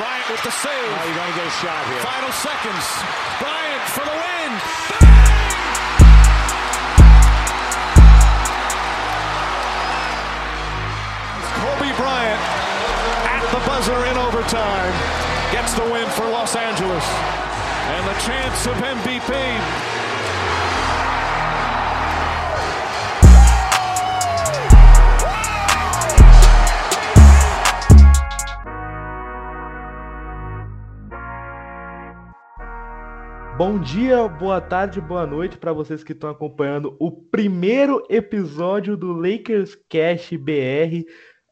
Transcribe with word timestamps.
Bryant 0.00 0.30
with 0.32 0.42
the 0.44 0.50
save. 0.50 0.72
Oh, 0.72 1.04
you're 1.04 1.14
going 1.14 1.28
to 1.28 1.36
get 1.36 1.44
a 1.44 1.56
shot 1.60 1.84
here. 1.92 2.00
Final 2.00 2.32
seconds. 2.32 2.84
Bryant 3.36 3.84
for 3.92 4.00
the 4.08 4.16
win. 4.16 4.50
Kobe 11.60 11.92
Bryant 12.00 12.42
at 13.28 13.44
the 13.52 13.60
buzzer 13.68 14.00
in 14.08 14.16
overtime 14.16 14.94
gets 15.52 15.74
the 15.74 15.84
win 15.92 16.08
for 16.16 16.24
Los 16.32 16.56
Angeles. 16.56 17.04
And 17.92 18.08
the 18.08 18.16
chance 18.24 18.66
of 18.72 18.76
MVP 18.80 19.28
Bom 33.60 33.78
dia, 33.78 34.26
boa 34.26 34.58
tarde, 34.58 35.02
boa 35.02 35.26
noite 35.26 35.58
para 35.58 35.70
vocês 35.70 36.02
que 36.02 36.12
estão 36.12 36.30
acompanhando 36.30 36.96
o 36.98 37.12
primeiro 37.12 38.02
episódio 38.08 38.96
do 38.96 39.12
Lakers 39.12 39.74
Cash 39.86 40.30
BR. 40.32 41.04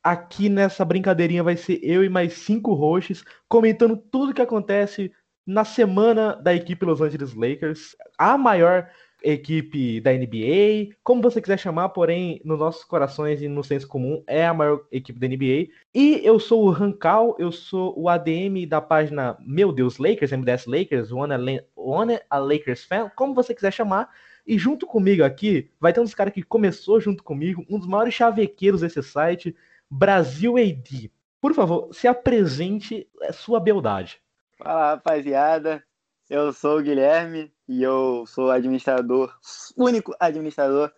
Aqui 0.03 0.48
nessa 0.48 0.87
brincadeirinha 0.87 1.43
vai 1.43 1.55
ser 1.55 1.79
eu 1.83 2.03
e 2.03 2.09
mais 2.09 2.33
cinco 2.33 2.73
hosts 2.73 3.23
comentando 3.47 3.95
tudo 3.95 4.33
que 4.33 4.41
acontece 4.41 5.12
na 5.47 5.67
semana 5.67 6.33
da 6.33 6.55
equipe 6.55 6.87
Los 6.87 7.03
Angeles 7.03 7.34
Lakers, 7.34 7.95
a 8.17 8.39
maior 8.39 8.89
equipe 9.22 10.00
da 10.00 10.12
NBA, 10.12 10.95
como 11.02 11.22
você 11.22 11.40
quiser 11.40 11.58
chamar, 11.58 11.88
porém, 11.90 12.40
nos 12.45 12.58
nossos 12.58 12.84
corações 12.84 13.42
e 13.42 13.48
no 13.48 13.64
senso 13.64 13.86
comum, 13.86 14.22
é 14.27 14.46
a 14.46 14.54
maior 14.54 14.84
equipe 14.91 15.18
da 15.18 15.27
NBA. 15.27 15.72
E 15.94 16.20
eu 16.24 16.38
sou 16.38 16.64
o 16.64 16.70
Rancal, 16.70 17.36
eu 17.38 17.50
sou 17.50 17.98
o 17.98 18.08
ADM 18.08 18.66
da 18.68 18.80
página 18.80 19.36
Meu 19.41 19.72
Deus 19.72 19.98
Lakers, 19.98 20.32
MDS 20.32 20.66
Lakers, 20.66 21.12
One 21.12 21.34
a, 21.34 21.38
One 21.75 22.19
a 22.30 22.38
Lakers 22.38 22.84
Fan, 22.84 23.10
como 23.16 23.34
você 23.34 23.55
quiser 23.55 23.72
chamar. 23.72 24.10
E 24.47 24.56
junto 24.56 24.86
comigo 24.86 25.22
aqui, 25.22 25.70
vai 25.78 25.92
ter 25.92 26.00
um 26.00 26.05
dos 26.05 26.14
caras 26.14 26.32
que 26.32 26.42
começou 26.42 27.00
junto 27.00 27.22
comigo, 27.22 27.64
um 27.69 27.78
dos 27.78 27.88
maiores 27.88 28.14
chavequeiros 28.14 28.80
desse 28.80 29.03
site, 29.03 29.55
Brasil 29.91 30.56
AD. 30.56 31.10
Por 31.41 31.55
favor, 31.55 31.92
se 31.92 32.08
apresente 32.08 33.06
a 33.22 33.32
sua 33.32 33.60
beldade. 33.60 34.20
Fala, 34.56 34.91
rapaziada. 34.91 35.84
Eu 36.29 36.53
sou 36.53 36.79
o 36.79 36.83
Guilherme 36.83 37.51
e 37.67 37.83
eu 37.83 38.25
sou 38.27 38.51
administrador, 38.51 39.34
único 39.77 40.15
administrador 40.21 40.93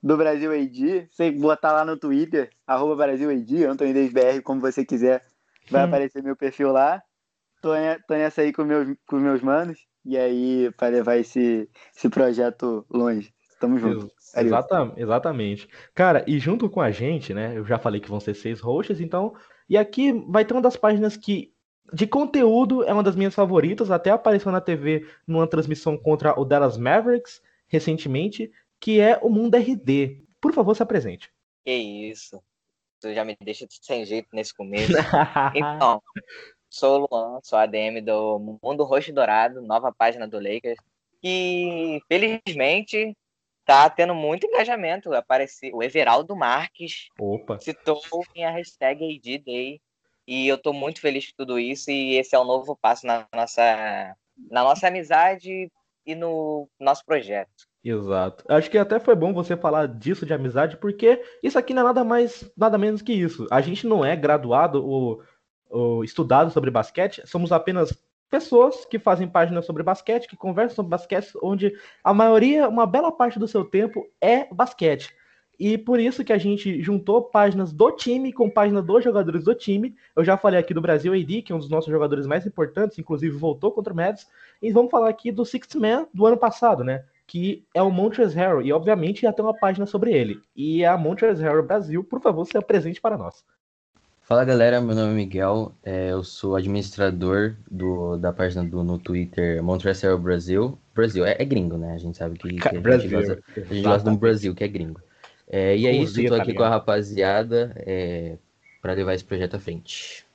do 0.00 0.16
Brasil 0.16 0.52
AD. 0.52 1.08
Você 1.10 1.32
botar 1.32 1.72
lá 1.72 1.84
no 1.84 1.96
Twitter, 1.96 2.50
arroba 2.64 2.94
Brasil 2.94 3.28
AD, 3.28 3.64
Antônio 3.64 4.12
BR, 4.12 4.40
como 4.44 4.60
você 4.60 4.84
quiser, 4.84 5.26
vai 5.68 5.82
hum. 5.82 5.86
aparecer 5.86 6.22
meu 6.22 6.36
perfil 6.36 6.70
lá. 6.70 7.02
Tô, 7.60 7.70
tô 8.06 8.14
nessa 8.14 8.42
aí 8.42 8.52
com 8.52 8.64
meus, 8.64 8.96
com 9.08 9.16
meus 9.16 9.42
manos 9.42 9.78
e 10.04 10.16
aí 10.16 10.70
para 10.76 10.88
levar 10.88 11.16
esse, 11.16 11.68
esse 11.94 12.08
projeto 12.08 12.86
longe. 12.88 13.34
Tamo 13.58 13.78
junto. 13.78 14.08
Exata, 14.36 14.92
exatamente. 14.96 15.68
Cara, 15.94 16.24
e 16.28 16.38
junto 16.38 16.70
com 16.70 16.80
a 16.80 16.92
gente, 16.92 17.34
né? 17.34 17.56
Eu 17.56 17.64
já 17.64 17.78
falei 17.78 18.00
que 18.00 18.08
vão 18.08 18.20
ser 18.20 18.34
seis 18.34 18.60
hosts, 18.60 19.00
então. 19.00 19.34
E 19.68 19.76
aqui 19.76 20.12
vai 20.28 20.44
ter 20.44 20.52
uma 20.52 20.62
das 20.62 20.76
páginas 20.76 21.16
que 21.16 21.55
de 21.92 22.06
conteúdo, 22.06 22.84
é 22.84 22.92
uma 22.92 23.02
das 23.02 23.16
minhas 23.16 23.34
favoritas. 23.34 23.90
Até 23.90 24.10
apareceu 24.10 24.50
na 24.50 24.60
TV 24.60 25.06
numa 25.26 25.46
transmissão 25.46 25.96
contra 25.96 26.38
o 26.38 26.44
Dallas 26.44 26.76
Mavericks 26.76 27.42
recentemente, 27.68 28.50
que 28.80 29.00
é 29.00 29.18
o 29.22 29.28
Mundo 29.28 29.56
RD. 29.56 30.24
Por 30.40 30.52
favor, 30.52 30.74
se 30.74 30.82
apresente. 30.82 31.30
Que 31.64 31.72
isso. 31.72 32.42
Tu 33.00 33.12
já 33.12 33.24
me 33.24 33.36
deixa 33.40 33.66
sem 33.68 34.04
jeito 34.04 34.28
nesse 34.32 34.54
começo. 34.54 34.92
então, 35.54 36.02
sou 36.68 37.00
o 37.00 37.08
Luan, 37.10 37.40
sou 37.42 37.58
ADM 37.58 38.02
do 38.04 38.58
Mundo 38.62 38.84
Roxo 38.84 39.12
Dourado, 39.12 39.60
nova 39.62 39.92
página 39.92 40.26
do 40.26 40.38
Lakers. 40.38 40.78
E, 41.22 42.00
felizmente, 42.08 43.16
tá 43.64 43.90
tendo 43.90 44.14
muito 44.14 44.46
engajamento. 44.46 45.12
Apareceu 45.12 45.76
o 45.76 45.82
Everaldo 45.82 46.36
Marques 46.36 47.08
Opa. 47.18 47.58
citou 47.58 48.00
minha 48.34 48.50
hashtag 48.50 49.04
ADDay 49.04 49.80
e 50.26 50.48
eu 50.48 50.56
estou 50.56 50.72
muito 50.72 51.00
feliz 51.00 51.28
com 51.30 51.36
tudo 51.36 51.58
isso 51.58 51.90
e 51.90 52.16
esse 52.16 52.34
é 52.34 52.40
um 52.40 52.44
novo 52.44 52.76
passo 52.76 53.06
na 53.06 53.26
nossa, 53.34 54.16
na 54.50 54.62
nossa 54.64 54.88
amizade 54.88 55.70
e 56.04 56.14
no 56.14 56.68
nosso 56.78 57.04
projeto. 57.04 57.66
Exato. 57.84 58.44
Acho 58.48 58.68
que 58.68 58.78
até 58.78 58.98
foi 58.98 59.14
bom 59.14 59.32
você 59.32 59.56
falar 59.56 59.86
disso 59.86 60.26
de 60.26 60.34
amizade, 60.34 60.76
porque 60.76 61.22
isso 61.42 61.58
aqui 61.58 61.72
não 61.72 61.82
é 61.82 61.84
nada 61.84 62.02
mais, 62.02 62.50
nada 62.56 62.76
menos 62.76 63.00
que 63.00 63.12
isso. 63.12 63.46
A 63.50 63.60
gente 63.60 63.86
não 63.86 64.04
é 64.04 64.16
graduado 64.16 64.84
ou, 64.84 65.22
ou 65.70 66.02
estudado 66.02 66.50
sobre 66.50 66.70
basquete, 66.70 67.22
somos 67.26 67.52
apenas 67.52 67.96
pessoas 68.28 68.84
que 68.84 68.98
fazem 68.98 69.28
páginas 69.28 69.64
sobre 69.64 69.84
basquete, 69.84 70.26
que 70.26 70.36
conversam 70.36 70.74
sobre 70.76 70.90
basquete, 70.90 71.32
onde 71.40 71.72
a 72.02 72.12
maioria, 72.12 72.68
uma 72.68 72.86
bela 72.86 73.12
parte 73.12 73.38
do 73.38 73.46
seu 73.46 73.64
tempo 73.64 74.04
é 74.20 74.52
basquete. 74.52 75.14
E 75.58 75.78
por 75.78 75.98
isso 75.98 76.24
que 76.24 76.32
a 76.32 76.38
gente 76.38 76.82
juntou 76.82 77.22
páginas 77.22 77.72
do 77.72 77.90
time 77.90 78.32
com 78.32 78.50
páginas 78.50 78.84
dos 78.84 79.02
jogadores 79.02 79.44
do 79.44 79.54
time. 79.54 79.96
Eu 80.14 80.24
já 80.24 80.36
falei 80.36 80.60
aqui 80.60 80.74
do 80.74 80.80
Brasil 80.80 81.14
AD, 81.14 81.42
que 81.42 81.52
é 81.52 81.54
um 81.54 81.58
dos 81.58 81.70
nossos 81.70 81.90
jogadores 81.90 82.26
mais 82.26 82.46
importantes, 82.46 82.98
inclusive 82.98 83.34
voltou 83.36 83.72
contra 83.72 83.92
o 83.92 83.96
Mavs. 83.96 84.26
E 84.60 84.70
vamos 84.70 84.90
falar 84.90 85.08
aqui 85.08 85.32
do 85.32 85.44
Sixth 85.44 85.74
Man 85.76 86.06
do 86.12 86.26
ano 86.26 86.36
passado, 86.36 86.84
né? 86.84 87.04
Que 87.26 87.64
é 87.74 87.82
o 87.82 87.90
Montrezl 87.90 88.38
Harrell. 88.38 88.62
E 88.62 88.72
obviamente 88.72 89.22
já 89.22 89.32
tem 89.32 89.44
uma 89.44 89.56
página 89.56 89.86
sobre 89.86 90.12
ele. 90.12 90.40
E 90.54 90.84
a 90.84 90.96
Montrezl 90.96 91.42
Harrell 91.42 91.66
Brasil, 91.66 92.04
por 92.04 92.20
favor, 92.20 92.44
se 92.44 92.58
apresente 92.58 93.00
para 93.00 93.16
nós. 93.16 93.42
Fala 94.26 94.44
galera, 94.44 94.80
meu 94.80 94.94
nome 94.96 95.12
é 95.12 95.14
Miguel, 95.14 95.72
é, 95.84 96.10
eu 96.10 96.24
sou 96.24 96.56
administrador 96.56 97.54
do, 97.70 98.16
da 98.16 98.32
página 98.32 98.64
do, 98.64 98.82
no 98.82 98.98
Twitter 98.98 99.62
Montrezl 99.62 100.16
Brasil. 100.16 100.76
Brasil, 100.92 101.24
é, 101.24 101.36
é, 101.38 101.44
gringo, 101.44 101.78
né? 101.78 101.94
A 101.94 101.98
gente 101.98 102.18
sabe 102.18 102.36
que, 102.36 102.56
que 102.56 102.68
a, 102.68 102.98
gente 102.98 103.08
gosta, 103.08 103.38
a 103.56 103.60
gente 103.60 103.82
gosta 103.82 104.10
do 104.10 104.16
Brasil, 104.16 104.52
que 104.52 104.64
é 104.64 104.68
gringo. 104.68 105.00
É, 105.48 105.76
e 105.76 105.86
é 105.86 105.92
isso, 105.92 106.22
tô 106.26 106.34
aqui 106.34 106.54
com 106.54 106.62
a 106.62 106.68
rapaziada 106.68 107.72
é, 107.86 108.36
para 108.82 108.92
levar 108.94 109.14
esse 109.14 109.24
projeto 109.24 109.56
à 109.56 109.60
frente. 109.60 110.26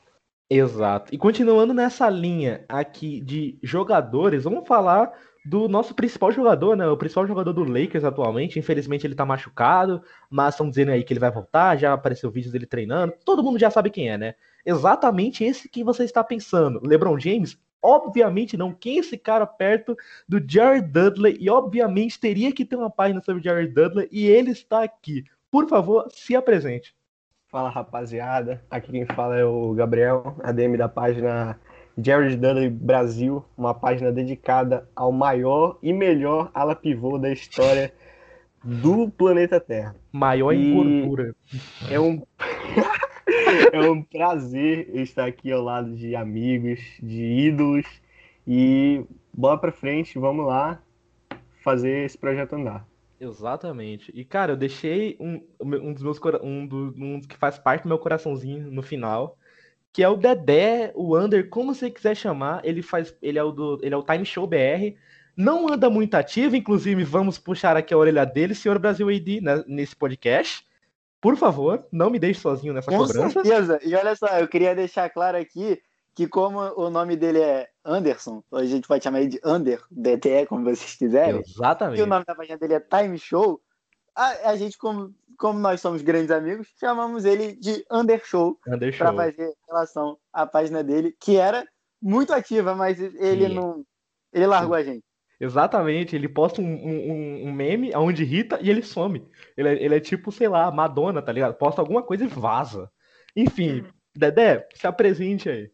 Exato. 0.49 1.13
E 1.13 1.17
continuando 1.17 1.73
nessa 1.73 2.09
linha 2.09 2.65
aqui 2.67 3.21
de 3.21 3.57
jogadores, 3.63 4.43
vamos 4.43 4.67
falar 4.67 5.13
do 5.45 5.67
nosso 5.67 5.95
principal 5.95 6.31
jogador, 6.31 6.75
né? 6.75 6.87
O 6.87 6.97
principal 6.97 7.25
jogador 7.25 7.53
do 7.53 7.63
Lakers 7.63 8.03
atualmente. 8.03 8.59
Infelizmente 8.59 9.07
ele 9.07 9.15
tá 9.15 9.25
machucado, 9.25 10.03
mas 10.29 10.53
estão 10.53 10.69
dizendo 10.69 10.91
aí 10.91 11.03
que 11.03 11.13
ele 11.13 11.19
vai 11.19 11.31
voltar, 11.31 11.77
já 11.77 11.93
apareceu 11.93 12.29
vídeos 12.29 12.51
dele 12.51 12.65
treinando. 12.65 13.13
Todo 13.25 13.43
mundo 13.43 13.57
já 13.57 13.69
sabe 13.69 13.89
quem 13.89 14.09
é, 14.09 14.17
né? 14.17 14.35
Exatamente 14.65 15.43
esse 15.43 15.67
que 15.69 15.83
você 15.83 16.03
está 16.03 16.23
pensando. 16.23 16.81
LeBron 16.85 17.17
James 17.19 17.57
Obviamente 17.81 18.55
não. 18.55 18.73
Quem 18.73 18.97
é 18.97 18.99
esse 18.99 19.17
cara 19.17 19.45
perto 19.45 19.97
do 20.27 20.41
Jared 20.45 20.87
Dudley? 20.87 21.37
E 21.39 21.49
obviamente 21.49 22.19
teria 22.19 22.51
que 22.51 22.65
ter 22.65 22.75
uma 22.75 22.89
página 22.89 23.21
sobre 23.21 23.43
Jared 23.43 23.73
Dudley 23.73 24.07
e 24.11 24.27
ele 24.27 24.51
está 24.51 24.83
aqui. 24.83 25.23
Por 25.49 25.67
favor, 25.67 26.07
se 26.11 26.35
apresente. 26.35 26.95
Fala 27.49 27.69
rapaziada, 27.69 28.63
aqui 28.69 28.91
quem 28.91 29.05
fala 29.05 29.37
é 29.37 29.43
o 29.43 29.73
Gabriel, 29.73 30.37
ADM 30.41 30.77
da 30.77 30.87
página 30.87 31.59
Jared 31.97 32.37
Dudley 32.37 32.69
Brasil, 32.69 33.43
uma 33.57 33.73
página 33.73 34.11
dedicada 34.11 34.87
ao 34.95 35.11
maior 35.11 35.77
e 35.83 35.91
melhor 35.91 36.49
ala 36.53 36.75
pivô 36.75 37.17
da 37.17 37.29
história 37.29 37.91
do 38.63 39.09
planeta 39.09 39.59
Terra. 39.59 39.95
Maior 40.11 40.53
e... 40.53 40.57
em 40.57 41.01
gordura. 41.03 41.35
É 41.89 41.99
um 41.99 42.21
é 43.71 43.89
um 43.89 44.01
prazer 44.01 44.89
estar 44.95 45.25
aqui 45.25 45.51
ao 45.51 45.61
lado 45.61 45.95
de 45.95 46.15
amigos, 46.15 46.79
de 47.01 47.23
ídolos. 47.23 47.85
E 48.47 49.03
bola 49.33 49.57
pra 49.57 49.71
frente, 49.71 50.17
vamos 50.17 50.45
lá 50.45 50.81
fazer 51.63 52.05
esse 52.05 52.17
projeto 52.17 52.53
andar. 52.53 52.85
Exatamente. 53.19 54.11
E, 54.15 54.25
cara, 54.25 54.53
eu 54.53 54.57
deixei 54.57 55.15
um, 55.19 55.41
um 55.59 55.93
dos 55.93 56.01
meus 56.01 56.19
um, 56.41 56.65
do, 56.65 56.93
um 56.97 57.21
que 57.21 57.37
faz 57.37 57.59
parte 57.59 57.83
do 57.83 57.87
meu 57.89 57.99
coraçãozinho 57.99 58.71
no 58.71 58.81
final, 58.81 59.37
que 59.93 60.01
é 60.01 60.09
o 60.09 60.17
Dedé, 60.17 60.91
o 60.95 61.15
Under, 61.15 61.47
como 61.47 61.75
você 61.75 61.91
quiser 61.91 62.15
chamar. 62.15 62.61
Ele 62.65 62.81
faz. 62.81 63.15
Ele 63.21 63.37
é 63.37 63.43
o 63.43 63.51
do. 63.51 63.79
Ele 63.83 63.93
é 63.93 63.97
o 63.97 64.03
Time 64.03 64.25
Show 64.25 64.47
BR. 64.47 64.97
Não 65.37 65.71
anda 65.71 65.89
muito 65.89 66.15
ativo, 66.15 66.55
inclusive 66.55 67.03
vamos 67.03 67.37
puxar 67.37 67.77
aqui 67.77 67.93
a 67.93 67.97
orelha 67.97 68.25
dele, 68.25 68.53
senhor 68.53 68.77
Brasil 68.79 69.07
AD, 69.07 69.41
né, 69.41 69.63
nesse 69.67 69.95
podcast. 69.95 70.65
Por 71.21 71.37
favor, 71.37 71.85
não 71.91 72.09
me 72.09 72.17
deixe 72.17 72.41
sozinho 72.41 72.73
nessa 72.73 72.89
Com 72.89 72.97
cobrança. 72.97 73.21
Com 73.21 73.29
certeza. 73.31 73.79
E 73.83 73.95
olha 73.95 74.15
só, 74.15 74.27
eu 74.39 74.47
queria 74.47 74.73
deixar 74.73 75.07
claro 75.11 75.37
aqui 75.37 75.79
que 76.15 76.27
como 76.27 76.59
o 76.75 76.89
nome 76.89 77.15
dele 77.15 77.39
é 77.39 77.69
Anderson, 77.85 78.43
a 78.51 78.65
gente 78.65 78.87
pode 78.87 79.03
chamar 79.03 79.21
ele 79.21 79.29
de 79.29 79.41
Under, 79.45 79.81
DTE, 79.91 80.47
como 80.47 80.63
vocês 80.63 80.95
quiserem. 80.95 81.39
Exatamente. 81.39 81.99
E 81.99 82.03
o 82.03 82.07
nome 82.07 82.25
da 82.25 82.35
página 82.35 82.57
dele 82.57 82.73
é 82.73 82.79
Time 82.79 83.17
Show. 83.17 83.61
A, 84.15 84.49
a 84.49 84.55
gente, 84.57 84.77
como, 84.77 85.13
como 85.37 85.59
nós 85.59 85.79
somos 85.79 86.01
grandes 86.01 86.31
amigos, 86.31 86.67
chamamos 86.79 87.23
ele 87.23 87.53
de 87.55 87.85
Under 87.89 88.21
Show. 88.25 88.59
Under 88.67 88.91
Show. 88.91 89.07
Pra 89.07 89.15
fazer 89.15 89.53
relação 89.67 90.17
à 90.33 90.45
página 90.45 90.83
dele, 90.83 91.15
que 91.19 91.37
era 91.37 91.65
muito 92.01 92.33
ativa, 92.33 92.75
mas 92.75 92.99
ele 92.99 93.47
Sim. 93.47 93.53
não. 93.53 93.85
Ele 94.33 94.47
largou 94.47 94.75
Sim. 94.75 94.81
a 94.81 94.83
gente. 94.83 95.03
Exatamente, 95.41 96.15
ele 96.15 96.29
posta 96.29 96.61
um, 96.61 96.65
um, 96.65 97.47
um, 97.47 97.51
meme 97.51 97.91
onde 97.95 98.21
irrita 98.21 98.59
e 98.61 98.69
ele 98.69 98.83
some. 98.83 99.27
Ele 99.57 99.69
é, 99.69 99.83
ele 99.83 99.95
é 99.95 99.99
tipo, 99.99 100.31
sei 100.31 100.47
lá, 100.47 100.69
Madonna, 100.69 101.19
tá 101.19 101.31
ligado? 101.31 101.55
Posta 101.55 101.81
alguma 101.81 102.03
coisa 102.03 102.23
e 102.23 102.27
vaza. 102.27 102.91
Enfim, 103.35 103.83
Dedé, 104.15 104.67
se 104.75 104.85
apresente 104.85 105.49
aí. 105.49 105.71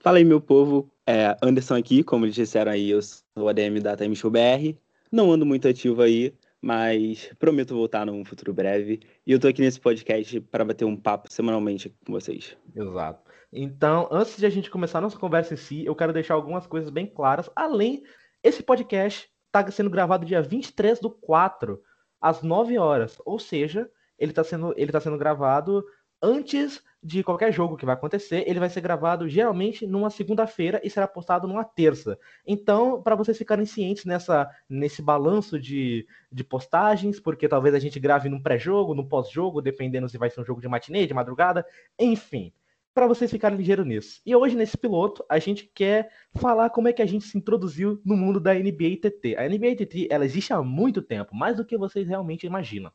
Fala 0.00 0.18
aí, 0.18 0.24
meu 0.24 0.38
povo. 0.38 0.92
É, 1.06 1.34
Anderson 1.42 1.76
aqui, 1.76 2.02
como 2.02 2.26
eles 2.26 2.34
disseram 2.34 2.72
aí, 2.72 2.90
eu 2.90 3.00
sou 3.00 3.22
o 3.38 3.48
ADM 3.48 3.80
da 3.80 3.96
Time 3.96 4.14
Show 4.14 4.30
BR. 4.30 4.76
Não 5.10 5.32
ando 5.32 5.46
muito 5.46 5.66
ativo 5.66 6.02
aí, 6.02 6.34
mas 6.60 7.30
prometo 7.38 7.74
voltar 7.74 8.04
num 8.04 8.22
futuro 8.22 8.52
breve. 8.52 9.00
E 9.26 9.32
eu 9.32 9.40
tô 9.40 9.48
aqui 9.48 9.62
nesse 9.62 9.80
podcast 9.80 10.38
para 10.42 10.62
bater 10.62 10.84
um 10.84 10.96
papo 10.96 11.32
semanalmente 11.32 11.88
com 12.04 12.12
vocês. 12.12 12.54
Exato. 12.76 13.32
Então, 13.50 14.08
antes 14.10 14.36
de 14.36 14.44
a 14.44 14.50
gente 14.50 14.70
começar 14.70 14.98
a 14.98 15.02
nossa 15.02 15.18
conversa 15.18 15.54
em 15.54 15.56
si, 15.56 15.86
eu 15.86 15.94
quero 15.94 16.12
deixar 16.12 16.34
algumas 16.34 16.66
coisas 16.66 16.90
bem 16.90 17.06
claras. 17.06 17.48
Além, 17.56 18.02
esse 18.42 18.62
podcast 18.62 19.30
está 19.46 19.70
sendo 19.70 19.90
gravado 19.90 20.24
dia 20.24 20.42
23 20.42 20.98
do 21.00 21.10
4, 21.10 21.80
às 22.20 22.42
9 22.42 22.78
horas. 22.78 23.16
Ou 23.24 23.38
seja, 23.38 23.90
ele 24.18 24.32
está 24.32 24.42
sendo, 24.42 24.72
ele 24.76 24.92
tá 24.92 25.00
sendo 25.00 25.18
gravado 25.18 25.84
antes 26.22 26.82
de 27.02 27.24
qualquer 27.24 27.52
jogo 27.52 27.76
que 27.76 27.84
vai 27.84 27.96
acontecer, 27.96 28.44
ele 28.46 28.60
vai 28.60 28.70
ser 28.70 28.80
gravado 28.80 29.28
geralmente 29.28 29.84
numa 29.88 30.08
segunda-feira 30.08 30.80
e 30.84 30.88
será 30.88 31.08
postado 31.08 31.48
numa 31.48 31.64
terça. 31.64 32.16
Então, 32.46 33.02
para 33.02 33.16
vocês 33.16 33.36
ficarem 33.36 33.66
cientes 33.66 34.04
nessa, 34.04 34.48
nesse 34.68 35.02
balanço 35.02 35.58
de, 35.58 36.06
de 36.30 36.44
postagens, 36.44 37.18
porque 37.18 37.48
talvez 37.48 37.74
a 37.74 37.80
gente 37.80 37.98
grave 37.98 38.28
num 38.28 38.40
pré-jogo, 38.40 38.94
num 38.94 39.06
pós-jogo, 39.06 39.60
dependendo 39.60 40.08
se 40.08 40.16
vai 40.16 40.30
ser 40.30 40.40
um 40.40 40.44
jogo 40.44 40.60
de 40.60 40.68
matinê, 40.68 41.04
de 41.04 41.12
madrugada, 41.12 41.66
enfim. 41.98 42.52
Para 42.94 43.06
vocês 43.06 43.30
ficarem 43.30 43.56
ligeiros 43.56 43.86
nisso. 43.86 44.20
E 44.24 44.36
hoje, 44.36 44.54
nesse 44.54 44.76
piloto, 44.76 45.24
a 45.28 45.38
gente 45.38 45.70
quer 45.74 46.10
falar 46.34 46.68
como 46.70 46.88
é 46.88 46.92
que 46.92 47.00
a 47.00 47.06
gente 47.06 47.24
se 47.24 47.38
introduziu 47.38 48.00
no 48.04 48.16
mundo 48.16 48.38
da 48.38 48.54
NBA 48.54 48.98
TT. 49.00 49.36
A 49.36 49.48
NBA 49.48 49.76
TT, 49.76 50.08
ela 50.10 50.24
existe 50.24 50.52
há 50.52 50.62
muito 50.62 51.00
tempo, 51.00 51.34
mais 51.34 51.56
do 51.56 51.64
que 51.64 51.78
vocês 51.78 52.06
realmente 52.06 52.46
imaginam. 52.46 52.92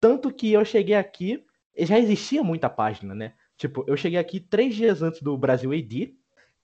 Tanto 0.00 0.32
que 0.32 0.52
eu 0.52 0.64
cheguei 0.64 0.94
aqui, 0.94 1.44
já 1.78 1.98
existia 1.98 2.42
muita 2.42 2.70
página, 2.70 3.14
né? 3.14 3.34
Tipo, 3.56 3.84
eu 3.86 3.96
cheguei 3.96 4.18
aqui 4.18 4.40
três 4.40 4.74
dias 4.74 5.02
antes 5.02 5.20
do 5.20 5.36
Brasil 5.36 5.72
AD. 5.72 6.14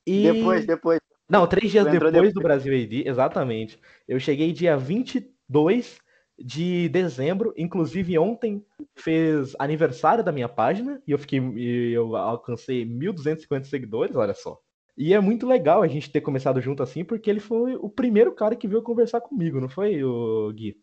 E... 0.06 0.32
Depois, 0.32 0.66
depois. 0.66 1.00
Não, 1.28 1.46
três 1.46 1.70
dias 1.70 1.84
depois, 1.84 2.12
depois, 2.12 2.34
do 2.34 2.40
Brasil 2.40 2.74
AD, 2.74 3.06
exatamente. 3.06 3.78
Eu 4.08 4.18
cheguei 4.18 4.52
dia 4.52 4.76
22 4.76 6.00
de 6.40 6.88
dezembro. 6.88 7.52
Inclusive, 7.56 8.18
ontem 8.18 8.64
fez 8.96 9.54
aniversário 9.58 10.24
da 10.24 10.32
minha 10.32 10.48
página 10.48 11.02
e 11.06 11.12
eu 11.12 11.18
fiquei. 11.18 11.40
Eu 11.94 12.16
alcancei 12.16 12.84
1.250 12.84 13.64
seguidores, 13.64 14.16
olha 14.16 14.34
só. 14.34 14.58
E 14.96 15.14
é 15.14 15.20
muito 15.20 15.46
legal 15.46 15.82
a 15.82 15.88
gente 15.88 16.10
ter 16.10 16.20
começado 16.20 16.60
junto 16.60 16.82
assim, 16.82 17.04
porque 17.04 17.30
ele 17.30 17.40
foi 17.40 17.74
o 17.76 17.88
primeiro 17.88 18.32
cara 18.32 18.56
que 18.56 18.68
veio 18.68 18.82
conversar 18.82 19.20
comigo, 19.20 19.60
não 19.60 19.68
foi, 19.68 20.04
o 20.04 20.52
Gui? 20.52 20.76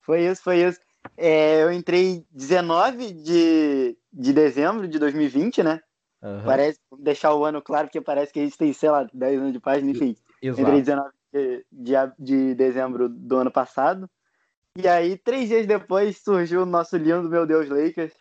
Foi 0.00 0.26
isso, 0.26 0.42
foi 0.42 0.62
isso. 0.62 0.78
É, 1.16 1.62
eu 1.62 1.72
entrei 1.72 2.24
19 2.30 3.12
de, 3.12 3.96
de 4.12 4.32
dezembro 4.32 4.86
de 4.86 4.98
2020, 4.98 5.62
né? 5.62 5.80
Uhum. 6.22 6.44
Parece, 6.44 6.78
deixar 7.00 7.34
o 7.34 7.44
ano 7.44 7.60
claro, 7.60 7.88
porque 7.88 8.00
parece 8.00 8.32
que 8.32 8.38
a 8.38 8.44
gente 8.44 8.56
tem, 8.56 8.72
sei 8.72 8.90
lá, 8.90 9.08
10 9.12 9.40
anos 9.40 9.52
de 9.52 9.60
página, 9.60 9.90
enfim. 9.90 10.16
Exato. 10.40 10.62
Entrei 10.62 10.80
19 10.80 11.10
de, 11.32 11.66
de, 11.72 11.94
de 12.18 12.54
dezembro 12.54 13.08
do 13.08 13.36
ano 13.38 13.50
passado. 13.50 14.08
E 14.76 14.88
aí, 14.88 15.18
três 15.18 15.48
dias 15.48 15.66
depois, 15.66 16.18
surgiu 16.18 16.62
o 16.62 16.66
nosso 16.66 16.96
lindo 16.96 17.28
Meu 17.28 17.46
Deus 17.46 17.68
Lakers. 17.68 18.12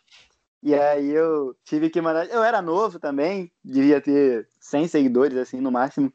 E 0.64 0.76
aí 0.76 1.10
eu 1.10 1.56
tive 1.64 1.90
que 1.90 2.02
mandar. 2.02 2.28
Eu 2.30 2.44
era 2.44 2.62
novo 2.62 3.00
também, 3.00 3.52
devia 3.64 4.00
ter 4.00 4.48
100 4.60 4.88
seguidores, 4.88 5.38
assim, 5.38 5.60
no 5.60 5.72
máximo. 5.72 6.14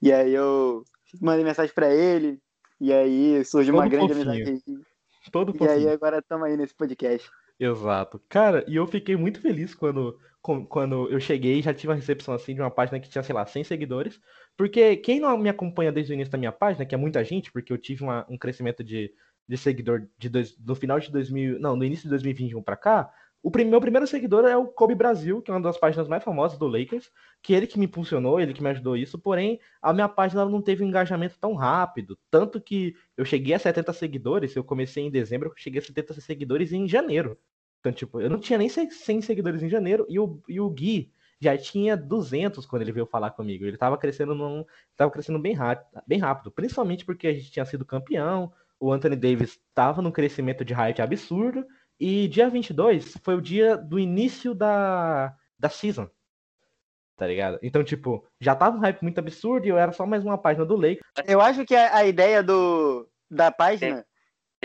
E 0.00 0.12
aí 0.12 0.32
eu 0.32 0.84
mandei 1.20 1.44
mensagem 1.44 1.74
para 1.74 1.92
ele. 1.92 2.38
E 2.80 2.92
aí 2.92 3.44
surgiu 3.44 3.74
Todo 3.74 3.82
uma 3.82 3.88
grande 3.88 4.12
amizade. 4.12 4.62
Todo 5.32 5.54
e 5.60 5.68
aí 5.68 5.88
agora 5.88 6.18
estamos 6.18 6.46
aí 6.46 6.56
nesse 6.56 6.74
podcast. 6.74 7.28
Exato. 7.58 8.20
Cara, 8.28 8.64
e 8.68 8.76
eu 8.76 8.86
fiquei 8.86 9.16
muito 9.16 9.40
feliz 9.40 9.74
quando, 9.74 10.18
quando 10.68 11.10
eu 11.10 11.20
cheguei 11.20 11.60
já 11.60 11.74
tive 11.74 11.88
uma 11.88 11.96
recepção 11.96 12.32
assim 12.32 12.54
de 12.54 12.60
uma 12.60 12.70
página 12.70 12.98
que 12.98 13.08
tinha, 13.08 13.22
sei 13.22 13.34
lá, 13.34 13.44
100 13.44 13.64
seguidores. 13.64 14.20
Porque 14.56 14.96
quem 14.96 15.20
não 15.20 15.36
me 15.36 15.48
acompanha 15.48 15.92
desde 15.92 16.12
o 16.12 16.14
início 16.14 16.32
da 16.32 16.38
minha 16.38 16.52
página, 16.52 16.86
que 16.86 16.94
é 16.94 16.98
muita 16.98 17.22
gente, 17.24 17.52
porque 17.52 17.72
eu 17.72 17.78
tive 17.78 18.02
uma, 18.02 18.26
um 18.30 18.38
crescimento 18.38 18.82
de, 18.82 19.12
de 19.48 19.56
seguidor 19.56 20.06
de 20.18 20.28
dois, 20.28 20.56
no 20.58 20.74
final 20.74 20.98
de 20.98 21.10
2000, 21.10 21.58
não, 21.58 21.76
no 21.76 21.84
início 21.84 22.04
de 22.04 22.10
2021 22.10 22.62
para 22.62 22.76
cá, 22.76 23.12
o 23.42 23.50
prim, 23.50 23.64
meu 23.64 23.80
primeiro 23.80 24.06
seguidor 24.06 24.44
é 24.44 24.54
o 24.56 24.66
Kobe 24.66 24.94
Brasil, 24.94 25.40
que 25.40 25.50
é 25.50 25.54
uma 25.54 25.62
das 25.62 25.78
páginas 25.78 26.06
mais 26.06 26.22
famosas 26.22 26.58
do 26.58 26.66
Lakers, 26.66 27.10
que 27.42 27.54
ele 27.54 27.66
que 27.66 27.78
me 27.78 27.86
impulsionou, 27.86 28.38
ele 28.38 28.52
que 28.52 28.62
me 28.62 28.68
ajudou 28.68 28.96
isso, 28.96 29.18
porém 29.18 29.58
a 29.80 29.94
minha 29.94 30.08
página 30.08 30.44
não 30.44 30.60
teve 30.60 30.84
um 30.84 30.88
engajamento 30.88 31.38
tão 31.40 31.54
rápido, 31.54 32.18
tanto 32.30 32.60
que 32.60 32.94
eu 33.16 33.24
cheguei 33.24 33.54
a 33.54 33.58
70 33.58 33.92
seguidores, 33.94 34.54
eu 34.54 34.62
comecei 34.62 35.04
em 35.04 35.10
dezembro, 35.10 35.48
eu 35.48 35.54
cheguei 35.56 35.80
a 35.80 35.82
70 35.82 36.20
seguidores 36.20 36.72
em 36.72 36.86
janeiro. 36.86 37.38
Então, 37.80 37.92
tipo, 37.92 38.20
eu 38.20 38.28
não 38.28 38.38
tinha 38.38 38.58
nem 38.58 38.68
100 38.68 39.22
seguidores 39.22 39.62
em 39.62 39.70
janeiro 39.70 40.04
e 40.08 40.18
o, 40.18 40.42
e 40.46 40.60
o 40.60 40.68
Gui 40.68 41.10
já 41.40 41.56
tinha 41.56 41.96
200 41.96 42.66
quando 42.66 42.82
ele 42.82 42.92
veio 42.92 43.06
falar 43.06 43.30
comigo. 43.30 43.64
Ele 43.64 43.78
tava 43.78 43.96
crescendo 43.96 44.34
num, 44.34 44.64
tava 44.94 45.10
crescendo 45.10 45.38
bem 45.38 45.54
rápido, 45.54 46.02
bem 46.06 46.18
rápido, 46.18 46.50
principalmente 46.50 47.06
porque 47.06 47.26
a 47.26 47.32
gente 47.32 47.50
tinha 47.50 47.64
sido 47.64 47.86
campeão, 47.86 48.52
o 48.80 48.92
Anthony 48.92 49.14
Davis 49.14 49.60
estava 49.68 50.00
num 50.00 50.10
crescimento 50.10 50.64
de 50.64 50.72
hype 50.72 51.02
absurdo 51.02 51.64
e 51.98 52.26
dia 52.28 52.48
22 52.48 53.18
foi 53.22 53.34
o 53.34 53.42
dia 53.42 53.76
do 53.76 53.98
início 53.98 54.54
da, 54.54 55.34
da 55.58 55.68
season. 55.68 56.08
Tá 57.14 57.26
ligado? 57.26 57.58
Então, 57.62 57.84
tipo, 57.84 58.26
já 58.40 58.54
tava 58.54 58.78
um 58.78 58.80
hype 58.80 59.02
muito 59.02 59.18
absurdo 59.18 59.66
e 59.66 59.68
eu 59.68 59.76
era 59.76 59.92
só 59.92 60.06
mais 60.06 60.24
uma 60.24 60.38
página 60.38 60.64
do 60.64 60.74
Lakers. 60.74 61.00
Eu 61.26 61.38
acho 61.38 61.66
que 61.66 61.76
a, 61.76 61.96
a 61.96 62.06
ideia 62.06 62.42
do, 62.42 63.06
da 63.30 63.52
página 63.52 64.06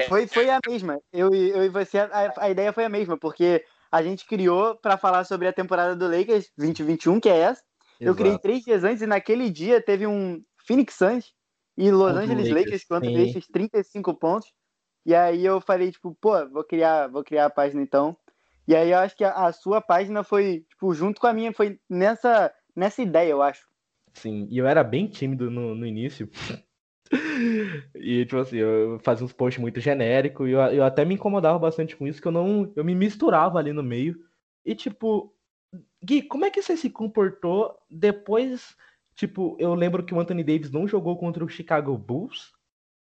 foi, 0.07 0.25
foi 0.25 0.49
a 0.49 0.59
mesma. 0.65 1.01
Eu, 1.11 1.35
eu 1.35 1.65
e 1.65 1.69
você, 1.69 1.99
a, 1.99 2.33
a 2.37 2.49
ideia 2.49 2.71
foi 2.71 2.85
a 2.85 2.89
mesma, 2.89 3.17
porque 3.17 3.65
a 3.91 4.01
gente 4.01 4.25
criou 4.25 4.73
para 4.75 4.97
falar 4.97 5.25
sobre 5.25 5.49
a 5.49 5.53
temporada 5.53 5.97
do 5.97 6.07
Lakers 6.07 6.49
2021, 6.57 7.19
que 7.19 7.27
é 7.27 7.39
essa. 7.39 7.61
Exato. 7.99 7.99
Eu 7.99 8.15
criei 8.15 8.37
três 8.37 8.63
dias 8.63 8.85
antes 8.85 9.01
e 9.01 9.07
naquele 9.07 9.49
dia 9.49 9.81
teve 9.81 10.07
um 10.07 10.41
Phoenix 10.65 10.95
Suns 10.95 11.34
e 11.77 11.91
Los 11.91 12.15
Angeles 12.15 12.49
Lakers, 12.49 12.65
Lakers 12.65 12.85
quando 12.85 13.05
fez 13.05 13.47
35 13.47 14.13
pontos. 14.13 14.53
E 15.05 15.13
aí 15.13 15.45
eu 15.45 15.61
falei, 15.61 15.91
tipo, 15.91 16.15
pô, 16.19 16.47
vou 16.49 16.63
criar, 16.63 17.07
vou 17.07 17.23
criar 17.23 17.45
a 17.45 17.49
página 17.49 17.81
então. 17.81 18.17
E 18.67 18.75
aí 18.75 18.91
eu 18.91 18.97
acho 18.97 19.15
que 19.15 19.23
a, 19.23 19.31
a, 19.31 19.51
sua 19.53 19.79
página 19.79 20.23
foi, 20.23 20.65
tipo, 20.69 20.93
junto 20.93 21.21
com 21.21 21.27
a 21.27 21.33
minha, 21.33 21.53
foi 21.53 21.79
nessa, 21.87 22.51
nessa 22.75 23.01
ideia, 23.01 23.29
eu 23.29 23.41
acho. 23.41 23.67
Sim, 24.13 24.47
e 24.49 24.57
eu 24.57 24.65
era 24.65 24.83
bem 24.83 25.07
tímido 25.07 25.51
no, 25.51 25.75
no 25.75 25.85
início. 25.85 26.27
e, 27.93 28.25
tipo 28.25 28.37
assim, 28.37 28.57
eu 28.57 28.99
fazia 29.03 29.25
uns 29.25 29.33
posts 29.33 29.61
muito 29.61 29.79
genéricos 29.79 30.47
e 30.47 30.51
eu, 30.53 30.59
eu 30.61 30.83
até 30.83 31.05
me 31.05 31.13
incomodava 31.13 31.59
bastante 31.59 31.95
com 31.95 32.07
isso, 32.07 32.21
que 32.21 32.27
eu 32.27 32.31
não. 32.31 32.71
Eu 32.75 32.83
me 32.83 32.95
misturava 32.95 33.59
ali 33.59 33.71
no 33.71 33.83
meio. 33.83 34.17
E, 34.65 34.73
tipo, 34.73 35.35
Gui, 36.03 36.23
como 36.23 36.45
é 36.45 36.49
que 36.49 36.61
você 36.61 36.75
se 36.75 36.89
comportou 36.89 37.77
depois? 37.89 38.75
Tipo, 39.15 39.55
eu 39.59 39.73
lembro 39.73 40.03
que 40.03 40.13
o 40.13 40.19
Anthony 40.19 40.43
Davis 40.43 40.71
não 40.71 40.87
jogou 40.87 41.17
contra 41.17 41.43
o 41.43 41.49
Chicago 41.49 41.97
Bulls 41.97 42.53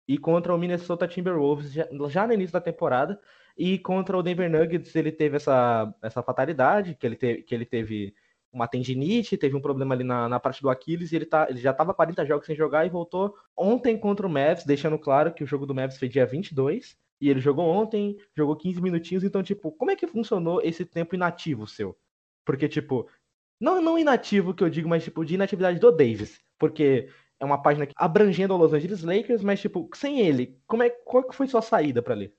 e 0.07 0.17
contra 0.17 0.53
o 0.53 0.57
Minnesota 0.57 1.07
Timberwolves 1.07 1.73
já, 1.73 1.87
já, 2.09 2.27
no 2.27 2.33
início 2.33 2.53
da 2.53 2.61
temporada. 2.61 3.19
E 3.57 3.79
contra 3.79 4.17
o 4.17 4.23
Denver 4.23 4.49
Nuggets 4.49 4.95
ele 4.95 5.11
teve 5.11 5.37
essa, 5.37 5.93
essa 6.01 6.21
fatalidade, 6.21 6.95
que 6.95 7.05
ele, 7.05 7.15
teve, 7.15 7.43
que 7.43 7.55
ele 7.55 7.65
teve 7.65 8.13
uma 8.51 8.67
tendinite, 8.67 9.37
teve 9.37 9.55
um 9.55 9.61
problema 9.61 9.93
ali 9.93 10.03
na, 10.03 10.29
na 10.29 10.39
parte 10.39 10.61
do 10.61 10.69
Aquiles, 10.69 11.11
e 11.11 11.15
ele, 11.17 11.25
tá, 11.25 11.47
ele 11.49 11.59
já 11.59 11.71
estava 11.71 11.93
40 11.93 12.25
jogos 12.25 12.45
sem 12.45 12.55
jogar 12.55 12.85
e 12.85 12.89
voltou 12.89 13.35
ontem 13.55 13.97
contra 13.97 14.25
o 14.25 14.29
Mavs, 14.29 14.63
deixando 14.65 14.97
claro 14.97 15.33
que 15.33 15.43
o 15.43 15.47
jogo 15.47 15.65
do 15.65 15.75
Mavs 15.75 15.97
foi 15.97 16.07
dia 16.07 16.25
22, 16.25 16.97
e 17.19 17.29
ele 17.29 17.39
jogou 17.41 17.67
ontem, 17.67 18.17
jogou 18.35 18.55
15 18.55 18.81
minutinhos, 18.81 19.23
então, 19.23 19.43
tipo, 19.43 19.71
como 19.73 19.91
é 19.91 19.95
que 19.95 20.07
funcionou 20.07 20.61
esse 20.61 20.85
tempo 20.85 21.15
inativo 21.15 21.67
seu? 21.67 21.97
Porque, 22.45 22.67
tipo, 22.69 23.09
não, 23.59 23.81
não 23.81 23.97
inativo 23.97 24.53
que 24.53 24.63
eu 24.63 24.69
digo, 24.69 24.89
mas, 24.89 25.03
tipo, 25.03 25.23
de 25.23 25.35
inatividade 25.35 25.79
do 25.79 25.91
Davis, 25.91 26.39
porque 26.57 27.09
é 27.39 27.45
uma 27.45 27.61
página 27.61 27.87
abrangendo 27.95 28.53
o 28.53 28.57
Los 28.57 28.73
Angeles 28.73 29.03
Lakers, 29.03 29.43
mas 29.43 29.59
tipo, 29.59 29.89
sem 29.93 30.19
ele, 30.19 30.59
como 30.65 30.83
é, 30.83 30.89
qual 30.89 31.31
foi 31.31 31.47
sua 31.47 31.61
saída 31.61 32.01
para 32.01 32.15
ler? 32.15 32.35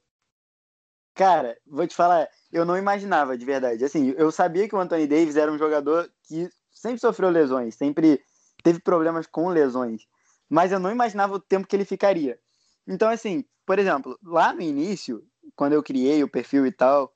Cara, 1.15 1.57
vou 1.67 1.87
te 1.87 1.95
falar, 1.95 2.29
eu 2.53 2.65
não 2.65 2.77
imaginava 2.77 3.39
de 3.39 3.45
verdade. 3.45 3.85
Assim, 3.85 4.15
eu 4.19 4.31
sabia 4.31 4.69
que 4.69 4.75
o 4.75 4.79
Anthony 4.79 5.07
Davis 5.07 5.37
era 5.37 5.51
um 5.51 5.59
jogador 5.59 6.11
que 6.25 6.51
sempre 6.71 7.01
sofreu 7.01 7.31
lesões, 7.31 7.75
sempre 7.75 8.21
teve 8.63 8.81
problemas 8.81 9.27
com 9.27 9.49
lesões, 9.49 10.07
mas 10.49 10.73
eu 10.73 10.79
não 10.79 10.91
imaginava 10.91 11.35
o 11.35 11.41
tempo 11.41 11.67
que 11.67 11.75
ele 11.75 11.85
ficaria. 11.85 12.39
Então, 12.87 13.09
assim, 13.09 13.45
por 13.65 13.79
exemplo, 13.79 14.19
lá 14.23 14.53
no 14.53 14.61
início, 14.61 15.25
quando 15.55 15.73
eu 15.73 15.83
criei 15.83 16.23
o 16.23 16.29
perfil 16.29 16.67
e 16.67 16.73
tal, 16.73 17.13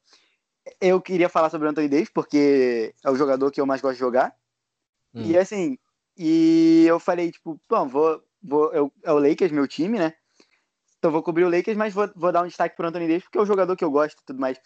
eu 0.81 1.01
queria 1.01 1.29
falar 1.29 1.51
sobre 1.51 1.67
o 1.67 1.71
Anthony 1.71 1.89
Davis 1.89 2.11
porque 2.13 2.95
é 3.05 3.11
o 3.11 3.17
jogador 3.17 3.51
que 3.51 3.61
eu 3.61 3.67
mais 3.67 3.81
gosto 3.81 3.95
de 3.95 4.01
jogar. 4.01 4.35
Hum. 5.15 5.23
E 5.23 5.39
assim, 5.39 5.79
e 6.17 6.85
eu 6.87 7.01
falei, 7.01 7.31
tipo, 7.31 7.61
bom, 7.69 7.89
vou, 7.89 8.23
vou 8.43 8.73
eu, 8.73 8.93
é 9.03 9.13
o 9.13 9.19
Lakers, 9.19 9.53
meu 9.53 9.67
time, 9.67 9.99
né? 9.99 10.15
Então 10.99 11.11
vou 11.11 11.23
cobrir 11.23 11.45
o 11.45 11.51
Lakers, 11.51 11.77
mas 11.77 11.95
vou, 11.95 12.11
vou 12.15 12.31
dar 12.31 12.43
um 12.43 12.47
destaque 12.47 12.77
pro 12.77 12.87
Anthony 12.87 13.09
Davis, 13.09 13.25
porque 13.25 13.39
é 13.39 13.41
o 13.41 13.47
jogador 13.47 13.75
que 13.75 13.85
eu 13.85 13.91
gosto 13.91 14.21
e 14.21 14.25
tudo 14.27 14.39
mais. 14.39 14.59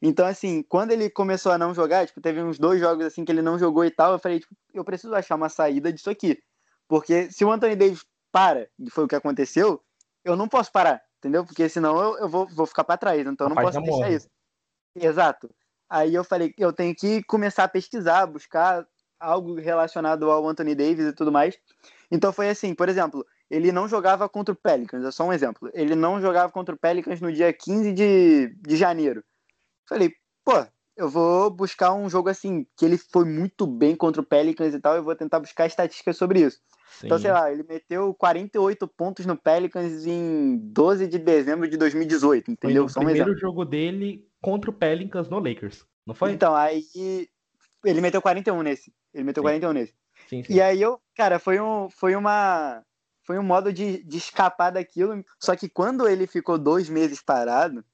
Então, 0.00 0.26
assim, 0.26 0.62
quando 0.62 0.92
ele 0.92 1.10
começou 1.10 1.50
a 1.50 1.58
não 1.58 1.74
jogar, 1.74 2.06
tipo, 2.06 2.20
teve 2.20 2.42
uns 2.42 2.58
dois 2.58 2.78
jogos 2.78 3.06
assim 3.06 3.24
que 3.24 3.32
ele 3.32 3.42
não 3.42 3.58
jogou 3.58 3.84
e 3.84 3.90
tal, 3.90 4.12
eu 4.12 4.18
falei, 4.18 4.38
tipo, 4.38 4.54
eu 4.72 4.84
preciso 4.84 5.14
achar 5.14 5.34
uma 5.34 5.48
saída 5.48 5.92
disso 5.92 6.10
aqui. 6.10 6.38
Porque 6.86 7.30
se 7.32 7.44
o 7.44 7.50
Anthony 7.50 7.74
Davis 7.74 8.04
para, 8.30 8.68
e 8.78 8.90
foi 8.90 9.04
o 9.04 9.08
que 9.08 9.16
aconteceu, 9.16 9.82
eu 10.24 10.36
não 10.36 10.46
posso 10.46 10.70
parar, 10.70 11.02
entendeu? 11.18 11.44
Porque 11.44 11.68
senão 11.68 11.98
eu, 12.00 12.18
eu 12.18 12.28
vou, 12.28 12.46
vou 12.48 12.66
ficar 12.66 12.84
para 12.84 12.98
trás, 12.98 13.26
então 13.26 13.46
eu 13.46 13.54
não 13.54 13.62
posso 13.62 13.80
deixar 13.80 14.10
isso. 14.10 14.28
Exato. 14.94 15.50
Aí 15.88 16.14
eu 16.14 16.22
falei, 16.24 16.52
eu 16.58 16.72
tenho 16.72 16.94
que 16.94 17.22
começar 17.24 17.64
a 17.64 17.68
pesquisar, 17.68 18.26
buscar 18.26 18.86
algo 19.18 19.54
relacionado 19.54 20.30
ao 20.30 20.46
Anthony 20.46 20.74
Davis 20.74 21.06
e 21.06 21.12
tudo 21.12 21.32
mais. 21.32 21.58
Então 22.10 22.32
foi 22.32 22.48
assim, 22.48 22.74
por 22.74 22.88
exemplo, 22.88 23.24
ele 23.50 23.72
não 23.72 23.88
jogava 23.88 24.28
contra 24.28 24.52
o 24.52 24.56
Pelicans, 24.56 25.04
é 25.04 25.10
só 25.10 25.24
um 25.24 25.32
exemplo. 25.32 25.70
Ele 25.72 25.94
não 25.94 26.20
jogava 26.20 26.52
contra 26.52 26.74
o 26.74 26.78
Pelicans 26.78 27.20
no 27.20 27.32
dia 27.32 27.52
15 27.52 27.92
de, 27.92 28.54
de 28.60 28.76
janeiro. 28.76 29.24
Falei, 29.88 30.12
pô, 30.44 30.66
eu 30.96 31.08
vou 31.08 31.50
buscar 31.50 31.94
um 31.94 32.10
jogo 32.10 32.28
assim, 32.28 32.66
que 32.76 32.84
ele 32.84 32.98
foi 32.98 33.24
muito 33.24 33.66
bem 33.66 33.96
contra 33.96 34.20
o 34.20 34.26
Pelicans 34.26 34.74
e 34.74 34.80
tal, 34.80 34.96
eu 34.96 35.02
vou 35.02 35.16
tentar 35.16 35.40
buscar 35.40 35.66
estatísticas 35.66 36.16
sobre 36.16 36.40
isso. 36.40 36.58
Sim. 36.90 37.06
Então, 37.06 37.18
sei 37.18 37.30
lá, 37.30 37.52
ele 37.52 37.62
meteu 37.62 38.14
48 38.14 38.88
pontos 38.88 39.26
no 39.26 39.36
Pelicans 39.36 40.06
em 40.06 40.56
12 40.56 41.06
de 41.06 41.18
dezembro 41.18 41.68
de 41.68 41.76
2018, 41.76 42.50
entendeu? 42.50 42.88
Foi 42.88 43.02
o 43.02 43.06
primeiro 43.06 43.32
um 43.32 43.36
jogo 43.36 43.64
dele 43.64 44.26
contra 44.40 44.70
o 44.70 44.72
Pelicans 44.72 45.28
no 45.28 45.38
Lakers, 45.38 45.84
não 46.06 46.14
foi? 46.14 46.32
Então, 46.32 46.54
aí 46.54 46.84
ele 47.84 48.00
meteu 48.00 48.22
41 48.22 48.62
nesse. 48.62 48.92
Ele 49.12 49.24
meteu 49.24 49.42
sim. 49.42 49.48
41 49.48 49.72
nesse. 49.72 49.94
Sim, 50.28 50.42
sim. 50.42 50.52
E 50.52 50.60
aí 50.60 50.80
eu, 50.80 51.00
cara, 51.14 51.38
foi 51.38 51.60
um, 51.60 51.88
foi 51.88 52.16
uma, 52.16 52.82
foi 53.22 53.38
um 53.38 53.42
modo 53.42 53.72
de, 53.72 54.02
de 54.02 54.16
escapar 54.16 54.70
daquilo. 54.70 55.24
Só 55.38 55.54
que 55.54 55.68
quando 55.68 56.08
ele 56.08 56.26
ficou 56.26 56.58
dois 56.58 56.88
meses 56.88 57.20
parado, 57.20 57.84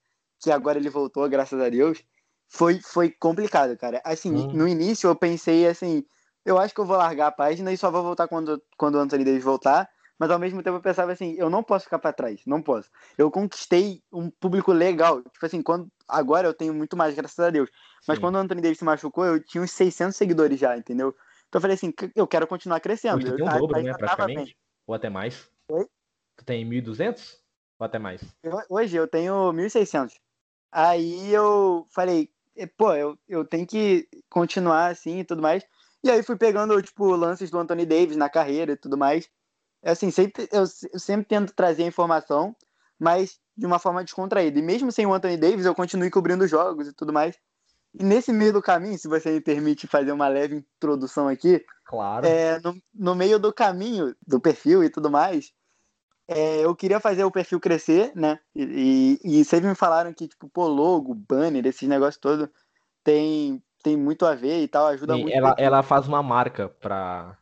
que 0.41 0.51
agora 0.51 0.79
ele 0.79 0.89
voltou, 0.89 1.29
graças 1.29 1.61
a 1.61 1.69
Deus, 1.69 2.05
foi, 2.49 2.81
foi 2.81 3.11
complicado, 3.11 3.77
cara. 3.77 4.01
Assim, 4.05 4.33
hum. 4.33 4.53
no 4.53 4.69
início 4.69 5.09
eu 5.09 5.17
pensei 5.17 5.67
assim, 5.67 6.05
eu 6.45 6.59
acho 6.59 6.75
que 6.75 6.81
eu 6.81 6.87
vou 6.87 6.97
largar 6.97 7.29
a 7.29 7.33
página 7.33 7.73
e 7.73 7.77
só 7.77 7.91
vou 7.91 8.03
voltar 8.03 8.29
quando, 8.29 8.63
quando 8.77 8.97
o 8.97 8.99
Anthony 8.99 9.25
Davis 9.25 9.45
voltar. 9.45 9.89
Mas 10.19 10.31
ao 10.31 10.39
mesmo 10.39 10.63
tempo 10.63 10.77
eu 10.77 10.83
pensava 10.83 11.13
assim, 11.13 11.35
eu 11.37 11.51
não 11.51 11.63
posso 11.63 11.87
ficar 11.87 11.99
para 11.99 12.13
trás, 12.13 12.41
não 12.47 12.63
posso. 12.63 12.89
Eu 13.19 13.31
conquistei 13.31 14.01
um 14.13 14.31
público 14.31 14.73
legal. 14.73 15.23
Tipo 15.23 15.45
assim, 15.45 15.61
quando 15.61 15.89
agora 16.07 16.47
eu 16.47 16.55
tenho 16.55 16.73
muito 16.73 16.97
mais, 16.97 17.15
graças 17.15 17.39
a 17.39 17.51
Deus. 17.51 17.69
Mas 18.07 18.17
Sim. 18.17 18.23
quando 18.23 18.37
o 18.37 18.39
Anthony 18.39 18.61
Davis 18.61 18.79
se 18.79 18.85
machucou, 18.85 19.25
eu 19.25 19.43
tinha 19.43 19.63
uns 19.63 19.73
600 19.73 20.15
seguidores 20.15 20.59
já, 20.59 20.77
entendeu? 20.77 21.17
Então 21.49 21.59
eu 21.59 21.61
falei 21.61 21.75
assim, 21.75 21.93
eu 22.15 22.27
quero 22.29 22.47
continuar 22.47 22.81
crescendo. 22.81 23.17
Hoje 23.17 23.27
tu 23.27 23.37
tem 23.37 23.45
um 23.45 23.59
dobro, 23.59 23.83
né, 23.83 23.93
praticamente? 23.95 24.57
Ou 24.87 24.95
até 24.95 25.11
mais? 25.11 25.49
Oi? 25.69 25.87
Tu 26.37 26.45
tem 26.45 26.65
1.200? 26.65 27.39
Ou 27.79 27.85
até 27.85 27.99
mais? 27.99 28.23
Hoje 28.69 28.97
eu 28.97 29.09
tenho 29.09 29.53
1.600. 29.53 30.15
Aí 30.71 31.33
eu 31.33 31.87
falei, 31.91 32.31
pô, 32.77 32.93
eu, 32.95 33.19
eu 33.29 33.45
tenho 33.45 33.67
que 33.67 34.09
continuar 34.29 34.89
assim 34.89 35.21
e 35.21 35.25
tudo 35.25 35.43
mais. 35.43 35.65
E 36.05 36.11
aí 36.11 36.23
fui 36.23 36.37
pegando, 36.37 36.81
tipo, 36.83 37.17
lances 37.17 37.51
do 37.51 37.59
Anthony 37.59 37.87
Davis 37.87 38.17
na 38.17 38.29
carreira 38.29 38.73
e 38.73 38.77
tudo 38.77 38.97
mais. 38.97 39.27
É 39.83 39.93
assim, 39.93 40.11
sempre, 40.11 40.47
eu, 40.53 40.65
eu 40.93 40.99
sempre 40.99 41.27
tento 41.27 41.55
trazer 41.55 41.83
a 41.83 41.87
informação, 41.87 42.55
mas 42.99 43.41
de 43.57 43.65
uma 43.65 43.79
forma 43.79 44.05
descontraída. 44.05 44.59
E 44.59 44.63
mesmo 44.63 44.93
sem 44.93 45.07
o 45.07 45.15
Anthony 45.15 45.39
Davis, 45.39 45.65
eu 45.65 45.75
continuo 45.75 46.11
cobrindo 46.11 46.47
jogos 46.47 46.89
e 46.89 46.93
tudo 46.93 47.11
mais. 47.11 47.39
E 47.99 48.05
nesse 48.05 48.33
meio 48.35 48.53
do 48.53 48.61
caminho, 48.61 48.99
se 48.99 49.09
você 49.09 49.31
me 49.31 49.41
permite 49.41 49.87
fazer 49.87 50.13
uma 50.13 50.29
leve 50.29 50.57
introdução 50.57 51.27
aqui, 51.27 51.65
claro. 51.87 52.27
É, 52.27 52.61
no, 52.61 52.77
no 52.93 53.15
meio 53.15 53.39
do 53.39 53.51
caminho 53.51 54.15
do 54.27 54.39
perfil 54.39 54.85
e 54.85 54.91
tudo 54.91 55.11
mais, 55.11 55.53
é, 56.29 56.65
eu 56.65 56.77
queria 56.77 57.01
fazer 57.01 57.25
o 57.25 57.31
perfil 57.31 57.59
crescer, 57.59 58.13
né? 58.15 58.39
E, 58.55 59.19
e, 59.23 59.41
e 59.41 59.45
sempre 59.45 59.69
me 59.69 59.75
falaram 59.75 60.13
que, 60.13 60.29
tipo, 60.29 60.51
pô, 60.51 60.67
logo, 60.67 61.15
banner, 61.15 61.65
esses 61.67 61.89
negócios 61.89 62.21
todos 62.21 62.49
tem, 63.03 63.63
tem 63.85 63.99
muito 63.99 64.25
a 64.25 64.35
ver 64.35 64.63
e 64.63 64.67
tal, 64.67 64.87
ajuda 64.87 65.15
muito. 65.17 65.33
Ela, 65.33 65.55
ela 65.59 65.83
faz 65.83 66.09
uma 66.09 66.23
marca 66.23 66.71
pra. 66.81 67.37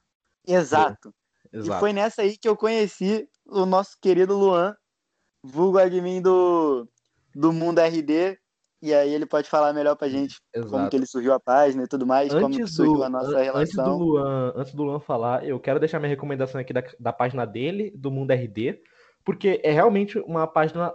Exato. 0.47 1.15
Exato. 1.53 1.77
E 1.77 1.81
foi 1.81 1.93
nessa 1.93 2.23
aí 2.23 2.37
que 2.37 2.49
eu 2.49 2.57
conheci 2.57 3.29
o 3.47 3.65
nosso 3.65 3.97
querido 4.01 4.37
Luan, 4.37 4.75
vulgo 5.43 5.79
admin 5.79 6.21
do, 6.21 6.89
do 7.35 7.53
Mundo 7.53 7.79
RD. 7.79 8.37
E 8.83 8.93
aí 8.93 9.15
ele 9.15 9.25
pode 9.25 9.49
falar 9.49 9.73
melhor 9.73 9.95
pra 9.95 10.09
gente 10.09 10.41
Exato. 10.53 10.73
como 10.73 10.91
que 10.91 10.97
ele 10.97 11.07
surgiu 11.07 11.33
a 11.33 11.39
página 11.39 11.85
e 11.85 11.87
tudo 11.87 12.05
mais, 12.05 12.35
antes 12.35 12.43
como 12.43 12.67
surgiu 12.67 12.95
do, 12.95 13.05
a 13.05 13.09
nossa 13.09 13.39
relação. 13.39 13.61
Antes 13.61 13.75
do, 13.77 13.97
Luan, 13.97 14.53
antes 14.57 14.75
do 14.75 14.83
Luan 14.83 14.99
falar, 14.99 15.47
eu 15.47 15.61
quero 15.61 15.79
deixar 15.79 16.01
minha 16.01 16.09
recomendação 16.09 16.61
aqui 16.61 16.73
da, 16.73 16.83
da 16.99 17.13
página 17.13 17.47
dele, 17.47 17.93
do 17.95 18.11
Mundo 18.11 18.33
RD, 18.33 18.83
porque 19.25 19.61
é 19.63 19.71
realmente 19.71 20.19
uma 20.19 20.49
página 20.49 20.93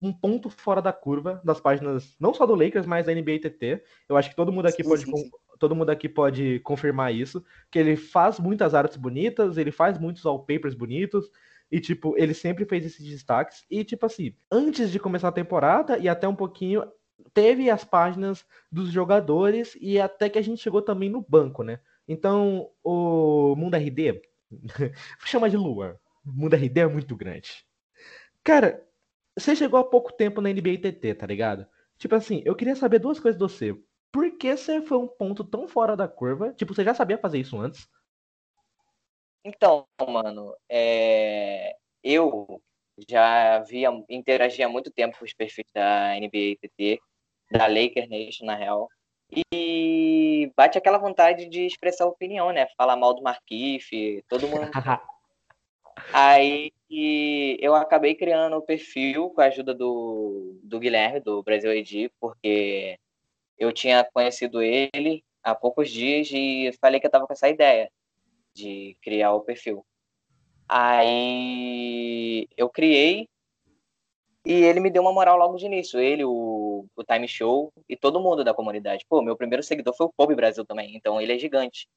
um 0.00 0.12
ponto 0.12 0.50
fora 0.50 0.82
da 0.82 0.92
curva 0.92 1.40
das 1.44 1.60
páginas, 1.60 2.14
não 2.20 2.34
só 2.34 2.46
do 2.46 2.54
Lakers, 2.54 2.86
mas 2.86 3.06
da 3.06 3.14
NBA 3.14 3.40
TT. 3.40 3.82
Eu 4.08 4.16
acho 4.16 4.30
que 4.30 4.36
todo 4.36 4.52
mundo 4.52 4.66
aqui 4.66 4.82
sim, 4.82 4.88
pode 4.88 5.04
sim, 5.04 5.16
sim. 5.16 5.30
todo 5.58 5.74
mundo 5.74 5.90
aqui 5.90 6.08
pode 6.08 6.60
confirmar 6.60 7.14
isso, 7.14 7.44
que 7.70 7.78
ele 7.78 7.96
faz 7.96 8.38
muitas 8.38 8.74
artes 8.74 8.96
bonitas, 8.96 9.56
ele 9.56 9.72
faz 9.72 9.98
muitos 9.98 10.24
wallpapers 10.24 10.74
bonitos, 10.74 11.30
e, 11.70 11.80
tipo, 11.80 12.14
ele 12.16 12.34
sempre 12.34 12.64
fez 12.64 12.84
esses 12.84 13.04
destaques. 13.04 13.64
E, 13.70 13.82
tipo 13.82 14.06
assim, 14.06 14.34
antes 14.50 14.90
de 14.90 15.00
começar 15.00 15.28
a 15.28 15.32
temporada 15.32 15.98
e 15.98 16.08
até 16.08 16.28
um 16.28 16.36
pouquinho, 16.36 16.84
teve 17.32 17.70
as 17.70 17.84
páginas 17.84 18.44
dos 18.70 18.90
jogadores 18.90 19.76
e 19.80 20.00
até 20.00 20.28
que 20.28 20.38
a 20.38 20.42
gente 20.42 20.62
chegou 20.62 20.82
também 20.82 21.08
no 21.08 21.24
banco, 21.28 21.62
né? 21.62 21.80
Então, 22.06 22.70
o 22.82 23.56
Mundo 23.56 23.74
RD, 23.74 24.22
vou 24.50 24.60
chamar 25.24 25.48
de 25.48 25.56
Lua. 25.56 25.98
O 26.24 26.32
Mundo 26.32 26.54
RD 26.54 26.80
é 26.80 26.86
muito 26.86 27.16
grande. 27.16 27.64
Cara, 28.42 28.82
você 29.36 29.56
chegou 29.56 29.78
há 29.80 29.84
pouco 29.84 30.12
tempo 30.12 30.40
na 30.40 30.50
NBA 30.50 30.78
TT, 30.78 31.14
tá 31.14 31.26
ligado? 31.26 31.66
Tipo 31.98 32.14
assim, 32.14 32.42
eu 32.44 32.54
queria 32.54 32.76
saber 32.76 32.98
duas 32.98 33.18
coisas 33.18 33.38
de 33.38 33.42
você. 33.42 33.76
Por 34.12 34.30
que 34.38 34.56
você 34.56 34.80
foi 34.80 34.98
um 34.98 35.08
ponto 35.08 35.42
tão 35.42 35.66
fora 35.66 35.96
da 35.96 36.06
curva? 36.06 36.52
Tipo, 36.52 36.74
você 36.74 36.84
já 36.84 36.94
sabia 36.94 37.18
fazer 37.18 37.38
isso 37.38 37.58
antes? 37.58 37.88
Então, 39.44 39.86
mano, 40.08 40.54
é... 40.68 41.76
eu 42.02 42.62
já 43.08 43.58
via, 43.60 43.90
interagia 44.08 44.66
há 44.66 44.68
muito 44.68 44.90
tempo 44.90 45.18
com 45.18 45.24
os 45.24 45.34
perfis 45.34 45.66
da 45.74 46.14
NBA 46.18 46.56
TT, 46.60 47.00
da 47.50 47.66
Lakers 47.66 48.08
Nation, 48.08 48.46
na 48.46 48.54
real. 48.54 48.88
E 49.52 50.52
bate 50.56 50.78
aquela 50.78 50.98
vontade 50.98 51.48
de 51.48 51.66
expressar 51.66 52.06
opinião, 52.06 52.52
né? 52.52 52.68
Falar 52.76 52.96
mal 52.96 53.14
do 53.14 53.22
Marquif, 53.22 54.22
todo 54.28 54.46
mundo. 54.46 54.70
Aí 56.12 56.72
eu 56.90 57.74
acabei 57.74 58.14
criando 58.14 58.56
o 58.56 58.62
perfil 58.62 59.30
com 59.30 59.40
a 59.40 59.46
ajuda 59.46 59.74
do, 59.74 60.58
do 60.62 60.78
Guilherme, 60.78 61.20
do 61.20 61.42
Brasil 61.42 61.72
Edi, 61.72 62.10
porque 62.20 62.98
eu 63.58 63.72
tinha 63.72 64.04
conhecido 64.12 64.62
ele 64.62 65.24
há 65.42 65.54
poucos 65.54 65.90
dias 65.90 66.28
e 66.32 66.70
falei 66.80 67.00
que 67.00 67.06
eu 67.06 67.08
estava 67.08 67.26
com 67.26 67.32
essa 67.32 67.48
ideia 67.48 67.90
de 68.54 68.96
criar 69.02 69.32
o 69.32 69.40
perfil. 69.40 69.84
Aí 70.68 72.48
eu 72.56 72.68
criei 72.68 73.28
e 74.46 74.52
ele 74.52 74.80
me 74.80 74.90
deu 74.90 75.02
uma 75.02 75.12
moral 75.12 75.38
logo 75.38 75.56
de 75.56 75.66
início. 75.66 75.98
Ele, 75.98 76.24
o, 76.24 76.86
o 76.94 77.04
Time 77.04 77.26
Show 77.26 77.72
e 77.88 77.96
todo 77.96 78.20
mundo 78.20 78.44
da 78.44 78.54
comunidade. 78.54 79.04
Pô, 79.08 79.22
meu 79.22 79.36
primeiro 79.36 79.62
seguidor 79.62 79.94
foi 79.96 80.06
o 80.06 80.12
Kobe 80.16 80.34
Brasil 80.34 80.64
também, 80.64 80.94
então 80.96 81.20
ele 81.20 81.32
é 81.32 81.38
gigante. 81.38 81.88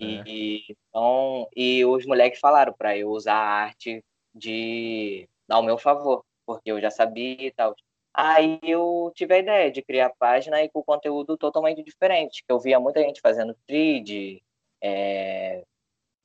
É. 0.00 0.22
E, 0.26 0.64
então, 0.70 1.48
e 1.56 1.84
os 1.84 2.06
moleques 2.06 2.40
falaram 2.40 2.72
para 2.72 2.96
eu 2.96 3.10
usar 3.10 3.34
a 3.34 3.62
arte 3.64 4.04
de 4.38 5.28
ao 5.50 5.62
meu 5.62 5.78
favor, 5.78 6.24
porque 6.46 6.70
eu 6.70 6.80
já 6.80 6.90
sabia 6.90 7.46
e 7.46 7.50
tal. 7.52 7.74
Aí 8.14 8.58
eu 8.62 9.12
tive 9.14 9.34
a 9.34 9.38
ideia 9.38 9.70
de 9.70 9.82
criar 9.82 10.06
a 10.06 10.16
página 10.18 10.62
e 10.62 10.68
com 10.68 10.82
conteúdo 10.82 11.36
totalmente 11.36 11.82
diferente, 11.82 12.42
que 12.44 12.52
eu 12.52 12.58
via 12.58 12.80
muita 12.80 13.00
gente 13.02 13.20
fazendo 13.20 13.56
feed, 13.66 14.42
é, 14.82 15.64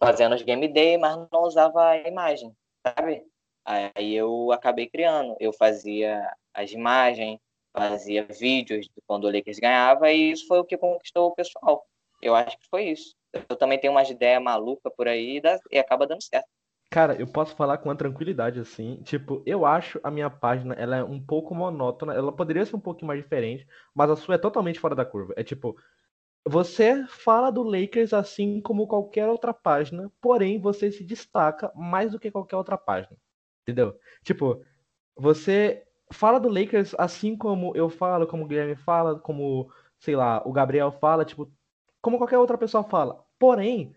fazendo 0.03 0.35
os 0.35 0.41
game 0.41 0.67
day, 0.67 0.97
mas 0.97 1.15
não 1.31 1.43
usava 1.43 1.89
a 1.89 1.97
imagem, 2.07 2.55
sabe? 2.85 3.25
Aí 3.65 4.13
eu 4.13 4.51
acabei 4.51 4.87
criando, 4.87 5.35
eu 5.39 5.53
fazia 5.53 6.29
as 6.53 6.71
imagens, 6.71 7.39
fazia 7.73 8.25
vídeos 8.25 8.85
de 8.85 9.01
quando 9.07 9.25
o 9.25 9.31
Lakers 9.31 9.59
ganhava 9.59 10.11
e 10.11 10.31
isso 10.31 10.47
foi 10.47 10.59
o 10.59 10.65
que 10.65 10.77
conquistou 10.77 11.29
o 11.29 11.35
pessoal. 11.35 11.85
Eu 12.21 12.35
acho 12.35 12.57
que 12.57 12.67
foi 12.69 12.85
isso. 12.89 13.15
Eu 13.49 13.55
também 13.55 13.79
tenho 13.79 13.93
umas 13.93 14.09
ideias 14.09 14.41
malucas 14.41 14.93
por 14.95 15.07
aí 15.07 15.41
e 15.71 15.79
acaba 15.79 16.07
dando 16.07 16.23
certo. 16.23 16.47
Cara, 16.93 17.15
eu 17.19 17.25
posso 17.25 17.55
falar 17.55 17.79
com 17.79 17.89
uma 17.89 17.95
tranquilidade 17.95 18.59
assim. 18.59 18.97
Tipo, 19.03 19.41
eu 19.47 19.65
acho 19.65 19.99
a 20.03 20.11
minha 20.11 20.29
página 20.29 20.75
ela 20.75 20.97
é 20.97 21.03
um 21.03 21.19
pouco 21.19 21.55
monótona. 21.55 22.13
Ela 22.13 22.31
poderia 22.31 22.63
ser 22.67 22.75
um 22.75 22.79
pouquinho 22.79 23.07
mais 23.07 23.19
diferente, 23.19 23.67
mas 23.95 24.11
a 24.11 24.15
sua 24.15 24.35
é 24.35 24.37
totalmente 24.37 24.79
fora 24.79 24.93
da 24.93 25.03
curva. 25.03 25.33
É 25.35 25.43
tipo, 25.43 25.75
você 26.47 27.03
fala 27.07 27.49
do 27.51 27.63
Lakers 27.63 28.13
assim 28.13 28.61
como 28.61 28.85
qualquer 28.87 29.27
outra 29.27 29.51
página, 29.55 30.11
porém 30.21 30.61
você 30.61 30.91
se 30.91 31.03
destaca 31.03 31.71
mais 31.75 32.11
do 32.11 32.19
que 32.19 32.29
qualquer 32.29 32.57
outra 32.57 32.77
página. 32.77 33.17
Entendeu? 33.63 33.97
Tipo, 34.23 34.63
você 35.15 35.83
fala 36.11 36.39
do 36.39 36.47
Lakers 36.47 36.93
assim 36.99 37.35
como 37.35 37.75
eu 37.75 37.89
falo, 37.89 38.27
como 38.27 38.45
o 38.45 38.47
Guilherme 38.47 38.75
fala, 38.75 39.19
como, 39.19 39.67
sei 39.97 40.15
lá, 40.15 40.43
o 40.45 40.51
Gabriel 40.53 40.91
fala, 40.91 41.25
tipo, 41.25 41.51
como 41.99 42.19
qualquer 42.19 42.37
outra 42.37 42.57
pessoa 42.57 42.83
fala. 42.83 43.25
Porém, 43.39 43.95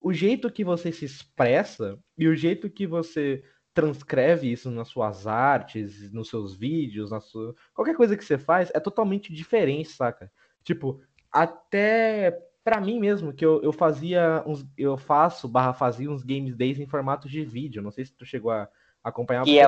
o 0.00 0.12
jeito 0.12 0.50
que 0.50 0.64
você 0.64 0.90
se 0.90 1.04
expressa 1.04 1.98
e 2.16 2.26
o 2.26 2.34
jeito 2.34 2.70
que 2.70 2.86
você 2.86 3.44
transcreve 3.74 4.50
isso 4.50 4.70
nas 4.70 4.88
suas 4.88 5.26
artes, 5.26 6.12
nos 6.12 6.28
seus 6.28 6.56
vídeos, 6.56 7.10
na 7.10 7.20
sua... 7.20 7.54
qualquer 7.74 7.94
coisa 7.94 8.16
que 8.16 8.24
você 8.24 8.38
faz 8.38 8.70
é 8.74 8.80
totalmente 8.80 9.32
diferente, 9.32 9.90
saca? 9.90 10.30
Tipo, 10.64 11.00
até 11.30 12.36
para 12.64 12.80
mim 12.80 12.98
mesmo, 12.98 13.32
que 13.32 13.44
eu, 13.44 13.62
eu 13.62 13.72
fazia 13.72 14.42
uns. 14.46 14.64
Eu 14.76 14.96
faço, 14.96 15.48
barra 15.48 15.72
fazia 15.72 16.10
uns 16.10 16.22
games 16.22 16.56
days 16.56 16.78
em 16.78 16.86
formato 16.86 17.28
de 17.28 17.44
vídeo. 17.44 17.82
Não 17.82 17.90
sei 17.90 18.04
se 18.04 18.12
tu 18.12 18.24
chegou 18.24 18.50
a 18.50 18.68
acompanhar. 19.02 19.44
Que 19.44 19.58
é 19.58 19.66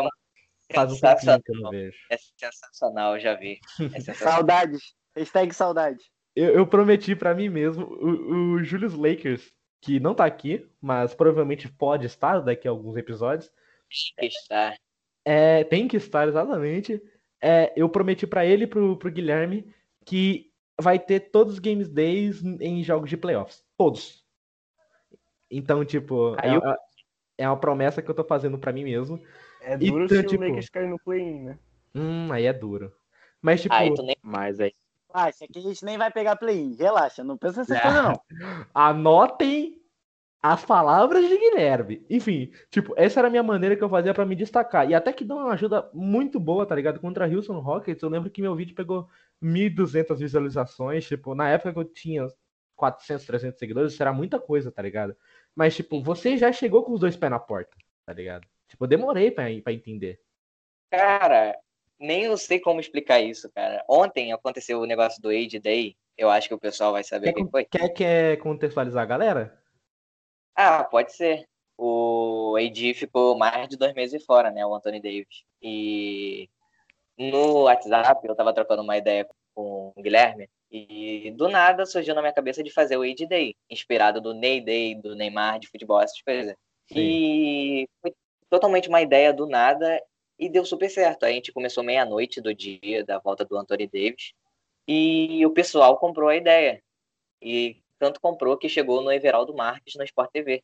faz 0.73 0.93
um 0.93 0.97
que 0.97 1.53
eu 1.53 1.61
não 1.61 1.71
vejo. 1.71 1.97
É 2.11 2.17
sensacional, 2.17 3.15
eu 3.17 3.21
já 3.21 3.35
vi. 3.35 3.59
É 3.95 4.01
saudades. 4.15 4.95
Hashtag 5.17 5.55
saudade. 5.55 6.03
eu, 6.35 6.55
eu 6.55 6.67
prometi 6.67 7.15
para 7.15 7.35
mim 7.35 7.49
mesmo 7.49 7.85
o, 7.85 8.55
o 8.55 8.65
Julius 8.65 8.95
Lakers, 8.95 9.53
que 9.83 9.99
não 9.99 10.15
tá 10.15 10.25
aqui, 10.25 10.65
mas 10.81 11.13
provavelmente 11.13 11.69
pode 11.69 12.07
estar 12.07 12.39
daqui 12.39 12.69
a 12.69 12.71
alguns 12.71 12.97
episódios. 12.97 13.51
Tem 14.17 14.29
que 14.29 14.37
estar. 14.37 14.77
É, 15.25 15.65
tem 15.65 15.89
que 15.89 15.97
estar, 15.97 16.29
exatamente. 16.29 17.03
É, 17.41 17.73
eu 17.77 17.89
prometi 17.89 18.25
para 18.25 18.47
ele 18.47 18.65
e 18.65 18.67
pro, 18.69 18.97
pro 18.97 19.11
Guilherme 19.11 19.67
que 20.07 20.53
vai 20.81 21.01
ter 21.01 21.19
todos 21.19 21.55
os 21.55 21.59
Games 21.59 21.89
Days 21.89 22.43
em 22.61 22.83
jogos 22.85 23.11
de 23.11 23.17
playoffs. 23.17 23.65
Todos. 23.77 24.25
Então, 25.51 25.85
tipo, 25.85 26.37
é, 26.41 26.57
eu... 26.57 26.63
é, 27.37 27.49
uma 27.49 27.59
promessa 27.59 28.01
que 28.01 28.09
eu 28.09 28.15
tô 28.15 28.23
fazendo 28.23 28.59
para 28.59 28.73
mim 28.73 28.85
mesmo. 28.85 29.21
É 29.61 29.77
duro 29.77 30.05
então, 30.05 30.17
se 30.17 30.27
tipo... 30.27 30.45
o 30.45 30.47
Lakers 30.47 30.69
cair 30.69 30.89
no 30.89 30.99
play-in, 31.01 31.43
né? 31.43 31.59
Hum, 31.93 32.33
aí 32.33 32.47
é 32.47 32.53
duro. 32.53 32.93
Mas, 33.41 33.61
tipo. 33.61 33.75
Aí 33.75 33.93
tu 33.93 34.03
nem... 34.03 34.17
Mas 34.23 34.61
aí. 34.61 34.73
Relaxa, 35.15 35.47
que 35.47 35.59
a 35.59 35.63
gente 35.63 35.85
nem 35.85 35.99
vai 35.99 36.11
pegar 36.11 36.37
play-in. 36.37 36.75
Relaxa, 36.75 37.23
não 37.23 37.37
pensa 37.37 37.61
nessas 37.61 37.77
é. 37.77 37.81
coisas, 37.81 38.03
não. 38.03 38.21
Anotem 38.75 39.83
as 40.43 40.65
palavras 40.65 41.29
de 41.29 41.39
Guilherme. 41.39 42.05
Enfim, 42.11 42.51
tipo, 42.69 42.93
essa 42.97 43.21
era 43.21 43.29
a 43.29 43.31
minha 43.31 43.43
maneira 43.43 43.77
que 43.77 43.85
eu 43.85 43.89
fazia 43.89 44.13
para 44.13 44.27
me 44.27 44.35
destacar. 44.35 44.91
E 44.91 44.95
até 44.95 45.13
que 45.13 45.25
deu 45.25 45.37
uma 45.37 45.53
ajuda 45.53 45.89
muito 45.95 46.41
boa, 46.41 46.67
tá 46.67 46.75
ligado? 46.75 46.99
Contra 46.99 47.29
Houston 47.29 47.61
Rockets, 47.61 48.03
eu 48.03 48.09
lembro 48.09 48.31
que 48.31 48.43
meu 48.43 48.57
vídeo 48.57 48.75
pegou 48.75 49.09
1.200 49.41 50.17
visualizações. 50.19 51.07
Tipo, 51.07 51.35
na 51.35 51.49
época 51.49 51.73
que 51.73 51.79
eu 51.79 51.85
tinha 51.85 52.27
400, 52.75 53.25
300 53.25 53.59
seguidores, 53.59 53.93
isso 53.93 54.03
era 54.03 54.13
muita 54.13 54.41
coisa, 54.41 54.73
tá 54.73 54.83
ligado? 54.83 55.17
Mas, 55.55 55.77
tipo, 55.77 56.03
você 56.03 56.37
já 56.37 56.51
chegou 56.51 56.83
com 56.83 56.93
os 56.93 57.01
dois 57.01 57.17
pés 57.17 57.31
na 57.31 57.39
porta, 57.39 57.77
tá 58.05 58.13
ligado? 58.13 58.45
Tipo, 58.67 58.85
eu 58.85 58.89
demorei 58.89 59.31
pra, 59.31 59.45
pra 59.63 59.73
entender. 59.73 60.21
Cara, 60.91 61.57
nem 62.03 62.25
eu 62.25 62.37
sei 62.37 62.59
como 62.59 62.81
explicar 62.81 63.21
isso, 63.21 63.51
cara. 63.53 63.85
Ontem 63.89 64.33
aconteceu 64.33 64.81
o 64.81 64.87
negócio 64.87 65.23
do 65.23 65.29
Age 65.29 65.59
Day. 65.59 65.97
Eu 66.19 66.29
acho 66.29 66.49
que 66.49 66.55
o 66.55 66.59
pessoal 66.59 66.93
vai 66.93 67.05
saber 67.05 67.33
quer, 67.33 67.41
o 67.41 67.45
que 67.45 67.51
foi. 67.51 67.65
Quer, 67.65 67.89
quer 67.91 68.37
contextualizar 68.39 69.03
a 69.03 69.07
galera? 69.07 69.63
Ah, 70.55 70.85
pode 70.85 71.15
ser. 71.15 71.47
O 71.79 72.57
AD 72.57 72.95
ficou 72.95 73.39
mais 73.39 73.69
de 73.69 73.77
dois 73.77 73.95
meses 73.95 74.25
fora, 74.25 74.51
né? 74.51 74.65
O 74.67 74.75
Anthony 74.75 75.01
Davis. 75.01 75.45
E 75.63 76.51
no 77.17 77.63
WhatsApp 77.63 78.27
eu 78.27 78.37
tava 78.37 78.53
trocando 78.53 78.83
uma 78.83 78.97
ideia 78.97 79.27
com 79.55 79.93
o 79.97 80.03
Guilherme. 80.03 80.49
E 80.71 81.31
do 81.33 81.49
nada 81.49 81.85
surgiu 81.87 82.15
na 82.15 82.21
minha 82.23 82.33
cabeça 82.33 82.63
de 82.63 82.73
fazer 82.73 82.97
o 82.97 83.03
AD 83.03 83.27
Day, 83.27 83.55
inspirado 83.69 84.21
do 84.21 84.33
Ney 84.33 84.61
Day, 84.61 84.95
do 84.95 85.15
Neymar, 85.15 85.59
de 85.59 85.69
futebol, 85.69 86.01
essas 86.01 86.21
coisas. 86.23 86.55
Sim. 86.89 86.99
E 86.99 87.89
foi 88.01 88.15
totalmente 88.49 88.89
uma 88.89 89.03
ideia 89.03 89.33
do 89.33 89.47
nada 89.47 90.01
e 90.43 90.49
deu 90.49 90.65
super 90.65 90.91
certo. 90.91 91.25
A 91.25 91.31
gente 91.31 91.53
começou 91.53 91.85
meia-noite 91.85 92.41
do 92.41 92.53
dia 92.53 93.05
da 93.05 93.21
volta 93.21 93.45
do 93.45 93.57
Anthony 93.57 93.87
Davis 93.87 94.33
e 94.89 95.47
o 95.47 95.51
pessoal 95.51 95.97
comprou 95.97 96.29
a 96.29 96.37
ideia. 96.37 96.83
E 97.41 97.81
tanto 97.97 98.21
comprou 98.21 98.57
que 98.57 98.69
chegou 98.69 99.03
no 99.03 99.13
Everaldo 99.13 99.55
Marques 99.55 99.95
no 99.95 100.03
Sport 100.03 100.33
TV. 100.33 100.61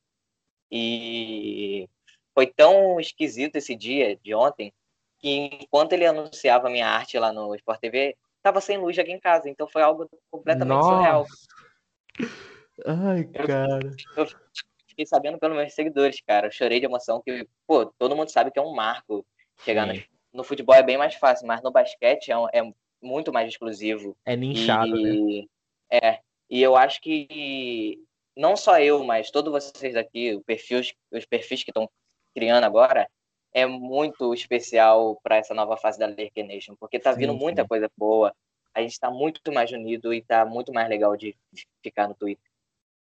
E 0.69 1.89
foi 2.35 2.49
tão 2.49 2.99
esquisito 2.99 3.55
esse 3.55 3.77
dia 3.77 4.17
de 4.17 4.35
ontem 4.35 4.73
que 5.21 5.31
enquanto 5.63 5.93
ele 5.93 6.07
anunciava 6.07 6.69
minha 6.69 6.89
arte 6.89 7.17
lá 7.17 7.33
no 7.33 7.55
Sport 7.55 7.79
TV, 7.79 8.17
tava 8.43 8.61
sem 8.61 8.79
luz 8.79 8.99
aqui 8.99 9.13
em 9.13 9.21
casa. 9.21 9.49
Então 9.49 9.69
foi 9.69 9.83
algo 9.83 10.11
completamente 10.29 10.77
Nossa. 10.77 10.89
surreal. 10.89 11.27
Ai, 12.85 13.25
cara. 13.27 13.79
Eu, 14.17 14.25
eu 14.25 14.29
fiquei 14.89 15.07
sabendo 15.07 15.39
pelos 15.39 15.57
meus 15.57 15.73
seguidores, 15.73 16.21
cara. 16.27 16.49
Eu 16.49 16.53
chorei 16.53 16.81
de 16.81 16.87
emoção 16.87 17.23
que, 17.25 17.47
pô, 17.65 17.87
todo 17.97 18.17
mundo 18.17 18.33
sabe 18.33 18.51
que 18.51 18.59
é 18.59 18.63
um 18.63 18.75
marco 18.75 19.25
Chegar 19.65 19.87
no, 19.87 19.95
no, 20.33 20.45
futebol 20.45 20.75
é 20.75 20.83
bem 20.83 20.97
mais 20.97 21.15
fácil, 21.15 21.47
mas 21.47 21.63
no 21.63 21.71
basquete 21.71 22.31
é, 22.31 22.35
é 22.59 22.73
muito 23.03 23.33
mais 23.33 23.49
exclusivo. 23.49 24.17
É 24.25 24.37
nichado, 24.37 24.97
e, 24.97 25.43
né? 25.43 25.49
É. 25.91 26.21
E 26.51 26.63
eu 26.63 26.77
acho 26.77 27.01
que 27.01 28.03
não 28.37 28.57
só 28.57 28.81
eu, 28.81 29.03
mas 29.05 29.31
todos 29.31 29.53
vocês 29.53 29.97
aqui, 29.97 30.35
o 30.35 30.41
perfil, 30.43 30.81
os 31.13 31.27
perfis 31.27 31.65
que 31.65 31.71
estão 31.71 31.89
criando 32.35 32.65
agora, 32.65 33.09
é 33.53 33.67
muito 33.67 34.33
especial 34.33 35.19
para 35.23 35.37
essa 35.37 35.55
nova 35.55 35.77
fase 35.77 35.99
da 35.99 36.07
Laker 36.07 36.47
Nation, 36.47 36.75
porque 36.79 36.99
tá 36.99 37.13
sim, 37.13 37.21
vindo 37.21 37.35
muita 37.35 37.63
sim. 37.63 37.69
coisa 37.69 37.91
boa. 37.97 38.33
A 38.75 38.81
gente 38.81 38.93
está 38.93 39.11
muito 39.11 39.53
mais 39.53 39.73
unido 39.73 40.15
e 40.15 40.23
tá 40.23 40.45
muito 40.45 40.73
mais 40.73 40.89
legal 40.89 41.17
de 41.17 41.37
ficar 41.83 42.07
no 42.07 42.15
Twitter. 42.15 42.49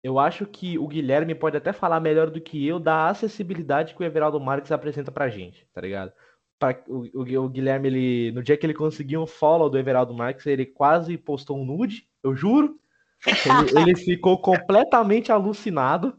Eu 0.05 0.19
acho 0.19 0.45
que 0.45 0.77
o 0.77 0.87
Guilherme 0.87 1.33
pode 1.33 1.57
até 1.57 1.73
falar 1.73 1.99
melhor 1.99 2.29
do 2.29 2.39
que 2.39 2.65
eu 2.65 2.79
da 2.79 3.09
acessibilidade 3.09 3.95
que 3.95 4.03
o 4.03 4.05
Everaldo 4.05 4.39
Marques 4.39 4.71
apresenta 4.71 5.11
pra 5.11 5.29
gente, 5.29 5.67
tá 5.73 5.81
ligado? 5.81 6.13
Pra, 6.59 6.77
o, 6.87 7.05
o, 7.13 7.49
Guilherme, 7.49 7.87
ele, 7.87 8.31
no 8.31 8.43
dia 8.43 8.57
que 8.57 8.65
ele 8.65 8.73
conseguiu 8.73 9.21
um 9.21 9.27
follow 9.27 9.69
do 9.69 9.77
Everaldo 9.77 10.13
Marques, 10.13 10.45
ele 10.45 10.65
quase 10.65 11.17
postou 11.17 11.57
um 11.57 11.65
nude, 11.65 12.07
eu 12.23 12.35
juro. 12.35 12.79
Ele, 13.25 13.79
ele 13.79 13.95
ficou 13.97 14.37
completamente 14.39 15.31
alucinado. 15.31 16.17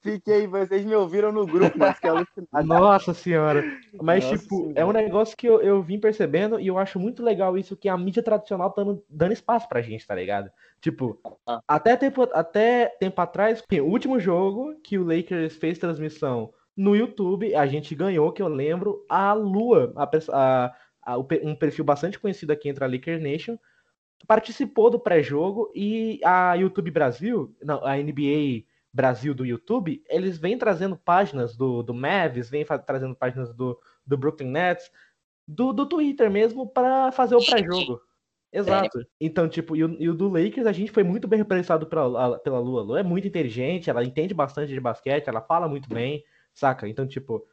Fiquei, 0.00 0.46
vocês 0.46 0.84
me 0.84 0.94
ouviram 0.94 1.32
no 1.32 1.44
grupo, 1.44 1.76
mas 1.76 1.98
que 1.98 2.06
é 2.06 2.10
alucinado. 2.10 2.66
Nossa 2.66 3.12
senhora. 3.12 3.64
Mas, 4.00 4.24
Nossa 4.24 4.38
tipo, 4.38 4.56
senhora. 4.56 4.80
é 4.80 4.84
um 4.84 4.92
negócio 4.92 5.36
que 5.36 5.48
eu, 5.48 5.60
eu 5.60 5.82
vim 5.82 5.98
percebendo 5.98 6.60
e 6.60 6.68
eu 6.68 6.78
acho 6.78 7.00
muito 7.00 7.22
legal 7.22 7.58
isso 7.58 7.76
que 7.76 7.88
a 7.88 7.98
mídia 7.98 8.22
tradicional 8.22 8.70
tá 8.70 8.82
dando 9.08 9.32
espaço 9.32 9.68
pra 9.68 9.82
gente, 9.82 10.06
tá 10.06 10.14
ligado? 10.14 10.50
Tipo, 10.80 11.18
ah. 11.46 11.60
até, 11.66 11.96
tempo, 11.96 12.28
até 12.32 12.86
tempo 13.00 13.20
atrás, 13.20 13.62
o 13.70 13.84
último 13.84 14.20
jogo 14.20 14.76
que 14.82 14.98
o 14.98 15.04
Lakers 15.04 15.56
fez 15.56 15.78
transmissão 15.78 16.52
no 16.78 16.94
YouTube, 16.94 17.56
a 17.56 17.66
gente 17.66 17.92
ganhou, 17.92 18.30
que 18.30 18.40
eu 18.40 18.46
lembro, 18.46 19.04
a 19.08 19.32
Lua, 19.32 19.92
a, 19.96 20.08
a, 20.32 20.74
a, 21.02 21.18
um 21.18 21.56
perfil 21.56 21.84
bastante 21.84 22.20
conhecido 22.20 22.52
aqui 22.52 22.68
entre 22.68 22.84
a 22.84 22.86
Laker 22.86 23.20
Nation, 23.20 23.58
participou 24.28 24.88
do 24.88 25.00
pré-jogo 25.00 25.72
e 25.74 26.20
a 26.24 26.54
YouTube 26.54 26.92
Brasil, 26.92 27.52
não, 27.60 27.84
a 27.84 27.96
NBA 27.96 28.62
Brasil 28.92 29.34
do 29.34 29.44
YouTube, 29.44 30.04
eles 30.08 30.38
vêm 30.38 30.56
trazendo 30.56 30.96
páginas 30.96 31.56
do, 31.56 31.82
do 31.82 31.92
Mavs, 31.92 32.48
vêm 32.48 32.64
trazendo 32.86 33.16
páginas 33.16 33.52
do, 33.52 33.76
do 34.06 34.16
Brooklyn 34.16 34.48
Nets, 34.48 34.88
do, 35.46 35.72
do 35.72 35.84
Twitter 35.84 36.30
mesmo, 36.30 36.64
para 36.64 37.10
fazer 37.10 37.34
o 37.34 37.44
pré-jogo. 37.44 38.00
Exato. 38.52 39.04
Então, 39.20 39.48
tipo, 39.48 39.74
e 39.74 39.82
o, 39.82 39.96
e 40.00 40.08
o, 40.08 40.14
do 40.14 40.28
Lakers, 40.28 40.66
a 40.66 40.72
gente 40.72 40.92
foi 40.92 41.02
muito 41.02 41.26
bem 41.26 41.40
representado 41.40 41.86
pela, 41.86 42.38
pela 42.38 42.60
Lua. 42.60 42.82
A 42.82 42.84
Lua 42.84 43.00
é 43.00 43.02
muito 43.02 43.26
inteligente, 43.26 43.90
ela 43.90 44.04
entende 44.04 44.32
bastante 44.32 44.72
de 44.72 44.80
basquete, 44.80 45.26
ela 45.26 45.40
fala 45.40 45.66
muito 45.66 45.88
bem. 45.88 46.22
Saca? 46.58 46.88
Então, 46.88 47.06
tipo, 47.06 47.46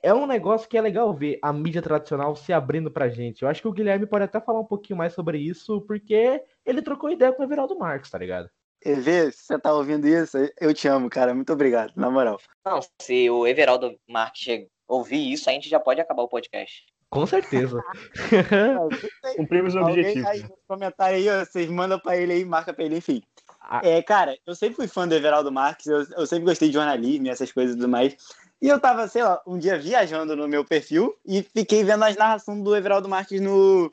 é 0.00 0.14
um 0.14 0.26
negócio 0.26 0.68
que 0.68 0.78
é 0.78 0.80
legal 0.80 1.12
ver 1.12 1.40
a 1.42 1.52
mídia 1.52 1.82
tradicional 1.82 2.36
se 2.36 2.52
abrindo 2.52 2.88
pra 2.88 3.08
gente. 3.08 3.42
Eu 3.42 3.48
acho 3.48 3.60
que 3.60 3.66
o 3.66 3.72
Guilherme 3.72 4.06
pode 4.06 4.24
até 4.24 4.40
falar 4.40 4.60
um 4.60 4.64
pouquinho 4.64 4.96
mais 4.96 5.12
sobre 5.12 5.38
isso, 5.38 5.80
porque 5.82 6.40
ele 6.64 6.80
trocou 6.80 7.10
ideia 7.10 7.32
com 7.32 7.42
o 7.42 7.44
Everaldo 7.44 7.76
Marques, 7.76 8.10
tá 8.10 8.18
ligado? 8.18 8.48
EV, 8.84 9.32
se 9.32 9.46
você 9.46 9.58
tá 9.58 9.72
ouvindo 9.72 10.06
isso, 10.06 10.36
eu 10.60 10.72
te 10.72 10.86
amo, 10.86 11.10
cara. 11.10 11.34
Muito 11.34 11.52
obrigado, 11.52 11.92
na 11.96 12.08
moral. 12.08 12.38
Não, 12.64 12.80
se 13.00 13.28
o 13.28 13.46
Everaldo 13.46 13.98
Marques 14.08 14.66
ouvir 14.86 15.32
isso, 15.32 15.50
a 15.50 15.52
gente 15.52 15.68
já 15.68 15.80
pode 15.80 16.00
acabar 16.00 16.22
o 16.22 16.28
podcast. 16.28 16.84
Com 17.10 17.26
certeza. 17.26 17.82
Cumprimos 19.36 19.74
o 19.74 19.80
objetivo. 19.80 20.28
Aí, 20.28 20.44
comentário 20.68 21.16
aí, 21.16 21.46
vocês 21.46 21.68
mandam 21.70 21.98
pra 21.98 22.16
ele 22.16 22.34
aí, 22.34 22.44
marca 22.44 22.74
pra 22.74 22.84
ele, 22.84 22.98
enfim. 22.98 23.22
Ah. 23.60 23.80
É, 23.82 24.02
cara, 24.02 24.36
eu 24.46 24.54
sempre 24.54 24.76
fui 24.76 24.86
fã 24.86 25.08
do 25.08 25.14
Everaldo 25.14 25.50
Marques, 25.50 25.86
eu, 25.86 26.04
eu 26.18 26.26
sempre 26.26 26.44
gostei 26.44 26.68
de 26.68 26.74
jornalismo 26.74 27.26
e 27.26 27.30
essas 27.30 27.50
coisas 27.50 27.74
e 27.74 27.78
tudo 27.78 27.88
mais. 27.88 28.14
E 28.60 28.68
eu 28.68 28.80
tava, 28.80 29.06
sei 29.08 29.22
lá, 29.22 29.42
um 29.46 29.58
dia 29.58 29.78
viajando 29.78 30.34
no 30.34 30.48
meu 30.48 30.64
perfil 30.64 31.14
e 31.24 31.42
fiquei 31.42 31.84
vendo 31.84 32.04
as 32.04 32.16
narrações 32.16 32.62
do 32.62 32.74
Everaldo 32.74 33.08
Marques 33.08 33.40
no, 33.40 33.92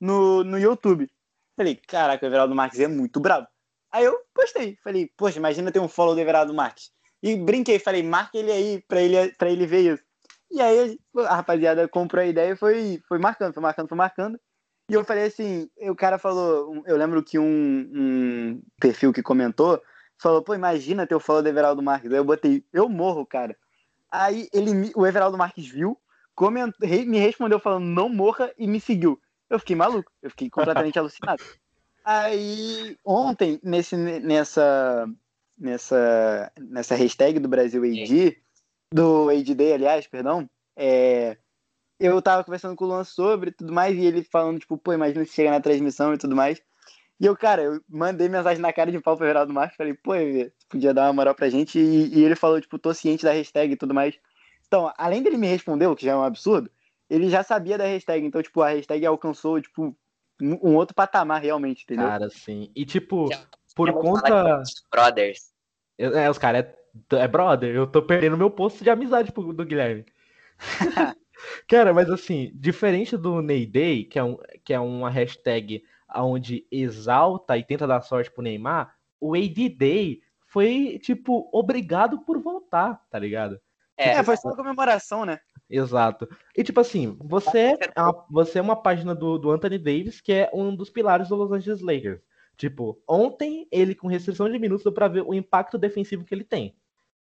no, 0.00 0.44
no 0.44 0.58
YouTube. 0.58 1.10
Falei, 1.56 1.76
caraca, 1.76 2.24
o 2.24 2.28
Everaldo 2.28 2.54
Marques 2.54 2.80
é 2.80 2.88
muito 2.88 3.20
bravo. 3.20 3.46
Aí 3.90 4.04
eu 4.04 4.18
postei, 4.34 4.76
falei, 4.82 5.10
poxa, 5.16 5.38
imagina 5.38 5.70
ter 5.70 5.80
um 5.80 5.88
follow 5.88 6.14
do 6.14 6.20
Everaldo 6.20 6.54
Marques. 6.54 6.90
E 7.22 7.36
brinquei, 7.36 7.78
falei, 7.78 8.02
marca 8.02 8.36
ele 8.36 8.50
aí 8.50 8.84
pra 8.88 9.00
ele, 9.00 9.32
pra 9.34 9.50
ele 9.50 9.66
ver 9.66 9.92
isso. 9.92 10.02
E 10.50 10.60
aí 10.60 10.98
a 11.16 11.36
rapaziada 11.36 11.86
comprou 11.88 12.22
a 12.22 12.26
ideia 12.26 12.52
e 12.52 12.56
foi, 12.56 13.00
foi 13.08 13.18
marcando, 13.18 13.54
foi 13.54 13.62
marcando, 13.62 13.88
foi 13.88 13.96
marcando. 13.96 14.40
E 14.90 14.94
eu 14.94 15.04
falei 15.04 15.24
assim, 15.24 15.70
o 15.80 15.94
cara 15.94 16.18
falou, 16.18 16.82
eu 16.86 16.96
lembro 16.96 17.22
que 17.22 17.38
um, 17.38 17.90
um 17.94 18.62
perfil 18.80 19.12
que 19.12 19.22
comentou 19.22 19.80
falou, 20.20 20.42
pô, 20.42 20.54
imagina 20.54 21.06
ter 21.06 21.14
o 21.14 21.20
follow 21.20 21.42
do 21.42 21.48
Everaldo 21.48 21.82
Marques. 21.82 22.10
Aí 22.10 22.18
eu 22.18 22.24
botei, 22.24 22.64
eu 22.72 22.88
morro, 22.88 23.24
cara. 23.24 23.56
Aí 24.12 24.46
ele, 24.52 24.92
o 24.94 25.06
Everaldo 25.06 25.38
Marques 25.38 25.66
viu, 25.66 25.98
comentou, 26.34 26.86
me 26.86 27.18
respondeu 27.18 27.58
falando 27.58 27.86
não 27.86 28.10
morra 28.10 28.52
e 28.58 28.66
me 28.66 28.78
seguiu. 28.78 29.18
Eu 29.48 29.58
fiquei 29.58 29.74
maluco, 29.74 30.12
eu 30.22 30.28
fiquei 30.30 30.50
completamente 30.50 30.98
alucinado. 31.00 31.42
Aí 32.04 32.98
ontem, 33.02 33.58
nesse, 33.62 33.96
nessa, 33.96 35.08
nessa, 35.58 36.52
nessa 36.60 36.94
hashtag 36.94 37.38
do 37.38 37.48
Brasil 37.48 37.82
AD, 37.82 38.36
do 38.92 39.30
AD 39.30 39.54
Day, 39.54 39.72
aliás, 39.72 40.06
perdão, 40.06 40.48
é, 40.76 41.38
eu 41.98 42.20
tava 42.20 42.44
conversando 42.44 42.76
com 42.76 42.84
o 42.84 42.88
Luan 42.88 43.04
sobre 43.04 43.52
tudo 43.52 43.72
mais, 43.72 43.96
e 43.96 44.04
ele 44.04 44.24
falando, 44.24 44.58
tipo, 44.58 44.76
pô, 44.76 44.92
imagina 44.92 45.24
se 45.24 45.32
chega 45.32 45.50
na 45.50 45.60
transmissão 45.60 46.12
e 46.12 46.18
tudo 46.18 46.36
mais. 46.36 46.60
E 47.22 47.26
eu, 47.26 47.36
cara, 47.36 47.62
eu 47.62 47.80
mandei 47.88 48.28
mensagem 48.28 48.60
na 48.60 48.72
cara 48.72 48.90
de 48.90 48.98
pau 48.98 49.16
pro 49.16 49.24
Geraldo 49.24 49.52
Marques, 49.52 49.76
falei, 49.76 49.94
pô, 49.94 50.10
podia 50.68 50.92
dar 50.92 51.06
uma 51.06 51.12
moral 51.12 51.36
pra 51.36 51.48
gente, 51.48 51.78
e, 51.78 52.18
e, 52.18 52.24
ele 52.24 52.34
falou, 52.34 52.60
tipo, 52.60 52.80
tô 52.80 52.92
ciente 52.92 53.22
da 53.22 53.30
hashtag 53.30 53.74
e 53.74 53.76
tudo 53.76 53.94
mais. 53.94 54.18
Então, 54.66 54.92
além 54.98 55.22
dele 55.22 55.36
me 55.36 55.46
responder, 55.46 55.86
o 55.86 55.94
que 55.94 56.04
já 56.04 56.10
é 56.10 56.16
um 56.16 56.24
absurdo, 56.24 56.68
ele 57.08 57.30
já 57.30 57.44
sabia 57.44 57.78
da 57.78 57.84
hashtag, 57.84 58.26
então, 58.26 58.42
tipo, 58.42 58.60
a 58.60 58.70
hashtag 58.70 59.06
alcançou, 59.06 59.62
tipo, 59.62 59.96
um 60.40 60.74
outro 60.74 60.96
patamar 60.96 61.40
realmente, 61.40 61.84
entendeu? 61.84 62.08
Cara, 62.08 62.28
sim. 62.28 62.72
E 62.74 62.84
tipo, 62.84 63.28
por 63.76 63.92
conta. 63.92 64.60
Brothers. 64.90 65.52
É, 65.96 66.28
os 66.28 66.38
caras 66.38 66.64
é, 66.64 67.16
é 67.18 67.28
brother. 67.28 67.72
Eu 67.72 67.86
tô 67.86 68.02
perdendo 68.02 68.36
meu 68.36 68.50
posto 68.50 68.82
de 68.82 68.90
amizade 68.90 69.30
do 69.30 69.64
Guilherme. 69.64 70.04
cara, 71.68 71.94
mas 71.94 72.10
assim, 72.10 72.50
diferente 72.52 73.16
do 73.16 73.40
Ney 73.40 73.64
Day, 73.64 74.04
que 74.04 74.18
é, 74.18 74.24
um, 74.24 74.36
que 74.64 74.74
é 74.74 74.80
uma 74.80 75.08
hashtag 75.08 75.84
onde 76.16 76.66
exalta 76.70 77.56
e 77.56 77.64
tenta 77.64 77.86
dar 77.86 78.00
sorte 78.02 78.30
pro 78.30 78.42
Neymar, 78.42 78.94
o 79.20 79.34
AD 79.34 79.68
Day 79.70 80.20
foi, 80.46 80.98
tipo, 81.02 81.48
obrigado 81.52 82.20
por 82.24 82.38
voltar, 82.40 83.00
tá 83.10 83.18
ligado? 83.18 83.58
É, 83.96 84.10
é 84.10 84.24
foi 84.24 84.36
só 84.36 84.48
uma 84.48 84.56
comemoração, 84.56 85.24
né? 85.24 85.38
Exato. 85.68 86.28
E 86.56 86.62
tipo 86.62 86.80
assim, 86.80 87.16
você 87.20 87.78
é 87.96 88.00
uma, 88.00 88.26
você 88.30 88.58
é 88.58 88.62
uma 88.62 88.76
página 88.76 89.14
do, 89.14 89.38
do 89.38 89.50
Anthony 89.50 89.78
Davis, 89.78 90.20
que 90.20 90.32
é 90.32 90.50
um 90.52 90.74
dos 90.74 90.90
pilares 90.90 91.28
do 91.28 91.36
Los 91.36 91.52
Angeles 91.52 91.80
Lakers. 91.80 92.20
Tipo, 92.56 93.02
ontem 93.08 93.66
ele 93.72 93.94
com 93.94 94.06
restrição 94.06 94.50
de 94.50 94.58
minutos 94.58 94.84
deu 94.84 94.92
pra 94.92 95.08
ver 95.08 95.22
o 95.22 95.32
impacto 95.32 95.78
defensivo 95.78 96.24
que 96.24 96.34
ele 96.34 96.44
tem. 96.44 96.76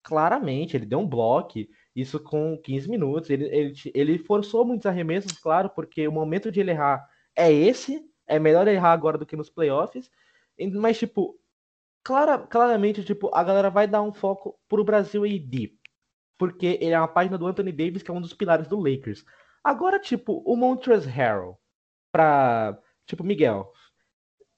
Claramente, 0.04 0.76
ele 0.76 0.86
deu 0.86 1.00
um 1.00 1.08
bloco, 1.08 1.60
isso 1.96 2.20
com 2.20 2.58
15 2.58 2.90
minutos. 2.90 3.30
Ele, 3.30 3.46
ele, 3.46 3.74
ele 3.94 4.18
forçou 4.18 4.66
muitos 4.66 4.86
arremessos, 4.86 5.32
claro, 5.34 5.70
porque 5.70 6.06
o 6.08 6.12
momento 6.12 6.52
de 6.52 6.60
ele 6.60 6.72
errar 6.72 7.08
é 7.36 7.52
esse. 7.52 8.04
É 8.28 8.40
melhor 8.40 8.68
errar 8.68 8.92
agora 8.92 9.18
do 9.18 9.26
que 9.26 9.36
nos 9.36 9.50
playoffs. 9.50 10.10
Mas, 10.74 10.98
tipo, 10.98 11.40
clara, 12.04 12.38
claramente, 12.38 13.04
tipo, 13.04 13.30
a 13.34 13.44
galera 13.44 13.70
vai 13.70 13.88
dar 13.88 14.02
um 14.02 14.14
foco 14.14 14.58
pro 14.68 14.84
Brasil 14.84 15.24
AD 15.24 15.78
porque 16.38 16.78
ele 16.82 16.92
é 16.92 17.00
uma 17.00 17.08
página 17.08 17.38
do 17.38 17.48
Anthony 17.48 17.72
Davis, 17.72 18.04
que 18.04 18.12
é 18.12 18.14
um 18.14 18.20
dos 18.20 18.34
pilares 18.34 18.68
do 18.68 18.78
Lakers. 18.78 19.24
Agora, 19.64 19.98
tipo, 19.98 20.44
o 20.46 20.58
Montrezl 20.58 21.10
Harrell 21.10 21.58
pra, 22.12 22.78
tipo, 23.06 23.24
Miguel. 23.24 23.72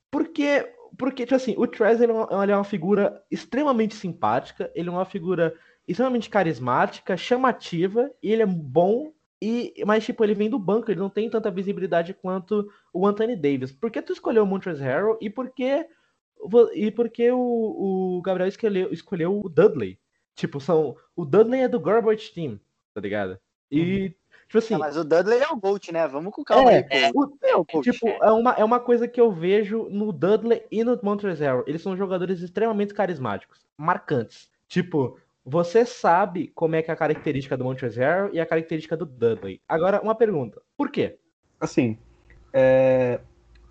Porque, 0.10 0.68
porque 0.98 1.26
tipo 1.26 1.36
assim, 1.36 1.54
o 1.58 1.68
Trez 1.68 2.02
ele, 2.02 2.12
é 2.12 2.44
ele 2.44 2.52
é 2.52 2.56
uma 2.56 2.64
figura 2.64 3.24
extremamente 3.30 3.94
simpática, 3.94 4.72
ele 4.74 4.90
é 4.90 4.92
uma 4.92 5.06
figura 5.06 5.56
extremamente 5.88 6.28
carismática, 6.28 7.16
chamativa, 7.16 8.12
e 8.24 8.32
ele 8.32 8.42
é 8.42 8.48
bom 8.48 9.14
e, 9.48 9.86
mas, 9.86 10.04
tipo, 10.04 10.24
ele 10.24 10.34
vem 10.34 10.50
do 10.50 10.58
banco, 10.58 10.90
ele 10.90 11.00
não 11.00 11.10
tem 11.10 11.30
tanta 11.30 11.52
visibilidade 11.52 12.16
quanto 12.16 12.68
o 12.92 13.06
Anthony 13.06 13.36
Davis. 13.36 13.72
Por 13.72 13.92
que 13.92 14.02
tu 14.02 14.12
escolheu 14.12 14.42
o 14.42 14.46
Montrezl 14.48 14.82
Harrell 14.84 15.20
e 15.22 15.30
por 15.30 15.52
que, 15.52 15.88
e 16.74 16.90
por 16.90 17.10
que 17.12 17.30
o, 17.30 17.38
o 18.18 18.22
Gabriel 18.24 18.48
escolheu, 18.48 18.92
escolheu 18.92 19.40
o 19.40 19.48
Dudley? 19.48 20.00
Tipo, 20.34 20.60
são. 20.60 20.96
O 21.16 21.24
Dudley 21.24 21.62
é 21.62 21.68
do 21.68 21.80
Garbage 21.80 22.34
Team, 22.34 22.60
tá 22.92 23.00
ligado? 23.00 23.40
E. 23.70 24.06
Uhum. 24.06 24.14
Tipo 24.48 24.58
assim. 24.58 24.74
Não, 24.74 24.80
mas 24.80 24.98
o 24.98 25.04
Dudley 25.04 25.40
é 25.40 25.48
o 25.48 25.58
GOAT, 25.58 25.92
né? 25.92 26.08
Vamos 26.08 26.34
com 26.34 26.44
calma 26.44 26.72
é, 26.72 26.88
aí. 26.90 27.12
O, 27.14 27.38
é, 27.44 27.56
o 27.56 27.82
tipo, 27.84 28.08
é 28.08 28.32
uma, 28.32 28.52
é 28.54 28.64
uma 28.64 28.80
coisa 28.80 29.08
que 29.08 29.22
eu 29.22 29.32
vejo 29.32 29.88
no 29.92 30.12
Dudley 30.12 30.66
e 30.72 30.84
no 30.84 31.00
Montrezl. 31.04 31.62
Eles 31.68 31.84
são 31.84 31.96
jogadores 31.96 32.42
extremamente 32.42 32.96
carismáticos, 32.96 33.64
marcantes. 33.78 34.50
Tipo, 34.68 35.20
você 35.46 35.86
sabe 35.86 36.52
como 36.56 36.76
é 36.76 36.82
que 36.82 36.90
é 36.90 36.94
a 36.94 36.98
característica 36.98 37.56
do 37.56 37.64
Montrezl 37.64 38.34
e 38.34 38.40
a 38.40 38.46
característica 38.46 38.98
do 38.98 39.06
Dudley. 39.06 39.62
Agora, 39.70 40.02
uma 40.02 40.16
pergunta. 40.16 40.60
Por 40.76 40.90
quê? 40.90 41.18
Assim, 41.60 41.98
é... 42.52 43.20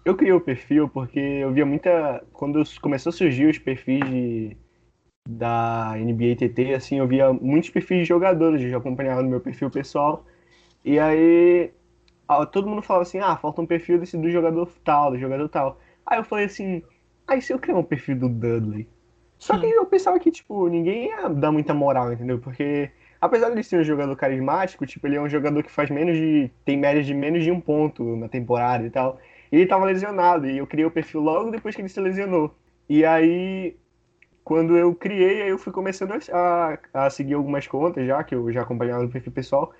eu 0.04 0.16
criei 0.16 0.32
o 0.32 0.40
perfil 0.40 0.88
porque 0.88 1.18
eu 1.18 1.52
via 1.52 1.66
muita... 1.66 2.24
Quando 2.32 2.62
começou 2.80 3.10
a 3.10 3.12
surgir 3.12 3.46
os 3.46 3.58
perfis 3.58 4.00
de 4.08 4.56
da 5.26 5.94
NBA 5.96 6.36
TT, 6.36 6.74
assim, 6.74 6.98
eu 6.98 7.08
via 7.08 7.32
muitos 7.32 7.70
perfis 7.70 8.00
de 8.00 8.04
jogadores, 8.04 8.60
eu 8.60 8.68
já 8.68 8.76
acompanhava 8.76 9.22
no 9.22 9.30
meu 9.30 9.40
perfil 9.40 9.70
pessoal. 9.70 10.24
E 10.84 10.98
aí 10.98 11.72
todo 12.52 12.68
mundo 12.68 12.82
falava 12.82 13.02
assim, 13.02 13.18
ah, 13.18 13.36
falta 13.36 13.62
um 13.62 13.66
perfil 13.66 13.98
desse 13.98 14.16
do 14.16 14.30
jogador 14.30 14.70
tal, 14.84 15.12
do 15.12 15.18
jogador 15.18 15.48
tal. 15.48 15.80
Aí 16.06 16.18
eu 16.18 16.24
falei 16.24 16.44
assim, 16.44 16.82
aí 17.26 17.38
ah, 17.38 17.40
se 17.40 17.52
eu 17.52 17.58
criar 17.58 17.76
um 17.76 17.82
perfil 17.82 18.18
do 18.18 18.28
Dudley? 18.28 18.86
Só 19.46 19.58
que 19.58 19.66
eu 19.66 19.84
pensava 19.86 20.18
que, 20.18 20.30
tipo, 20.30 20.68
ninguém 20.68 21.08
ia 21.08 21.28
dar 21.28 21.52
muita 21.52 21.74
moral, 21.74 22.12
entendeu? 22.12 22.38
Porque, 22.38 22.90
apesar 23.20 23.48
de 23.48 23.54
ele 23.54 23.62
ser 23.62 23.80
um 23.80 23.84
jogador 23.84 24.16
carismático, 24.16 24.86
tipo, 24.86 25.06
ele 25.06 25.16
é 25.16 25.20
um 25.20 25.28
jogador 25.28 25.62
que 25.62 25.70
faz 25.70 25.90
menos 25.90 26.16
de. 26.16 26.50
tem 26.64 26.76
média 26.76 27.02
de 27.02 27.12
menos 27.12 27.44
de 27.44 27.50
um 27.50 27.60
ponto 27.60 28.16
na 28.16 28.28
temporada 28.28 28.86
e 28.86 28.90
tal. 28.90 29.18
E 29.52 29.56
ele 29.56 29.66
tava 29.66 29.84
lesionado, 29.84 30.46
e 30.46 30.58
eu 30.58 30.66
criei 30.66 30.86
o 30.86 30.90
perfil 30.90 31.20
logo 31.20 31.50
depois 31.50 31.74
que 31.74 31.82
ele 31.82 31.88
se 31.88 32.00
lesionou. 32.00 32.54
E 32.88 33.04
aí 33.04 33.76
quando 34.44 34.76
eu 34.76 34.94
criei, 34.94 35.42
aí 35.42 35.48
eu 35.48 35.58
fui 35.58 35.72
começando 35.72 36.12
a, 36.30 36.78
a, 36.92 37.10
seguir 37.10 37.34
algumas 37.34 37.66
contas 37.66 38.06
já, 38.06 38.22
que 38.22 38.34
eu 38.34 38.52
já 38.52 38.60
acompanhava 38.60 39.02
no 39.02 39.08
perfil 39.08 39.32
pessoal. 39.32 39.72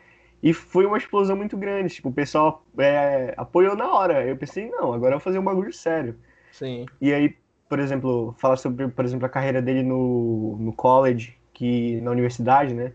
E 0.42 0.52
foi 0.52 0.86
uma 0.86 0.96
explosão 0.96 1.36
muito 1.36 1.56
grande. 1.56 1.94
Tipo, 1.94 2.08
o 2.08 2.12
pessoal 2.12 2.64
é, 2.78 3.34
apoiou 3.36 3.76
na 3.76 3.92
hora. 3.92 4.26
Eu 4.26 4.36
pensei, 4.36 4.68
não, 4.70 4.92
agora 4.92 5.14
eu 5.14 5.18
vou 5.18 5.24
fazer 5.24 5.38
um 5.38 5.44
bagulho 5.44 5.72
sério. 5.72 6.16
Sim. 6.50 6.86
E 7.00 7.12
aí, 7.12 7.36
por 7.68 7.78
exemplo, 7.78 8.34
falar 8.38 8.56
sobre, 8.56 8.88
por 8.88 9.04
exemplo, 9.04 9.26
a 9.26 9.28
carreira 9.28 9.60
dele 9.60 9.82
no, 9.82 10.56
no 10.58 10.72
college, 10.72 11.36
que 11.52 12.00
na 12.00 12.10
universidade, 12.10 12.74
né? 12.74 12.92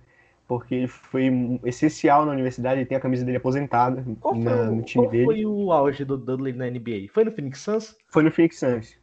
Porque 0.48 0.74
ele 0.74 0.88
foi 0.88 1.60
essencial 1.64 2.26
na 2.26 2.32
universidade, 2.32 2.80
ele 2.80 2.88
tem 2.88 2.98
a 2.98 3.02
camisa 3.02 3.24
dele 3.24 3.38
aposentada 3.38 4.04
qual 4.20 4.36
na, 4.36 4.66
foi, 4.66 4.76
no 4.76 4.82
time 4.82 5.04
qual 5.04 5.12
dele. 5.12 5.26
Qual 5.26 5.36
foi 5.36 5.46
o 5.46 5.72
auge 5.72 6.06
do 6.06 6.18
Dudley 6.18 6.54
na 6.54 6.70
NBA? 6.70 7.08
Foi 7.14 7.24
no 7.24 7.32
Phoenix 7.32 7.60
Suns? 7.60 7.96
Foi 8.08 8.24
no 8.24 8.32
Phoenix 8.32 8.60
Suns. 8.60 8.98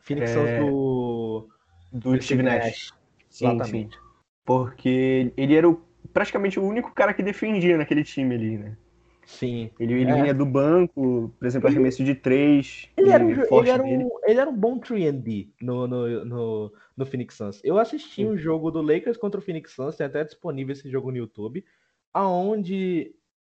Phoenix 0.00 0.30
é... 0.30 0.34
Suns 0.34 0.58
do 0.60 1.48
do, 1.92 2.12
do 2.12 2.22
Steve 2.22 2.42
Nash. 2.42 2.64
Nash. 2.64 2.92
Sim, 3.28 3.46
Exatamente. 3.46 3.96
Sim. 3.96 4.02
Porque 4.44 5.32
ele 5.36 5.54
era 5.54 5.68
o, 5.68 5.80
praticamente 6.12 6.58
o 6.58 6.64
único 6.64 6.92
cara 6.92 7.14
que 7.14 7.22
defendia 7.22 7.76
naquele 7.76 8.02
time 8.02 8.34
ali, 8.34 8.58
né? 8.58 8.76
Sim. 9.24 9.70
Ele, 9.78 9.94
ele 9.94 10.10
é. 10.10 10.14
vinha 10.14 10.34
do 10.34 10.44
banco, 10.44 11.32
por 11.38 11.46
exemplo, 11.46 11.68
arremesso 11.68 12.04
de 12.04 12.14
três. 12.14 12.88
Ele 12.96 13.10
era, 13.10 13.24
um, 13.24 13.30
ele, 13.30 13.70
era 13.70 13.82
um, 13.82 14.10
ele 14.24 14.40
era 14.40 14.50
um 14.50 14.56
bom 14.56 14.78
3D 14.78 15.48
no, 15.60 15.86
no, 15.86 16.24
no, 16.24 16.72
no 16.96 17.06
Phoenix 17.06 17.36
Suns. 17.36 17.60
Eu 17.62 17.78
assisti 17.78 18.16
Sim. 18.16 18.30
um 18.30 18.36
jogo 18.36 18.70
do 18.70 18.82
Lakers 18.82 19.16
contra 19.16 19.40
o 19.40 19.42
Phoenix 19.42 19.72
Suns, 19.72 19.96
tem 19.96 20.06
até 20.06 20.24
disponível 20.24 20.72
esse 20.72 20.90
jogo 20.90 21.10
no 21.10 21.16
YouTube, 21.16 21.64
aonde 22.12 23.14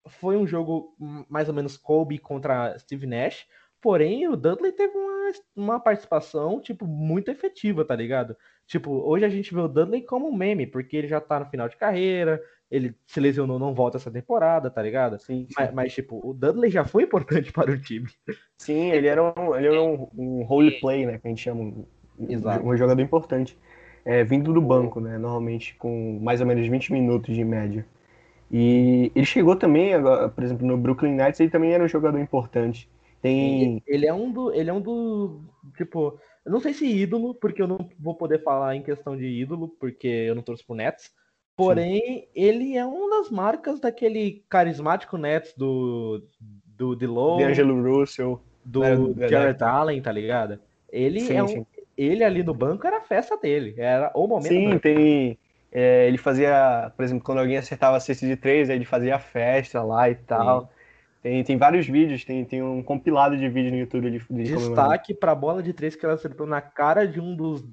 foi 0.09 0.37
um 0.37 0.47
jogo 0.47 0.97
mais 1.29 1.49
ou 1.49 1.55
menos 1.55 1.77
Kobe 1.77 2.19
contra 2.19 2.79
Steve 2.79 3.07
Nash, 3.07 3.47
Porém, 3.81 4.27
o 4.29 4.37
Dudley 4.37 4.73
teve 4.73 4.97
uma, 4.97 5.33
uma 5.55 5.81
participação, 5.81 6.61
tipo, 6.61 6.87
muito 6.87 7.31
efetiva, 7.31 7.85
tá 7.85 7.95
ligado? 7.95 8.37
Tipo, 8.67 8.91
hoje 8.91 9.25
a 9.25 9.29
gente 9.29 9.55
vê 9.55 9.61
o 9.61 9.69
Dudley 9.69 10.03
como 10.03 10.29
um 10.29 10.35
meme, 10.35 10.67
porque 10.67 10.97
ele 10.97 11.09
já 11.09 11.21
tá 11.21 11.39
no 11.39 11.47
final 11.47 11.69
de 11.69 11.77
carreira, 11.77 12.43
ele 12.71 12.95
se 13.07 13.21
lesionou, 13.21 13.59
não 13.59 13.75
volta 13.75 13.97
essa 13.97 14.11
temporada, 14.11 14.71
tá 14.71 14.83
ligado? 14.83 15.19
Sim, 15.21 15.47
sim. 15.47 15.55
Mas, 15.57 15.73
mas, 15.73 15.95
tipo, 15.95 16.21
o 16.29 16.35
Dudley 16.35 16.71
já 16.71 16.85
foi 16.85 17.05
importante 17.05 17.53
para 17.53 17.71
o 17.71 17.81
time. 17.81 18.09
Sim, 18.59 18.91
ele 18.91 19.07
era 19.07 19.23
um, 19.23 19.55
ele 19.55 19.69
era 19.69 19.83
um, 19.83 20.09
um 20.17 20.43
role 20.43 20.81
play, 20.81 21.07
né? 21.07 21.19
Que 21.19 21.29
a 21.29 21.31
gente 21.31 21.43
chama 21.43 21.61
um, 21.63 21.87
Exato. 22.29 22.67
um 22.67 22.77
jogador 22.77 23.01
importante. 23.01 23.57
É, 24.05 24.23
vindo 24.23 24.53
do 24.53 24.63
banco, 24.63 25.01
né? 25.01 25.19
Normalmente 25.19 25.75
com 25.77 26.19
mais 26.23 26.41
ou 26.41 26.47
menos 26.47 26.67
20 26.67 26.93
minutos 26.93 27.35
de 27.35 27.45
média. 27.45 27.85
E 28.51 29.11
ele 29.15 29.27
chegou 29.27 29.57
também, 29.57 29.95
agora, 29.95 30.29
por 30.29 30.45
exemplo, 30.45 30.67
no 30.67 30.77
Brooklyn 30.77 31.15
Nets, 31.15 31.41
ele 31.41 31.51
também 31.51 31.73
era 31.73 31.83
um 31.83 31.89
jogador 31.89 32.19
importante. 32.19 32.89
Tem... 33.27 33.83
Ele 33.87 34.07
é 34.07 34.15
um 34.15 34.31
do. 34.31 34.53
Ele 34.53 34.71
é 34.71 34.73
um 34.73 34.81
do. 34.81 35.41
Tipo, 35.77 36.19
eu 36.45 36.53
não 36.53 36.61
sei 36.61 36.73
se 36.73 36.87
ídolo, 36.87 37.35
porque 37.35 37.61
eu 37.61 37.67
não 37.67 37.89
vou 37.99 38.15
poder 38.15 38.43
falar 38.43 38.77
em 38.77 38.83
questão 38.83 39.17
de 39.17 39.27
ídolo, 39.27 39.69
porque 39.81 40.07
eu 40.07 40.35
não 40.35 40.43
torço 40.43 40.65
pro 40.65 40.77
Nets. 40.77 41.11
Porém, 41.57 42.01
Sim. 42.01 42.27
ele 42.35 42.77
é 42.77 42.85
uma 42.85 43.19
das 43.19 43.31
marcas 43.31 43.81
daquele 43.81 44.45
carismático 44.49 45.17
Nets 45.17 45.55
do. 45.57 46.23
Do 46.65 46.95
Dilo. 46.95 47.39
De 47.39 47.45
Angelo 47.45 47.83
Russell. 47.83 48.41
Do 48.65 48.85
é, 48.85 49.29
Jared 49.29 49.63
Allen, 49.63 50.03
tá 50.03 50.13
ligado? 50.13 50.59
Ele 50.91 51.21
sim, 51.21 51.35
é 51.35 51.43
um. 51.43 51.49
Sim. 51.49 51.67
Ele 51.97 52.23
ali 52.23 52.43
no 52.43 52.53
banco 52.53 52.87
era 52.87 52.99
a 52.99 53.03
festa 53.03 53.37
dele. 53.39 53.75
Era 53.79 54.13
o 54.15 54.27
momento. 54.27 54.49
Sim, 54.49 54.79
tem. 54.79 55.39
É, 55.73 56.07
ele 56.07 56.19
fazia, 56.19 56.93
por 56.97 57.05
exemplo, 57.05 57.25
quando 57.25 57.39
alguém 57.39 57.57
acertava 57.57 57.97
a 57.97 58.01
cesta 58.01 58.27
de 58.27 58.37
três, 58.37 58.69
ele 58.69 58.85
fazia 58.85 59.17
a 59.17 59.19
festa 59.19 59.83
lá 59.83 60.09
e 60.11 60.15
tal. 60.15 60.63
Sim. 60.63 60.69
Tem, 61.27 61.43
tem 61.43 61.57
vários 61.57 61.89
vídeos, 61.89 62.25
tem, 62.25 62.45
tem 62.45 62.63
um 62.63 62.81
compilado 62.81 63.37
de 63.37 63.49
vídeos 63.49 63.73
no 63.73 63.81
YouTube 63.81 64.13
de, 64.13 64.19
de 64.21 64.55
Destaque 64.55 65.13
para 65.13 65.33
a 65.33 65.35
bola 65.35 65.61
de 65.61 65.73
três 65.73 65.97
que 65.97 66.05
ela 66.05 66.15
acertou 66.15 66.47
na 66.47 66.61
cara 66.61 67.05
de 67.05 67.19
um 67.21 67.35
dos, 67.35 67.65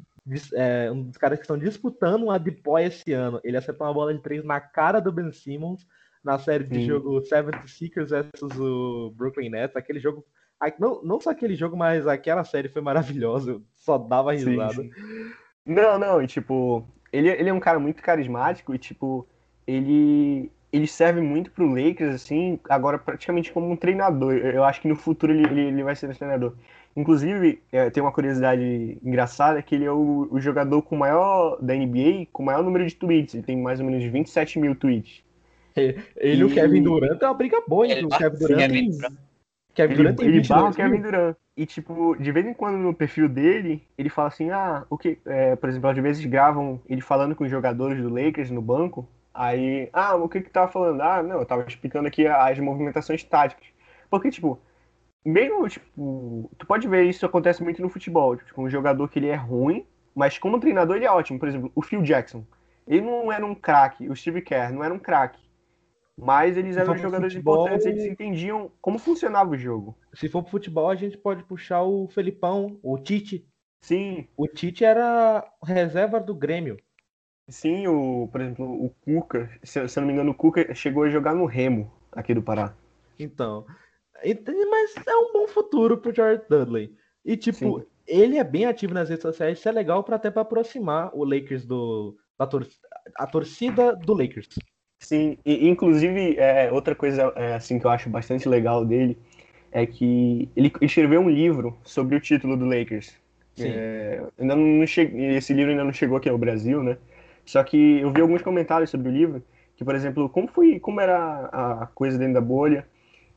é, 0.56 0.90
um 0.92 1.04
dos 1.04 1.18
caras 1.18 1.38
que 1.38 1.44
estão 1.44 1.56
disputando 1.56 2.32
a 2.32 2.40
Depoy 2.40 2.86
esse 2.86 3.14
ano. 3.14 3.40
Ele 3.44 3.56
acertou 3.56 3.86
uma 3.86 3.94
bola 3.94 4.12
de 4.12 4.20
três 4.22 4.44
na 4.44 4.60
cara 4.60 5.00
do 5.00 5.12
Ben 5.12 5.32
Simmons 5.32 5.86
na 6.24 6.40
série 6.40 6.64
de 6.64 6.80
Sim. 6.80 6.86
jogo 6.88 7.22
Seventh 7.22 7.68
Seekers 7.68 8.10
versus 8.10 8.60
o 8.60 9.14
Brooklyn 9.16 9.52
Nets. 9.52 9.76
Aquele 9.76 10.00
jogo. 10.00 10.26
Não, 10.80 11.04
não 11.04 11.22
só 11.22 11.30
aquele 11.30 11.54
jogo, 11.54 11.78
mas 11.78 12.08
aquela 12.08 12.44
série 12.44 12.70
foi 12.70 12.82
maravilhosa. 12.82 13.62
Só 13.76 14.00
dava 14.00 14.34
risada. 14.34 14.74
Sim, 14.74 14.90
sim. 14.92 15.32
Não, 15.64 16.00
não, 16.00 16.24
e 16.24 16.26
tipo, 16.26 16.88
ele, 17.12 17.30
ele 17.30 17.50
é 17.50 17.54
um 17.54 17.60
cara 17.60 17.78
muito 17.78 18.02
carismático 18.02 18.74
e, 18.74 18.80
tipo, 18.80 19.28
ele, 19.68 20.52
ele 20.74 20.88
serve 20.88 21.22
muito 21.22 21.52
pro 21.52 21.68
Lakers, 21.68 22.16
assim, 22.16 22.60
agora 22.68 22.98
praticamente 22.98 23.52
como 23.52 23.70
um 23.70 23.76
treinador. 23.76 24.34
Eu 24.34 24.64
acho 24.64 24.82
que 24.82 24.88
no 24.88 24.96
futuro 24.96 25.32
ele, 25.32 25.46
ele, 25.46 25.62
ele 25.68 25.84
vai 25.84 25.96
ser 25.96 26.10
um 26.10 26.14
treinador. 26.14 26.56
Inclusive, 26.96 27.62
é, 27.72 27.92
tem 27.92 28.02
uma 28.02 28.12
curiosidade 28.12 28.98
engraçada, 29.04 29.62
que 29.62 29.76
ele 29.76 29.86
é 29.86 29.92
o, 29.92 30.28
o, 30.32 30.40
jogador 30.40 30.82
com 30.82 30.96
maior 30.96 31.60
da 31.62 31.76
NBA, 31.76 32.28
com 32.32 32.42
o 32.42 32.46
maior 32.46 32.64
número 32.64 32.86
de 32.88 32.96
tweets. 32.96 33.36
Ele 33.36 33.44
tem 33.44 33.56
mais 33.56 33.80
ou 33.80 33.86
menos 33.86 34.04
27 34.04 34.58
mil 34.58 34.76
tweets. 34.76 35.24
Ele 35.76 36.42
e 36.42 36.44
o 36.44 36.52
Kevin 36.52 36.84
Durant 36.84 37.22
é 37.22 37.26
uma 37.26 37.34
briga 37.34 37.62
boa, 37.68 37.88
hein? 37.88 38.06
O 38.06 38.10
Kevin 38.10 38.38
Durant 38.38 38.72
tem... 38.72 38.92
Kevin 39.74 39.96
Durant 39.96 40.18
tem 40.18 40.28
ele 40.28 40.48
barra 40.48 40.70
o 40.70 40.74
Kevin 40.74 41.02
Durant. 41.02 41.36
E, 41.56 41.68
tipo, 41.68 42.16
de 42.16 42.32
vez 42.32 42.46
em 42.48 42.54
quando 42.54 42.78
no 42.78 42.96
perfil 42.96 43.30
dele, 43.30 43.84
ele 43.96 44.10
fala 44.10 44.28
assim, 44.28 44.50
ah, 44.50 44.86
o 44.90 44.98
que. 44.98 45.20
É, 45.26 45.56
por 45.56 45.70
exemplo, 45.70 45.90
às 45.90 45.98
vezes 45.98 46.26
gravam 46.26 46.82
ele 46.88 47.02
falando 47.02 47.36
com 47.36 47.44
os 47.44 47.50
jogadores 47.50 48.02
do 48.02 48.10
Lakers 48.10 48.50
no 48.50 48.62
banco. 48.62 49.08
Aí, 49.34 49.90
ah, 49.92 50.16
o 50.16 50.30
que 50.30 50.42
que 50.42 50.50
tava 50.50 50.72
falando? 50.72 51.02
Ah, 51.02 51.24
não, 51.24 51.40
eu 51.40 51.46
tava 51.46 51.66
explicando 51.68 52.08
aqui 52.08 52.28
as 52.28 52.60
movimentações 52.60 53.24
táticas. 53.24 53.66
Porque, 54.10 54.30
tipo, 54.30 54.62
mesmo, 55.26 55.68
tipo, 55.68 56.52
tu 56.58 56.68
pode 56.68 56.88
ver 56.88 57.04
isso 57.04 57.26
acontece 57.26 57.64
muito 57.64 57.82
no 57.82 57.90
futebol. 57.90 58.38
Tipo, 58.38 58.62
um 58.62 58.70
jogador 58.70 59.10
que 59.10 59.18
ele 59.18 59.30
é 59.30 59.36
ruim, 59.36 59.88
mas 60.14 60.38
como 60.38 60.60
treinador 60.60 60.98
ele 60.98 61.06
é 61.06 61.12
ótimo. 61.12 61.40
Por 61.40 61.48
exemplo, 61.48 61.72
o 61.74 61.82
Phil 61.82 62.02
Jackson. 62.04 62.46
Ele 62.88 63.02
não 63.02 63.32
era 63.32 63.46
um 63.46 63.56
craque, 63.56 64.10
o 64.10 64.16
Steve 64.16 64.42
Kerr 64.42 64.74
não 64.74 64.84
era 64.84 64.94
um 64.94 65.00
craque. 65.00 65.42
Mas 66.16 66.58
eles 66.58 66.78
eram 66.78 66.96
jogadores 66.96 67.34
futebol, 67.34 67.62
importantes, 67.62 67.88
eles 67.88 68.06
entendiam 68.06 68.72
como 68.80 69.00
funcionava 69.00 69.50
o 69.50 69.58
jogo. 69.58 69.98
Se 70.14 70.30
for 70.30 70.44
pro 70.44 70.52
futebol, 70.52 70.90
a 70.90 70.96
gente 70.96 71.18
pode 71.18 71.44
puxar 71.44 71.82
o 71.82 72.08
Felipão, 72.10 72.78
o 72.84 73.00
Tite. 73.00 73.48
Sim. 73.82 74.28
O 74.38 74.48
Tite 74.48 74.86
era 74.86 75.44
reserva 75.64 76.20
do 76.20 76.36
Grêmio. 76.36 76.78
Sim, 77.50 77.88
o, 77.88 78.30
por 78.32 78.42
exemplo, 78.42 78.66
o 78.66 78.90
Cuca, 79.02 79.50
se, 79.64 79.88
se 79.88 80.00
eu 80.00 80.02
não 80.02 80.08
me 80.08 80.14
engano, 80.14 80.32
o 80.32 80.36
Cuca 80.36 80.74
chegou 80.74 81.04
a 81.04 81.10
jogar 81.10 81.36
no 81.36 81.46
Remo 81.46 81.92
aqui 82.12 82.34
do 82.34 82.42
Pará. 82.42 82.74
Então, 83.20 83.66
mas 84.24 84.96
é 85.06 85.16
um 85.16 85.34
bom 85.34 85.48
futuro 85.48 85.98
pro 85.98 86.14
Jared 86.14 86.44
Dudley. 86.50 86.96
E 87.26 87.36
tipo, 87.36 87.80
Sim. 87.80 87.86
ele 88.08 88.38
é 88.38 88.44
bem 88.44 88.66
ativo 88.66 88.94
nas 88.94 89.10
redes 89.10 89.22
sociais, 89.22 89.60
isso 89.60 89.68
é 89.68 89.72
legal 89.72 90.04
para 90.04 90.16
até 90.16 90.32
para 90.32 90.42
aproximar 90.42 91.12
o 91.14 91.24
Lakers 91.24 91.66
do 91.66 92.18
da 92.38 92.48
tor 92.48 92.68
a 93.18 93.28
torcida 93.28 93.96
do 93.96 94.14
Lakers. 94.14 94.48
Sim, 95.00 95.38
e, 95.46 95.68
inclusive 95.68 96.38
é, 96.38 96.72
outra 96.72 96.96
coisa 96.96 97.34
é, 97.36 97.56
assim 97.56 97.78
que 97.78 97.86
eu 97.86 97.92
acho 97.92 98.10
bastante 98.10 98.48
legal 98.48 98.86
dele 98.86 99.18
é 99.72 99.86
que 99.86 100.50
ele 100.56 100.72
escreveu 100.82 101.22
um 101.22 101.30
livro 101.30 101.78
sobre 101.84 102.16
o 102.16 102.22
título 102.22 102.56
do 102.56 102.66
Lakers. 102.66 103.18
É, 103.60 104.24
ainda 104.40 104.56
não 104.56 104.86
cheguei, 104.88 105.36
esse 105.36 105.54
livro 105.54 105.72
ainda 105.72 105.84
não 105.84 105.94
chegou 105.94 106.18
aqui 106.18 106.30
ao 106.30 106.38
Brasil, 106.38 106.82
né? 106.82 106.98
Só 107.46 107.64
que 107.64 108.00
eu 108.00 108.12
vi 108.12 108.22
alguns 108.22 108.42
comentários 108.42 108.90
sobre 108.90 109.10
o 109.10 109.12
livro, 109.12 109.44
que 109.76 109.84
por 109.84 109.96
exemplo, 109.96 110.30
como 110.30 110.48
foi, 110.48 110.80
como 110.80 111.02
era 111.02 111.50
a 111.52 111.88
coisa 111.88 112.18
dentro 112.18 112.36
da 112.36 112.42
bolha, 112.42 112.86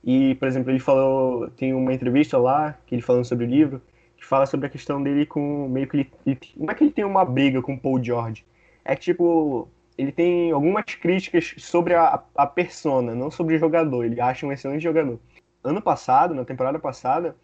e, 0.04 0.36
por 0.36 0.46
exemplo, 0.46 0.70
ele 0.70 0.78
falou, 0.78 1.50
tem 1.50 1.74
uma 1.74 1.92
entrevista 1.92 2.38
lá, 2.38 2.78
que 2.86 2.94
ele 2.94 3.02
falando 3.02 3.24
sobre 3.24 3.44
o 3.44 3.48
livro, 3.48 3.82
que 4.16 4.24
fala 4.24 4.46
sobre 4.46 4.66
a 4.66 4.70
questão 4.70 5.02
dele 5.02 5.26
com, 5.26 5.68
meio 5.68 5.88
que 5.88 5.96
ele, 5.96 6.10
ele 6.24 6.38
não 6.56 6.70
é 6.70 6.74
que 6.74 6.84
ele 6.84 6.92
tem 6.92 7.04
uma 7.04 7.24
briga 7.24 7.60
com 7.60 7.74
o 7.74 7.78
Paul 7.78 8.02
George, 8.02 8.44
é 8.84 8.94
que, 8.94 9.02
tipo, 9.02 9.68
ele 9.98 10.12
tem 10.12 10.52
algumas 10.52 10.84
críticas 10.84 11.54
sobre 11.58 11.94
a, 11.94 12.22
a 12.36 12.46
persona, 12.46 13.14
não 13.14 13.30
sobre 13.30 13.56
o 13.56 13.58
jogador, 13.58 14.04
ele 14.04 14.20
acha 14.20 14.46
um 14.46 14.52
excelente 14.52 14.82
jogador. 14.82 15.18
Ano 15.64 15.82
passado, 15.82 16.34
na 16.34 16.44
temporada 16.44 16.78
passada, 16.78 17.34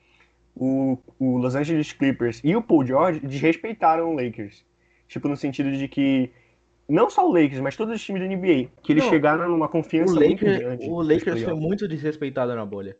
o, 0.54 0.98
o 1.18 1.38
Los 1.38 1.56
Angeles 1.56 1.92
Clippers 1.92 2.40
e 2.44 2.54
o 2.54 2.62
Paul 2.62 2.86
George 2.86 3.20
desrespeitaram 3.20 4.12
o 4.12 4.14
Lakers. 4.14 4.64
Tipo, 5.08 5.28
no 5.28 5.36
sentido 5.36 5.72
de 5.72 5.88
que 5.88 6.30
não 6.88 7.08
só 7.08 7.28
o 7.28 7.32
Lakers, 7.32 7.60
mas 7.60 7.76
todos 7.76 7.94
os 7.94 8.02
times 8.02 8.22
da 8.22 8.28
NBA, 8.28 8.70
que 8.82 8.92
eles 8.92 9.04
não, 9.04 9.10
chegaram 9.10 9.48
numa 9.48 9.68
confiança 9.68 10.12
o 10.12 10.16
Lakers, 10.16 10.40
muito 10.40 10.60
grande. 10.60 10.90
O 10.90 11.02
Lakers 11.02 11.42
foi 11.42 11.54
muito 11.54 11.88
desrespeitado 11.88 12.54
na 12.54 12.64
bolha. 12.64 12.96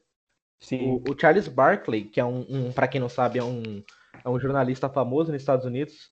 Sim. 0.61 1.01
O, 1.07 1.13
o 1.13 1.19
Charles 1.19 1.49
Barkley, 1.49 2.05
que 2.05 2.21
é 2.21 2.25
um, 2.25 2.47
um 2.49 2.73
para 2.73 2.87
quem 2.87 3.01
não 3.01 3.09
sabe, 3.09 3.39
é 3.39 3.45
um, 3.45 3.83
é 4.25 4.29
um 4.29 4.39
jornalista 4.39 4.89
famoso 4.89 5.33
nos 5.33 5.43
Estados 5.43 5.67
Unidos, 5.67 6.11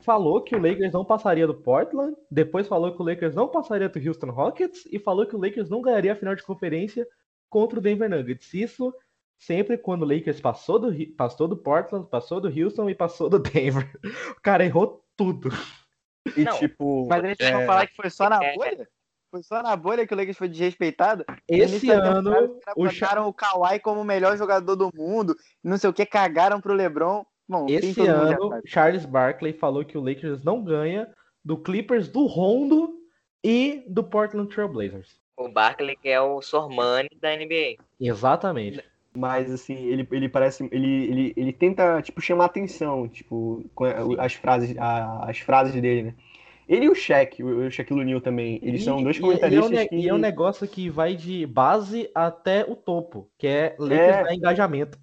falou 0.00 0.42
que 0.42 0.54
o 0.54 0.60
Lakers 0.60 0.92
não 0.92 1.04
passaria 1.04 1.46
do 1.46 1.54
Portland, 1.54 2.14
depois 2.30 2.66
falou 2.66 2.92
que 2.92 3.00
o 3.00 3.04
Lakers 3.04 3.34
não 3.34 3.48
passaria 3.48 3.88
do 3.88 3.98
Houston 3.98 4.30
Rockets 4.30 4.86
e 4.90 4.98
falou 4.98 5.26
que 5.26 5.36
o 5.36 5.40
Lakers 5.40 5.70
não 5.70 5.80
ganharia 5.80 6.12
a 6.12 6.16
final 6.16 6.34
de 6.34 6.42
conferência 6.42 7.06
contra 7.48 7.78
o 7.78 7.82
Denver 7.82 8.10
Nuggets. 8.10 8.52
Isso 8.54 8.92
sempre 9.38 9.76
quando 9.76 10.02
o 10.02 10.06
Lakers 10.06 10.40
passou 10.40 10.78
do, 10.78 10.92
passou 11.16 11.48
do 11.48 11.56
Portland, 11.56 12.06
passou 12.08 12.40
do 12.40 12.48
Houston 12.48 12.88
e 12.90 12.94
passou 12.94 13.28
do 13.28 13.38
Denver. 13.40 13.90
O 14.36 14.40
cara 14.40 14.64
errou 14.64 15.04
tudo. 15.16 15.50
E 16.36 16.44
não, 16.44 16.58
tipo. 16.58 17.06
Mas 17.08 17.24
a 17.24 17.28
gente 17.28 17.42
é... 17.42 17.66
falar 17.66 17.86
que 17.86 17.96
foi 17.96 18.10
só 18.10 18.28
na 18.28 18.42
é, 18.42 18.54
bolha? 18.54 18.88
Foi 19.30 19.42
só 19.42 19.62
na 19.62 19.74
bolha 19.74 20.06
que 20.06 20.12
o 20.12 20.16
Lakers 20.16 20.36
foi 20.36 20.48
desrespeitado. 20.48 21.24
Esse 21.48 21.90
ano. 21.90 22.60
O 22.76 22.84
botaram 22.84 23.26
o 23.26 23.32
Kawhi 23.32 23.80
como 23.80 24.02
o 24.02 24.04
melhor 24.04 24.36
jogador 24.36 24.76
do 24.76 24.90
mundo. 24.94 25.34
Não 25.64 25.78
sei 25.78 25.88
o 25.88 25.92
que, 25.92 26.04
cagaram 26.04 26.60
pro 26.60 26.74
LeBron. 26.74 27.24
Bom, 27.48 27.66
Esse 27.68 28.00
ano, 28.06 28.60
Charles 28.64 29.04
Barkley 29.04 29.52
falou 29.52 29.84
que 29.84 29.98
o 29.98 30.02
Lakers 30.02 30.42
não 30.44 30.62
ganha 30.62 31.08
do 31.44 31.56
Clippers 31.56 32.08
do 32.08 32.26
Rondo 32.26 32.94
e 33.42 33.84
do 33.88 34.04
Portland 34.04 34.48
Trail 34.48 34.68
Blazers. 34.68 35.20
O 35.36 35.48
Barkley 35.48 35.96
que 35.96 36.08
é 36.08 36.20
o 36.20 36.40
Sormani 36.40 37.08
da 37.20 37.34
NBA. 37.36 37.82
Exatamente. 37.98 38.84
Mas 39.14 39.50
assim, 39.50 39.74
ele, 39.74 40.08
ele 40.10 40.28
parece. 40.28 40.66
Ele, 40.72 41.04
ele, 41.04 41.32
ele 41.36 41.52
tenta, 41.52 42.00
tipo, 42.00 42.20
chamar 42.20 42.46
atenção, 42.46 43.06
tipo, 43.08 43.62
com 43.74 43.84
as 44.18 44.32
frases, 44.34 44.74
as 44.78 45.38
frases 45.38 45.80
dele, 45.80 46.02
né? 46.02 46.14
Ele 46.68 46.86
e 46.86 46.88
o 46.88 46.94
Shaq, 46.94 47.42
o 47.42 47.70
Shaquille 47.70 48.00
O'Neal 48.00 48.20
também, 48.20 48.58
eles 48.62 48.80
e, 48.80 48.84
são 48.84 49.02
dois 49.02 49.18
comentaristas 49.18 49.70
e 49.70 49.76
é, 49.76 49.82
um, 49.82 49.88
que... 49.88 49.96
e 49.96 50.08
é 50.08 50.14
um 50.14 50.18
negócio 50.18 50.66
que 50.66 50.88
vai 50.88 51.14
de 51.14 51.44
base 51.44 52.08
até 52.14 52.64
o 52.64 52.74
topo, 52.74 53.28
que 53.36 53.46
é 53.46 53.74
Lakers 53.78 54.28
é... 54.28 54.34
engajamento. 54.34 54.98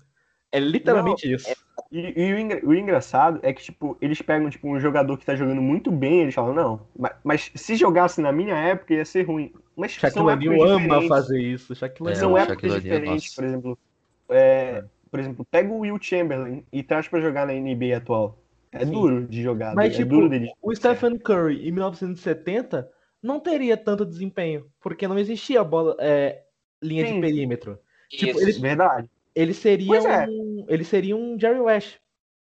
É 0.52 0.60
literalmente 0.60 1.28
Não, 1.28 1.36
isso. 1.36 1.50
É... 1.50 1.56
E, 1.92 2.14
e 2.20 2.34
o, 2.34 2.40
engra... 2.40 2.62
o, 2.66 2.74
engraçado 2.74 3.40
é 3.44 3.54
que, 3.54 3.62
tipo, 3.62 3.96
eles 4.02 4.20
pegam, 4.22 4.50
tipo, 4.50 4.68
um 4.68 4.80
jogador 4.80 5.16
que 5.18 5.26
tá 5.26 5.36
jogando 5.36 5.62
muito 5.62 5.92
bem, 5.92 6.22
eles 6.22 6.34
falam, 6.34 6.54
não, 6.54 6.82
mas, 6.98 7.14
mas 7.24 7.52
se 7.54 7.76
jogasse 7.76 8.20
na 8.22 8.32
minha 8.32 8.56
época 8.56 8.96
ia 8.96 9.06
ser 9.06 9.24
ruim. 9.24 9.54
Mas 9.76 9.92
Shaquille 9.92 10.26
O'Neal 10.26 10.64
ama 10.64 11.08
fazer 11.08 11.40
isso. 11.40 11.76
Shaquille 11.76 12.12
é, 12.12 12.16
são 12.16 12.36
épocas 12.36 12.82
diferentes, 12.82 13.36
por 13.36 13.44
exemplo 13.44 13.78
é, 14.30 14.84
por 15.10 15.20
exemplo, 15.20 15.46
pega 15.50 15.72
o 15.72 15.80
Will 15.80 15.98
Chamberlain 16.02 16.66
e 16.72 16.84
traz 16.84 17.08
para 17.08 17.22
jogar 17.22 17.48
na 17.48 17.54
NBA 17.54 17.98
atual. 17.98 18.38
É 18.72 18.86
Sim. 18.86 18.92
duro 18.92 19.28
de 19.28 19.42
jogar. 19.42 19.74
Mas, 19.74 19.94
é 19.94 19.98
tipo, 19.98 20.10
duro 20.10 20.30
dele. 20.30 20.52
o 20.62 20.76
Stephen 20.76 21.18
Curry 21.18 21.68
em 21.68 21.72
1970 21.72 22.90
não 23.22 23.40
teria 23.40 23.76
tanto 23.76 24.06
desempenho, 24.06 24.68
porque 24.80 25.08
não 25.08 25.18
existia 25.18 25.64
bola, 25.64 25.96
é, 26.00 26.44
linha 26.82 27.08
Sim. 27.08 27.16
de 27.16 27.22
perímetro. 27.22 27.80
Tipo, 28.10 28.40
ele, 28.40 28.52
verdade. 28.54 29.10
Ele 29.36 29.54
seria, 29.54 29.98
é. 29.98 30.28
um, 30.28 30.66
ele 30.68 30.84
seria 30.84 31.16
um 31.16 31.40
Jerry 31.40 31.60
West. 31.60 31.98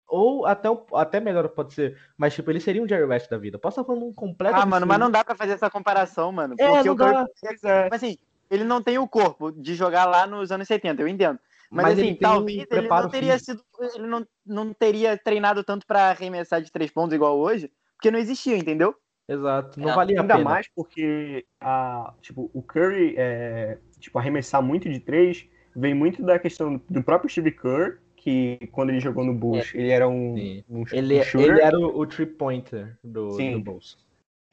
Ou 0.07 0.47
até, 0.47 0.69
até 0.95 1.19
melhor 1.19 1.49
pode 1.49 1.73
ser. 1.73 1.99
Mas, 2.17 2.35
tipo, 2.35 2.51
ele 2.51 2.61
seria 2.61 2.83
um 2.83 2.89
Jerry 2.89 3.05
West 3.05 3.29
da 3.31 3.39
vida. 3.39 3.59
Posso 3.59 3.81
estar 3.81 3.87
falando 3.87 4.07
um 4.07 4.13
completo. 4.13 4.57
Ah, 4.57 4.67
mano, 4.67 4.87
mas 4.87 4.99
não 4.99 5.11
dá 5.11 5.25
pra 5.25 5.35
fazer 5.35 5.53
essa 5.53 5.71
comparação, 5.71 6.31
mano. 6.31 6.55
É, 6.59 6.67
porque 6.67 6.79
é, 6.79 6.85
não 6.85 6.93
o 6.93 6.97
dá. 6.97 7.27
Curry, 7.43 7.59
é, 7.65 7.89
assim, 7.91 8.19
ele 8.51 8.65
não 8.65 8.83
tem 8.83 8.99
o 8.99 9.09
corpo 9.09 9.51
de 9.51 9.75
jogar 9.75 10.05
lá 10.05 10.27
nos 10.27 10.53
anos 10.53 10.69
70, 10.69 11.03
eu 11.03 11.09
entendo. 11.09 11.39
Mas, 11.75 11.87
Mas 11.87 11.99
assim, 11.99 12.15
talvez 12.15 12.59
um 12.59 12.77
ele 12.77 12.89
não 12.89 13.09
teria 13.09 13.39
sido. 13.39 13.61
Ele 13.97 14.07
não, 14.07 14.27
não 14.47 14.73
teria 14.73 15.19
treinado 15.19 15.65
tanto 15.65 15.85
para 15.85 16.11
arremessar 16.11 16.63
de 16.63 16.71
três 16.71 16.89
pontos 16.89 17.13
igual 17.13 17.37
hoje, 17.37 17.69
porque 17.97 18.13
não 18.13 18.19
existia, 18.19 18.57
entendeu? 18.57 18.95
Exato, 19.29 19.81
não 19.81 19.91
é, 19.91 19.95
valia 19.95 20.21
ainda 20.21 20.35
a 20.35 20.37
pena. 20.37 20.51
mais 20.51 20.69
porque 20.73 21.45
a, 21.61 22.15
tipo, 22.21 22.49
o 22.55 22.63
Curry 22.63 23.15
é, 23.17 23.79
tipo, 23.99 24.19
arremessar 24.19 24.63
muito 24.63 24.89
de 24.89 25.01
três 25.01 25.49
vem 25.75 25.95
muito 25.95 26.23
da 26.23 26.39
questão 26.39 26.81
do 26.89 27.03
próprio 27.03 27.29
Steve 27.29 27.51
Kerr, 27.51 27.99
que 28.17 28.59
quando 28.71 28.91
ele 28.91 29.01
jogou 29.01 29.25
no 29.25 29.35
Bulls, 29.35 29.75
é. 29.75 29.79
ele 29.79 29.91
era 29.91 30.09
um, 30.09 30.35
um, 30.69 30.85
ele, 30.93 31.21
um 31.35 31.41
ele 31.41 31.61
era 31.61 31.77
o, 31.77 31.99
o 31.99 32.07
three 32.07 32.27
pointer 32.27 32.97
do, 33.03 33.37
do 33.37 33.61
Bulls. 33.61 33.99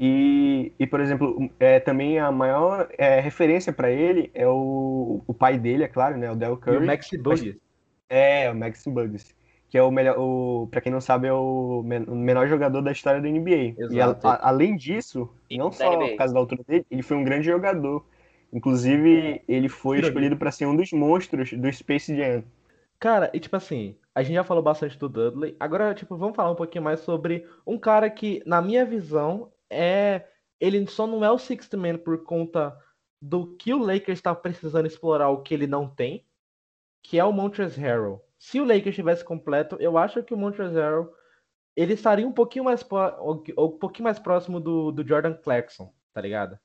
E, 0.03 0.73
e, 0.79 0.87
por 0.87 0.99
exemplo, 0.99 1.47
é, 1.59 1.79
também 1.79 2.17
a 2.17 2.31
maior 2.31 2.89
é, 2.97 3.19
referência 3.19 3.71
para 3.71 3.91
ele 3.91 4.31
é 4.33 4.47
o, 4.47 5.21
o 5.27 5.31
pai 5.31 5.59
dele, 5.59 5.83
é 5.83 5.87
claro, 5.87 6.17
né? 6.17 6.31
O 6.31 6.35
Del 6.35 6.57
Curry. 6.57 6.77
E 6.77 6.79
o 6.79 6.85
Maxi 6.87 7.17
Bugs. 7.19 7.55
É, 8.09 8.49
o 8.49 8.55
Maxi 8.55 8.89
Bugs. 8.89 9.35
Que 9.69 9.77
é 9.77 9.83
o 9.83 9.91
melhor, 9.91 10.17
o, 10.17 10.67
pra 10.71 10.81
quem 10.81 10.91
não 10.91 10.99
sabe, 10.99 11.27
é 11.27 11.33
o, 11.33 11.83
menor 11.83 12.47
jogador 12.47 12.81
da 12.81 12.91
história 12.91 13.21
da 13.21 13.29
NBA. 13.29 13.75
Exato. 13.77 13.93
E 13.93 14.01
a, 14.01 14.31
a, 14.31 14.49
além 14.49 14.75
disso, 14.75 15.29
não 15.51 15.71
só 15.71 15.95
por 15.95 16.15
causa 16.15 16.33
da 16.33 16.39
altura 16.39 16.63
dele, 16.67 16.85
ele 16.89 17.03
foi 17.03 17.15
um 17.15 17.23
grande 17.23 17.45
jogador. 17.45 18.03
Inclusive, 18.51 19.43
ele 19.47 19.69
foi 19.69 19.99
escolhido 19.99 20.35
para 20.35 20.51
ser 20.51 20.65
um 20.65 20.75
dos 20.75 20.91
monstros 20.91 21.53
do 21.53 21.71
Space 21.71 22.17
Jam. 22.17 22.43
Cara, 22.99 23.29
e 23.35 23.39
tipo 23.39 23.55
assim, 23.55 23.95
a 24.15 24.23
gente 24.23 24.33
já 24.33 24.43
falou 24.43 24.63
bastante 24.63 24.97
do 24.97 25.07
Dudley. 25.07 25.55
Agora, 25.59 25.93
tipo, 25.93 26.17
vamos 26.17 26.35
falar 26.35 26.49
um 26.49 26.55
pouquinho 26.55 26.83
mais 26.83 27.01
sobre 27.01 27.45
um 27.67 27.77
cara 27.77 28.09
que, 28.09 28.41
na 28.47 28.63
minha 28.63 28.83
visão, 28.83 29.51
é. 29.71 30.27
Ele 30.59 30.85
só 30.87 31.07
não 31.07 31.25
é 31.25 31.31
o 31.31 31.39
Sixth 31.39 31.73
Man 31.73 31.97
por 31.97 32.23
conta 32.23 32.77
do 33.21 33.55
que 33.55 33.73
o 33.73 33.79
Lakers 33.79 34.19
está 34.19 34.33
precisando 34.35 34.85
explorar 34.85 35.29
o 35.29 35.41
que 35.41 35.53
ele 35.53 35.67
não 35.67 35.87
tem, 35.87 36.27
que 37.03 37.17
é 37.17 37.23
o 37.23 37.31
Montrezl 37.31 37.79
Harrell. 37.79 38.25
Se 38.37 38.59
o 38.59 38.63
Lakers 38.63 38.87
estivesse 38.87 39.23
completo, 39.23 39.77
eu 39.79 39.97
acho 39.97 40.23
que 40.23 40.33
o 40.33 40.37
Montrezl 40.37 40.77
Harrell 40.77 41.13
ele 41.75 41.93
estaria 41.93 42.27
um 42.27 42.33
pouquinho 42.33 42.65
mais, 42.65 42.83
um 42.83 43.69
pouquinho 43.77 44.03
mais 44.03 44.19
próximo 44.19 44.59
do, 44.59 44.91
do 44.91 45.07
Jordan 45.07 45.33
Clarkson, 45.33 45.93
tá 46.13 46.21
ligado? 46.21 46.59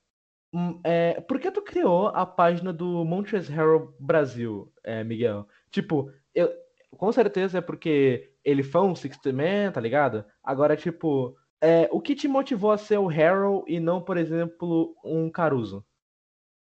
Hum, 0.53 0.79
é, 0.83 1.19
por 1.21 1.39
que 1.39 1.51
tu 1.51 1.61
criou 1.61 2.07
a 2.07 2.25
página 2.25 2.73
do 2.73 3.03
Montrezl 3.05 3.51
Harrell 3.51 3.95
Brasil, 3.99 4.71
é, 4.83 5.03
Miguel? 5.03 5.47
Tipo, 5.71 6.11
eu, 6.33 6.51
com 6.91 7.11
certeza 7.11 7.59
é 7.59 7.61
porque 7.61 8.31
ele 8.43 8.63
foi 8.63 8.81
um 8.81 8.95
Sixth 8.95 9.25
Man, 9.27 9.71
tá 9.71 9.79
ligado? 9.79 10.25
Agora, 10.43 10.75
tipo, 10.75 11.37
é, 11.61 11.89
o 11.91 12.01
que 12.01 12.15
te 12.15 12.27
motivou 12.27 12.71
a 12.71 12.77
ser 12.77 12.97
o 12.99 13.09
Harold 13.09 13.65
e 13.71 13.79
não, 13.79 14.01
por 14.01 14.17
exemplo, 14.17 14.95
um 15.03 15.29
Caruso? 15.29 15.85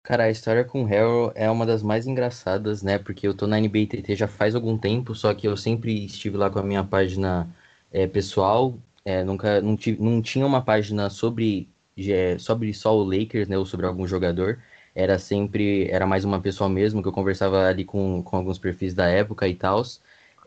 Cara, 0.04 0.26
a 0.26 0.30
história 0.30 0.64
com 0.64 0.84
o 0.84 0.86
Harold 0.88 1.34
é 1.36 1.50
uma 1.50 1.66
das 1.66 1.82
mais 1.82 2.06
engraçadas, 2.06 2.84
né? 2.84 3.00
Porque 3.00 3.28
eu 3.28 3.36
tô 3.36 3.48
na 3.48 3.58
NBTT 3.58 4.16
já 4.16 4.28
faz 4.28 4.54
algum 4.54 4.78
tempo, 4.78 5.16
só 5.16 5.34
que 5.34 5.48
eu 5.48 5.58
sempre 5.58 6.06
estive 6.06 6.38
lá 6.38 6.50
com 6.50 6.60
a 6.60 6.64
minha 6.64 6.84
página 6.84 7.50
é, 7.92 8.06
pessoal. 8.06 8.78
É, 9.04 9.24
nunca 9.24 9.62
não, 9.62 9.76
tive, 9.76 10.02
não 10.02 10.22
tinha 10.22 10.46
uma 10.46 10.64
página 10.64 11.10
sobre, 11.10 11.68
é, 11.98 12.38
sobre 12.38 12.72
só 12.74 12.96
o 12.96 13.04
Lakers, 13.04 13.48
né? 13.48 13.58
Ou 13.58 13.66
sobre 13.66 13.88
algum 13.88 14.06
jogador. 14.08 14.62
Era 14.94 15.18
sempre, 15.18 15.90
era 15.90 16.06
mais 16.06 16.24
uma 16.24 16.40
pessoa 16.40 16.70
mesmo, 16.70 17.02
que 17.02 17.08
eu 17.08 17.12
conversava 17.12 17.66
ali 17.68 17.84
com, 17.84 18.22
com 18.24 18.38
alguns 18.38 18.60
perfis 18.60 18.94
da 18.94 19.08
época 19.08 19.48
e 19.48 19.56
tal. 19.56 19.82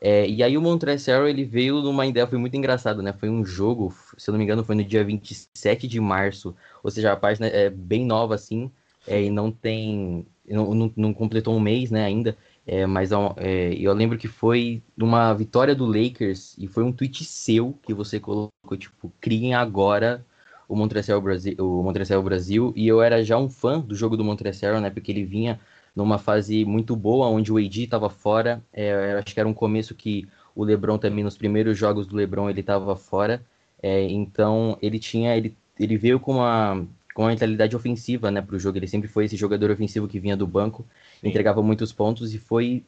É, 0.00 0.28
e 0.28 0.42
aí 0.42 0.56
o 0.56 0.62
Montrezl 0.62 1.26
ele 1.26 1.44
veio 1.44 1.80
numa 1.82 2.06
ideia, 2.06 2.26
foi 2.26 2.38
muito 2.38 2.56
engraçado, 2.56 3.02
né? 3.02 3.12
Foi 3.12 3.28
um 3.28 3.44
jogo, 3.44 3.94
se 4.16 4.30
eu 4.30 4.32
não 4.32 4.38
me 4.38 4.44
engano, 4.44 4.64
foi 4.64 4.76
no 4.76 4.84
dia 4.84 5.04
27 5.04 5.88
de 5.88 6.00
março. 6.00 6.54
Ou 6.82 6.90
seja, 6.90 7.12
a 7.12 7.16
página 7.16 7.46
é 7.46 7.68
bem 7.70 8.04
nova, 8.04 8.34
assim 8.34 8.70
é, 9.08 9.22
e 9.24 9.30
não 9.30 9.50
tem. 9.50 10.26
Não, 10.46 10.74
não, 10.74 10.92
não, 10.96 11.14
completou 11.14 11.54
um 11.56 11.60
mês, 11.60 11.90
né, 11.90 12.04
ainda. 12.04 12.36
É, 12.66 12.86
mas 12.86 13.10
é, 13.38 13.74
eu 13.74 13.92
lembro 13.94 14.18
que 14.18 14.28
foi 14.28 14.82
uma 14.96 15.32
vitória 15.32 15.74
do 15.74 15.86
Lakers 15.86 16.54
e 16.58 16.66
foi 16.66 16.84
um 16.84 16.92
tweet 16.92 17.24
seu 17.24 17.74
que 17.82 17.94
você 17.94 18.20
colocou, 18.20 18.76
tipo, 18.78 19.12
criem 19.20 19.54
agora 19.54 20.24
o 20.68 20.76
Montreal 20.76 21.20
Brasil, 21.20 21.56
o 21.58 22.22
Brasil, 22.22 22.72
e 22.76 22.86
eu 22.86 23.00
era 23.00 23.24
já 23.24 23.38
um 23.38 23.48
fã 23.48 23.80
do 23.80 23.94
jogo 23.94 24.18
do 24.18 24.24
Montreal, 24.24 24.80
né, 24.82 24.90
porque 24.90 25.10
ele 25.10 25.24
vinha 25.24 25.58
numa 25.98 26.16
fase 26.16 26.64
muito 26.64 26.94
boa, 26.94 27.26
onde 27.26 27.52
o 27.52 27.56
AD 27.56 27.82
estava 27.82 28.08
fora, 28.08 28.62
é, 28.72 29.14
acho 29.14 29.34
que 29.34 29.40
era 29.40 29.48
um 29.48 29.52
começo 29.52 29.96
que 29.96 30.28
o 30.54 30.62
LeBron 30.62 30.96
também, 30.96 31.24
nos 31.24 31.36
primeiros 31.36 31.76
jogos 31.76 32.06
do 32.06 32.14
LeBron, 32.14 32.48
ele 32.48 32.60
estava 32.60 32.94
fora, 32.94 33.44
é, 33.82 34.04
então 34.04 34.78
ele 34.80 35.00
tinha, 35.00 35.36
ele, 35.36 35.56
ele 35.78 35.96
veio 35.96 36.20
com 36.20 36.34
uma, 36.34 36.86
com 37.12 37.22
uma 37.22 37.30
mentalidade 37.30 37.74
ofensiva, 37.74 38.30
né, 38.30 38.40
para 38.40 38.54
o 38.54 38.60
jogo. 38.60 38.78
Ele 38.78 38.86
sempre 38.86 39.08
foi 39.08 39.24
esse 39.24 39.36
jogador 39.36 39.72
ofensivo 39.72 40.06
que 40.06 40.20
vinha 40.20 40.36
do 40.36 40.46
banco, 40.46 40.86
Sim. 41.20 41.30
entregava 41.30 41.60
muitos 41.64 41.92
pontos 41.92 42.32
e 42.32 42.38
foi, 42.38 42.84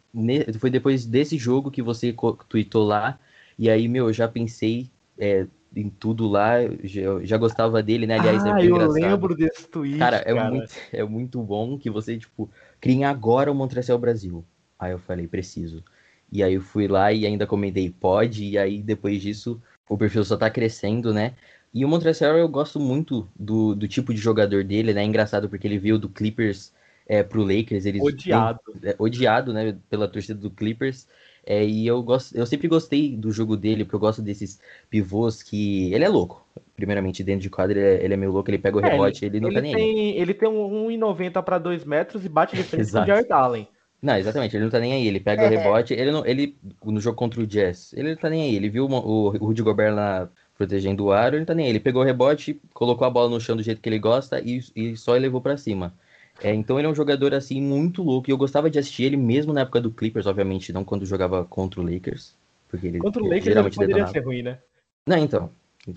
foi 0.60 0.70
depois 0.70 1.04
desse 1.04 1.36
jogo 1.36 1.68
que 1.68 1.82
você 1.82 2.14
tweetou 2.48 2.84
lá. 2.84 3.18
E 3.58 3.68
aí, 3.68 3.88
meu, 3.88 4.06
eu 4.06 4.12
já 4.12 4.28
pensei 4.28 4.88
é, 5.18 5.48
em 5.74 5.88
tudo 5.88 6.28
lá, 6.28 6.54
já, 6.82 7.02
já 7.22 7.36
gostava 7.36 7.82
dele, 7.82 8.06
né? 8.06 8.18
Aliás, 8.18 8.44
é 8.44 8.50
ah, 8.50 8.60
é 8.60 8.64
eu 8.64 8.76
engraçado. 8.76 8.92
lembro 8.94 9.34
desse 9.36 9.68
tweet. 9.68 9.98
Cara, 9.98 10.16
é, 10.18 10.34
cara. 10.34 10.50
Muito, 10.50 10.72
é 10.92 11.04
muito 11.04 11.42
bom 11.42 11.78
que 11.78 11.88
você, 11.90 12.18
tipo, 12.18 12.50
criem 12.80 13.04
agora 13.04 13.50
o 13.50 13.54
Montreal 13.54 13.98
Brasil. 13.98 14.44
Aí 14.78 14.92
eu 14.92 14.98
falei, 14.98 15.28
preciso. 15.28 15.84
E 16.32 16.42
aí 16.42 16.54
eu 16.54 16.60
fui 16.62 16.88
lá 16.88 17.12
e 17.12 17.26
ainda 17.26 17.46
comentei, 17.46 17.90
pode, 17.90 18.44
e 18.44 18.58
aí 18.58 18.80
depois 18.80 19.20
disso 19.20 19.60
o 19.88 19.98
perfil 19.98 20.24
só 20.24 20.36
tá 20.36 20.48
crescendo, 20.48 21.12
né? 21.12 21.34
E 21.72 21.84
o 21.84 21.88
Montrezl 21.88 22.36
eu 22.36 22.48
gosto 22.48 22.80
muito 22.80 23.28
do, 23.38 23.74
do 23.74 23.86
tipo 23.86 24.12
de 24.12 24.20
jogador 24.20 24.64
dele, 24.64 24.92
né? 24.92 25.02
É 25.02 25.04
engraçado 25.04 25.48
porque 25.48 25.66
ele 25.66 25.78
veio 25.78 25.98
do 25.98 26.08
Clippers 26.08 26.72
é, 27.06 27.22
pro 27.22 27.42
Lakers. 27.42 27.86
Ele 27.86 28.00
odiado. 28.00 28.60
é, 28.82 28.94
odiado, 28.98 29.52
né? 29.52 29.76
Pela 29.88 30.08
torcida 30.08 30.38
do 30.38 30.50
Clippers. 30.50 31.06
É, 31.50 31.64
e 31.64 31.84
eu, 31.84 32.00
gosto, 32.00 32.36
eu 32.36 32.46
sempre 32.46 32.68
gostei 32.68 33.16
do 33.16 33.32
jogo 33.32 33.56
dele, 33.56 33.82
porque 33.84 33.96
eu 33.96 34.00
gosto 34.00 34.22
desses 34.22 34.60
pivôs 34.88 35.42
que. 35.42 35.92
Ele 35.92 36.04
é 36.04 36.08
louco. 36.08 36.46
Primeiramente, 36.76 37.24
dentro 37.24 37.42
de 37.42 37.50
quadra, 37.50 37.76
ele 37.76 37.88
é, 37.88 38.04
ele 38.04 38.14
é 38.14 38.16
meio 38.16 38.30
louco, 38.30 38.48
ele 38.48 38.58
pega 38.58 38.76
o 38.76 38.80
é, 38.80 38.88
rebote, 38.88 39.24
ele, 39.24 39.38
ele 39.38 39.40
não 39.40 39.48
ele 39.48 39.56
tá 39.56 39.60
nem 39.60 39.74
tem, 39.74 40.12
aí. 40.12 40.18
Ele 40.20 40.32
tem 40.32 40.48
um 40.48 40.86
1,90 40.88 41.42
para 41.42 41.58
2 41.58 41.84
metros 41.84 42.24
e 42.24 42.28
bate 42.28 42.54
de 42.54 42.62
frente 42.62 42.92
com 42.92 43.00
o 43.00 43.04
Jared 43.04 43.32
Allen. 43.32 43.66
Não, 44.00 44.16
exatamente, 44.16 44.56
ele 44.56 44.62
não 44.62 44.70
tá 44.70 44.78
nem 44.78 44.92
aí, 44.92 45.08
ele 45.08 45.18
pega 45.18 45.42
é. 45.42 45.46
o 45.46 45.50
rebote, 45.50 45.92
ele 45.92 46.12
não, 46.12 46.24
ele 46.24 46.56
no 46.84 47.00
jogo 47.00 47.16
contra 47.16 47.40
o 47.40 47.46
Jazz, 47.46 47.92
ele 47.94 48.10
não 48.10 48.16
tá 48.16 48.30
nem 48.30 48.42
aí, 48.42 48.54
ele 48.54 48.70
viu 48.70 48.86
o, 48.86 48.94
o 48.94 49.28
Rudy 49.30 49.62
Gobert 49.62 49.92
lá 49.92 50.30
protegendo 50.56 51.06
o 51.06 51.12
aro, 51.12 51.36
ele 51.36 51.44
tá 51.44 51.54
nem 51.54 51.64
aí. 51.66 51.72
Ele 51.72 51.80
pegou 51.80 52.02
o 52.02 52.04
rebote, 52.04 52.60
colocou 52.72 53.06
a 53.06 53.10
bola 53.10 53.28
no 53.28 53.40
chão 53.40 53.56
do 53.56 53.62
jeito 53.62 53.80
que 53.80 53.88
ele 53.88 53.98
gosta 53.98 54.40
e, 54.40 54.60
e 54.76 54.96
só 54.96 55.14
levou 55.14 55.40
para 55.40 55.56
cima. 55.56 55.92
É, 56.42 56.54
então 56.54 56.78
ele 56.78 56.86
é 56.86 56.90
um 56.90 56.94
jogador 56.94 57.34
assim 57.34 57.60
muito 57.60 58.02
louco 58.02 58.30
e 58.30 58.32
eu 58.32 58.36
gostava 58.38 58.70
de 58.70 58.78
assistir 58.78 59.04
ele 59.04 59.16
mesmo 59.16 59.52
na 59.52 59.62
época 59.62 59.80
do 59.80 59.90
Clippers, 59.90 60.26
obviamente, 60.26 60.72
não 60.72 60.84
quando 60.84 61.04
jogava 61.04 61.44
contra 61.44 61.80
o 61.80 61.84
Lakers, 61.84 62.34
porque 62.68 62.86
ele 62.86 62.98
contra 62.98 63.22
o 63.22 63.26
Lakers 63.26 63.44
geralmente 63.44 63.74
poderia 63.74 63.94
detonava. 63.96 64.12
ser 64.12 64.24
ruim, 64.24 64.42
né? 64.42 64.58
Não, 65.06 65.18
então, 65.18 65.50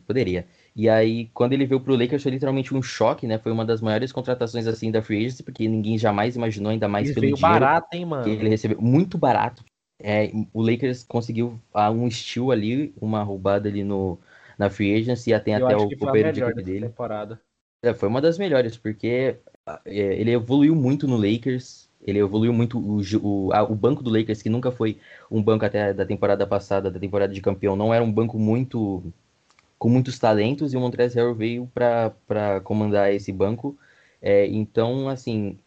poderia. 0.05 0.45
E 0.75 0.89
aí 0.89 1.29
quando 1.33 1.53
ele 1.53 1.65
veio 1.65 1.79
pro 1.79 1.95
Lakers 1.95 2.23
foi 2.23 2.31
literalmente 2.31 2.73
um 2.73 2.81
choque, 2.81 3.25
né? 3.25 3.37
Foi 3.37 3.51
uma 3.51 3.63
das 3.63 3.79
maiores 3.81 4.11
contratações 4.11 4.67
assim 4.67 4.91
da 4.91 5.01
free 5.01 5.25
agency, 5.25 5.43
porque 5.43 5.67
ninguém 5.67 5.97
jamais 5.97 6.35
imaginou 6.35 6.71
ainda 6.71 6.87
mais 6.87 7.07
ele 7.07 7.13
pelo 7.13 7.25
veio 7.25 7.35
dinheiro 7.35 7.59
barato, 7.59 7.87
hein, 7.93 8.05
mano? 8.05 8.23
que 8.23 8.29
ele 8.31 8.49
recebeu 8.49 8.81
muito 8.81 9.17
barato. 9.17 9.63
É, 10.01 10.29
o 10.51 10.61
Lakers 10.61 11.03
conseguiu 11.03 11.57
ah, 11.73 11.89
um 11.89 12.09
steal 12.11 12.51
ali, 12.51 12.93
uma 12.99 13.23
roubada 13.23 13.69
ali 13.69 13.83
no 13.83 14.19
na 14.57 14.69
free 14.69 14.93
agency 14.95 15.31
e 15.33 15.39
tem 15.39 15.55
até 15.55 15.75
o 15.75 15.89
companheiro 15.89 16.31
de 16.31 16.41
equipe 16.41 16.63
dele. 16.63 16.87
Temporada. 16.87 17.39
É, 17.81 17.93
foi 17.93 18.07
uma 18.07 18.21
das 18.21 18.37
melhores, 18.37 18.77
porque 18.77 19.37
ele 19.85 20.31
evoluiu 20.31 20.75
muito 20.75 21.07
no 21.07 21.17
Lakers, 21.17 21.89
ele 22.01 22.19
evoluiu 22.19 22.53
muito 22.53 22.77
o, 22.79 23.01
o, 23.21 23.53
a, 23.53 23.63
o, 23.63 23.75
banco 23.75 24.03
do 24.03 24.09
Lakers, 24.09 24.41
que 24.41 24.49
nunca 24.49 24.71
foi 24.71 24.99
um 25.31 25.41
banco 25.41 25.65
até 25.65 25.93
da 25.93 26.05
temporada 26.05 26.45
passada, 26.45 26.91
da 26.91 26.99
temporada 26.99 27.33
de 27.33 27.41
campeão, 27.41 27.75
não 27.75 27.93
era 27.93 28.03
um 28.03 28.11
banco 28.11 28.37
muito 28.37 29.03
com 29.79 29.89
muitos 29.89 30.17
talentos, 30.19 30.73
e 30.73 30.77
o 30.77 30.79
Montrezl 30.79 31.33
veio 31.33 31.69
para 31.73 32.61
comandar 32.63 33.13
esse 33.13 33.31
banco. 33.31 33.77
É, 34.21 34.47
então, 34.47 35.09
assim, 35.09 35.59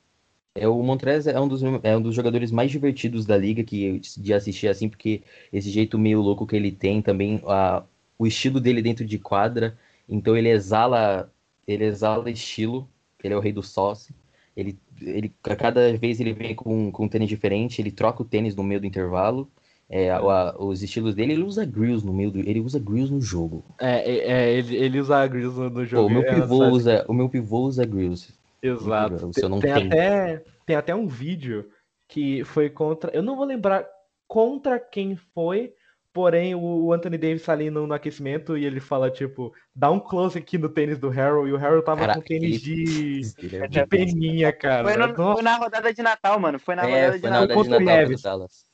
é, 0.57 0.67
o 0.69 0.83
Montrez 0.83 1.27
é 1.27 1.39
um, 1.41 1.49
dos, 1.49 1.63
é 1.83 1.97
um 1.97 2.03
dos 2.03 2.15
jogadores 2.15 2.51
mais 2.51 2.71
divertidos 2.71 3.27
da 3.27 3.37
liga 3.37 3.63
que 3.63 4.01
de 4.01 4.33
assistir 4.35 4.69
assim, 4.69 4.89
porque 4.89 5.23
esse 5.53 5.71
jeito 5.71 5.99
meio 5.99 6.21
louco 6.23 6.47
que 6.47 6.57
ele 6.57 6.73
tem 6.73 7.03
também, 7.03 7.43
a, 7.47 7.85
o 8.19 8.27
estilo 8.27 8.61
dele 8.61 8.83
dentro 8.83 9.05
de 9.05 9.19
quadra. 9.19 9.79
Então 10.09 10.37
ele 10.37 10.49
exala, 10.49 11.31
ele 11.67 11.85
exala 11.85 12.31
estilo. 12.31 12.89
Ele 13.23 13.35
é 13.35 13.37
o 13.37 13.41
rei 13.41 13.53
do 13.53 13.63
sauce. 13.63 14.15
Ele, 14.57 14.79
ele, 15.01 15.33
cada 15.43 15.97
vez 15.97 16.19
ele 16.19 16.33
vem 16.33 16.55
com, 16.55 16.91
com 16.91 17.05
um 17.05 17.09
tênis 17.09 17.29
diferente, 17.29 17.81
ele 17.81 17.91
troca 17.91 18.23
o 18.23 18.25
tênis 18.25 18.55
no 18.57 18.63
meio 18.63 18.81
do 18.81 18.87
intervalo. 18.87 19.51
É, 19.89 20.11
a, 20.11 20.19
a, 20.19 20.57
os 20.59 20.83
estilos 20.83 21.15
dele, 21.15 21.35
ele 21.35 21.45
usa 21.45 21.65
grills 21.65 22.05
no 22.05 22.13
meio 22.13 22.31
do, 22.31 22.41
ele 22.41 22.61
usa 22.61 22.79
grills 22.79 23.13
no 23.13 23.21
jogo. 23.21 23.65
É, 23.79 24.11
é, 24.11 24.33
é 24.33 24.53
ele, 24.53 24.77
ele 24.77 25.01
usa 25.01 25.27
grills 25.27 25.59
no, 25.59 25.71
no 25.71 25.85
jogo. 25.85 26.09
Pô, 26.09 26.09
o 26.09 26.11
meu 26.11 26.23
é, 26.23 26.35
pivô 26.35 26.65
é, 26.65 26.69
usa, 26.69 27.05
o 27.07 27.15
meu 27.15 27.29
pivô 27.29 27.61
usa 27.61 27.85
grills. 27.85 28.33
Exato. 28.63 29.31
Tem, 29.31 29.49
não 29.49 29.61
tem, 29.61 29.73
tem, 29.75 29.87
até, 29.87 30.45
tem 30.65 30.77
até 30.77 30.95
um 30.95 31.07
vídeo 31.07 31.71
que 32.09 32.43
foi 32.45 32.71
contra, 32.71 33.11
eu 33.13 33.23
não 33.23 33.37
vou 33.37 33.45
lembrar 33.45 33.87
contra 34.27 34.79
quem 34.79 35.17
foi, 35.17 35.73
Porém, 36.17 36.55
o 36.55 36.95
Anthony 36.95 37.19
Davis 37.19 37.43
tá 37.43 37.53
ali 37.53 37.69
no, 37.69 37.87
no, 37.87 37.93
aquecimento 37.93 38.57
e 38.57 38.65
ele 38.65 38.81
fala, 38.81 39.11
tipo, 39.11 39.53
dá 39.75 39.91
um 39.91 40.01
close 40.01 40.39
aqui 40.39 40.57
no 40.57 40.67
tênis 40.67 40.99
do 40.99 41.11
Harold. 41.11 41.51
E 41.51 41.53
o 41.53 41.59
Harold 41.59 41.85
tava 41.85 42.01
cara, 42.01 42.15
com 42.15 42.23
tênis 42.23 42.63
de, 42.63 43.21
é 43.53 43.69
de 43.69 43.87
peninha, 43.87 44.51
cara. 44.51 44.83
Foi, 44.83 44.97
no, 44.97 45.15
foi, 45.15 45.43
na 45.43 45.57
rodada 45.59 45.93
de 45.93 46.03
Natal, 46.03 46.41
mano. 46.41 46.59
Foi 46.59 46.75
na 46.75 46.89
é, 46.89 47.05
rodada 47.05 47.19
de 47.19 47.29
Natal. 47.29 47.55
Contra 47.55 47.77
o 47.77 47.81
Neves. 47.81 48.23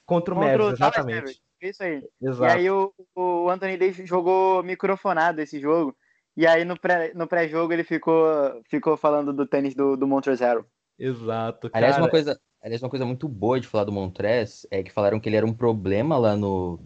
Contra 0.06 0.34
o 0.36 0.38
Neves, 0.38 0.66
exatamente. 0.74 1.42
Isso 1.60 1.82
aí. 1.82 2.00
Exato. 2.22 2.44
E 2.44 2.58
aí 2.58 2.70
o, 2.70 2.94
o 3.16 3.50
Anthony 3.50 3.76
Davis 3.76 4.08
jogou 4.08 4.62
microfonado 4.62 5.40
esse 5.40 5.58
jogo. 5.58 5.96
E 6.36 6.46
aí 6.46 6.64
no 6.64 6.78
pré-jogo 6.78 7.18
no 7.18 7.26
pré 7.26 7.50
ele 7.72 7.82
ficou, 7.82 8.62
ficou 8.70 8.96
falando 8.96 9.32
do 9.32 9.48
tênis 9.48 9.74
do, 9.74 9.96
do 9.96 10.06
Montrezl. 10.06 10.60
Exato, 10.96 11.68
cara. 11.68 11.86
Aliás, 11.86 11.98
uma 11.98 12.08
coisa, 12.08 12.40
aliás, 12.62 12.80
uma 12.80 12.88
coisa 12.88 13.04
muito 13.04 13.28
boa 13.28 13.58
de 13.58 13.66
falar 13.66 13.82
do 13.82 13.90
Montrez 13.90 14.64
é 14.70 14.80
que 14.80 14.92
falaram 14.92 15.18
que 15.18 15.28
ele 15.28 15.34
era 15.34 15.44
um 15.44 15.52
problema 15.52 16.16
lá 16.16 16.36
no 16.36 16.78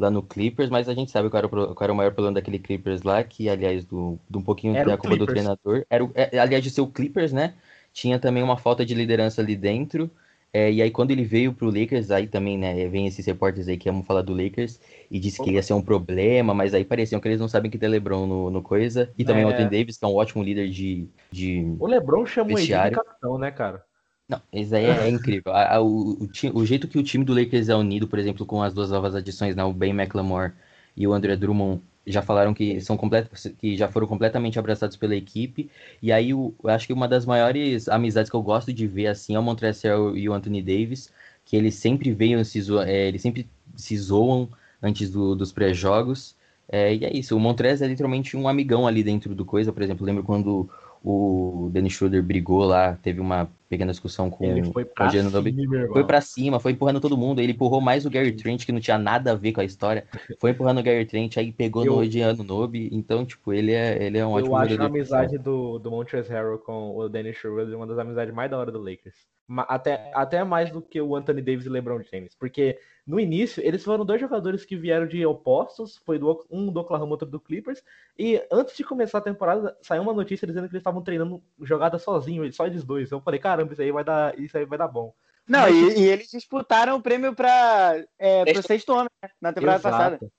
lá 0.00 0.10
no 0.10 0.22
Clippers, 0.22 0.70
mas 0.70 0.88
a 0.88 0.94
gente 0.94 1.10
sabe 1.10 1.28
qual 1.28 1.38
era 1.38 1.46
o, 1.46 1.50
qual 1.50 1.76
era 1.82 1.92
o 1.92 1.96
maior 1.96 2.12
problema 2.12 2.34
daquele 2.34 2.58
Clippers 2.58 3.02
lá, 3.02 3.22
que 3.22 3.48
aliás, 3.48 3.84
do, 3.84 4.18
do 4.28 4.38
um 4.38 4.42
pouquinho 4.42 4.74
era 4.74 4.90
da 4.90 4.96
culpa 4.96 5.16
do 5.16 5.26
treinador. 5.26 5.84
Era, 5.90 6.04
o, 6.04 6.10
é, 6.14 6.38
aliás, 6.38 6.64
de 6.64 6.70
ser 6.70 6.80
o 6.80 6.86
Clippers, 6.86 7.32
né? 7.32 7.54
Tinha 7.92 8.18
também 8.18 8.42
uma 8.42 8.56
falta 8.56 8.84
de 8.84 8.94
liderança 8.94 9.42
ali 9.42 9.54
dentro. 9.54 10.10
É, 10.52 10.72
e 10.72 10.82
aí, 10.82 10.90
quando 10.90 11.12
ele 11.12 11.22
veio 11.22 11.52
pro 11.52 11.66
Lakers, 11.70 12.10
aí 12.10 12.26
também, 12.26 12.58
né, 12.58 12.88
vem 12.88 13.06
esses 13.06 13.24
repórteres 13.24 13.68
aí 13.68 13.76
que 13.76 13.88
amam 13.88 14.02
falar 14.02 14.22
do 14.22 14.34
Lakers 14.34 14.80
e 15.08 15.20
disse 15.20 15.40
que 15.40 15.52
ia 15.52 15.62
ser 15.62 15.74
um 15.74 15.82
problema, 15.82 16.52
mas 16.52 16.74
aí 16.74 16.84
pareciam 16.84 17.20
que 17.20 17.28
eles 17.28 17.38
não 17.38 17.46
sabem 17.46 17.70
que 17.70 17.78
tem 17.78 17.88
LeBron 17.88 18.26
no, 18.26 18.50
no 18.50 18.60
coisa. 18.60 19.12
E 19.16 19.24
também 19.24 19.44
é. 19.44 19.46
o 19.46 19.50
Anthony 19.50 19.70
Davis, 19.70 19.96
que 19.96 20.04
é 20.04 20.08
um 20.08 20.16
ótimo 20.16 20.42
líder 20.42 20.68
de. 20.70 21.08
de 21.30 21.76
o 21.78 21.86
LeBron 21.86 22.26
chamou 22.26 22.58
ele 22.58 22.66
de 22.66 22.72
capitão, 22.72 23.38
né, 23.38 23.50
cara? 23.50 23.84
Não, 24.30 24.40
isso 24.52 24.76
aí 24.76 24.84
é, 24.84 25.08
é 25.08 25.08
incrível. 25.10 25.52
A, 25.52 25.74
a, 25.74 25.80
o, 25.80 26.12
o, 26.12 26.28
o, 26.54 26.64
jeito 26.64 26.86
que 26.86 26.98
o 26.98 27.02
time 27.02 27.24
do 27.24 27.34
Lakers 27.34 27.68
é 27.68 27.74
unido, 27.74 28.06
por 28.06 28.16
exemplo, 28.16 28.46
com 28.46 28.62
as 28.62 28.72
duas 28.72 28.90
novas 28.90 29.16
adições, 29.16 29.56
né, 29.56 29.64
o 29.64 29.72
Ben 29.72 29.90
McLemore 29.90 30.52
e 30.96 31.04
o 31.06 31.12
André 31.12 31.34
Drummond, 31.36 31.82
já 32.06 32.22
falaram 32.22 32.54
que 32.54 32.80
são 32.80 32.96
completos, 32.96 33.48
que 33.58 33.76
já 33.76 33.88
foram 33.88 34.06
completamente 34.06 34.58
abraçados 34.58 34.96
pela 34.96 35.16
equipe. 35.16 35.68
E 36.00 36.12
aí, 36.12 36.30
eu 36.30 36.54
acho 36.64 36.86
que 36.86 36.92
uma 36.92 37.08
das 37.08 37.26
maiores 37.26 37.88
amizades 37.88 38.30
que 38.30 38.36
eu 38.36 38.42
gosto 38.42 38.72
de 38.72 38.86
ver 38.86 39.08
assim 39.08 39.34
é 39.34 39.38
o 39.38 39.42
Montrezl 39.42 40.16
e 40.16 40.28
o 40.28 40.32
Anthony 40.32 40.62
Davis, 40.62 41.12
que 41.44 41.56
eles 41.56 41.74
sempre 41.74 42.12
veem, 42.12 42.42
se 42.44 42.60
é, 42.86 43.08
eles 43.08 43.22
sempre 43.22 43.48
se 43.76 43.96
zoam 43.98 44.48
antes 44.80 45.10
do, 45.10 45.34
dos 45.34 45.52
pré-jogos. 45.52 46.36
É, 46.68 46.94
e 46.94 47.04
é 47.04 47.16
isso. 47.16 47.36
O 47.36 47.40
Montrezl 47.40 47.84
é 47.84 47.88
literalmente 47.88 48.36
um 48.36 48.48
amigão 48.48 48.86
ali 48.86 49.02
dentro 49.02 49.34
do 49.34 49.44
coisa. 49.44 49.72
Por 49.72 49.82
exemplo, 49.82 50.06
lembro 50.06 50.22
quando 50.22 50.70
o 51.04 51.68
Dennis 51.72 51.94
Schroeder 51.94 52.22
brigou 52.22 52.64
lá, 52.64 52.96
teve 53.02 53.20
uma 53.20 53.50
pequena 53.70 53.92
discussão 53.92 54.28
com, 54.28 54.44
ele 54.44 54.64
foi 54.64 54.84
pra 54.84 55.06
o 55.06 55.10
Giannobi. 55.10 55.54
Foi 55.92 56.04
pra 56.04 56.20
cima, 56.20 56.58
foi 56.58 56.72
empurrando 56.72 57.00
todo 57.00 57.16
mundo. 57.16 57.40
Ele 57.40 57.52
empurrou 57.52 57.80
mais 57.80 58.04
o 58.04 58.10
Gary 58.10 58.32
Trent, 58.32 58.66
que 58.66 58.72
não 58.72 58.80
tinha 58.80 58.98
nada 58.98 59.30
a 59.30 59.34
ver 59.36 59.52
com 59.52 59.60
a 59.60 59.64
história. 59.64 60.04
Foi 60.40 60.50
empurrando 60.50 60.80
o 60.80 60.82
Gary 60.82 61.06
Trent, 61.06 61.36
aí 61.36 61.52
pegou 61.52 61.86
eu, 61.86 61.96
no 61.96 62.04
Gianno 62.04 62.42
Nobi. 62.42 62.90
Então, 62.92 63.24
tipo, 63.24 63.52
ele 63.52 63.72
é, 63.72 64.02
ele 64.02 64.18
é 64.18 64.26
um 64.26 64.32
ótimo 64.32 64.56
Eu 64.56 64.56
acho 64.56 64.82
a 64.82 64.86
amizade 64.86 65.38
do, 65.38 65.78
do 65.78 65.88
Montrezl 65.88 66.32
Harrell 66.32 66.58
com 66.58 66.96
o 66.96 67.08
Dennis 67.08 67.36
Schroeder 67.36 67.76
uma 67.76 67.86
das 67.86 67.96
amizades 67.96 68.34
mais 68.34 68.50
da 68.50 68.58
hora 68.58 68.72
do 68.72 68.80
Lakers. 68.80 69.14
Até, 69.68 70.10
até 70.14 70.42
mais 70.42 70.70
do 70.70 70.82
que 70.82 71.00
o 71.00 71.14
Anthony 71.14 71.40
Davis 71.40 71.66
e 71.66 71.68
LeBron 71.68 72.02
James. 72.02 72.34
Porque 72.34 72.76
no 73.10 73.18
início, 73.18 73.60
eles 73.66 73.82
foram 73.82 74.04
dois 74.04 74.20
jogadores 74.20 74.64
que 74.64 74.76
vieram 74.76 75.04
de 75.04 75.26
opostos, 75.26 75.96
foi 76.06 76.16
do, 76.16 76.46
um 76.48 76.70
do 76.70 76.78
Oklahoma, 76.78 77.10
outro 77.10 77.28
do 77.28 77.40
Clippers, 77.40 77.82
e 78.16 78.40
antes 78.52 78.76
de 78.76 78.84
começar 78.84 79.18
a 79.18 79.22
temporada, 79.22 79.76
saiu 79.82 80.02
uma 80.02 80.12
notícia 80.12 80.46
dizendo 80.46 80.68
que 80.68 80.74
eles 80.74 80.80
estavam 80.80 81.02
treinando 81.02 81.42
jogada 81.60 81.98
sozinho, 81.98 82.50
só 82.52 82.66
eles 82.66 82.84
dois. 82.84 83.10
Eu 83.10 83.20
falei, 83.20 83.40
caramba, 83.60 83.72
isso 83.72 83.82
aí 83.82 83.92
vai 83.92 84.04
dar, 84.04 84.38
isso 84.38 84.56
aí 84.56 84.64
vai 84.64 84.78
dar 84.78 84.88
bom. 84.88 85.14
Não, 85.48 85.60
Mas, 85.60 85.74
e, 85.74 86.00
e, 86.00 86.08
eles 86.08 86.30
disputaram 86.30 86.96
o 86.96 87.02
prêmio 87.02 87.34
para 87.34 88.04
é, 88.18 88.44
pro 88.44 88.62
sexto 88.62 88.92
homem, 88.92 89.08
né, 89.22 89.30
na 89.40 89.52
temporada 89.52 89.80
Exato. 89.80 89.96
passada. 89.96 90.32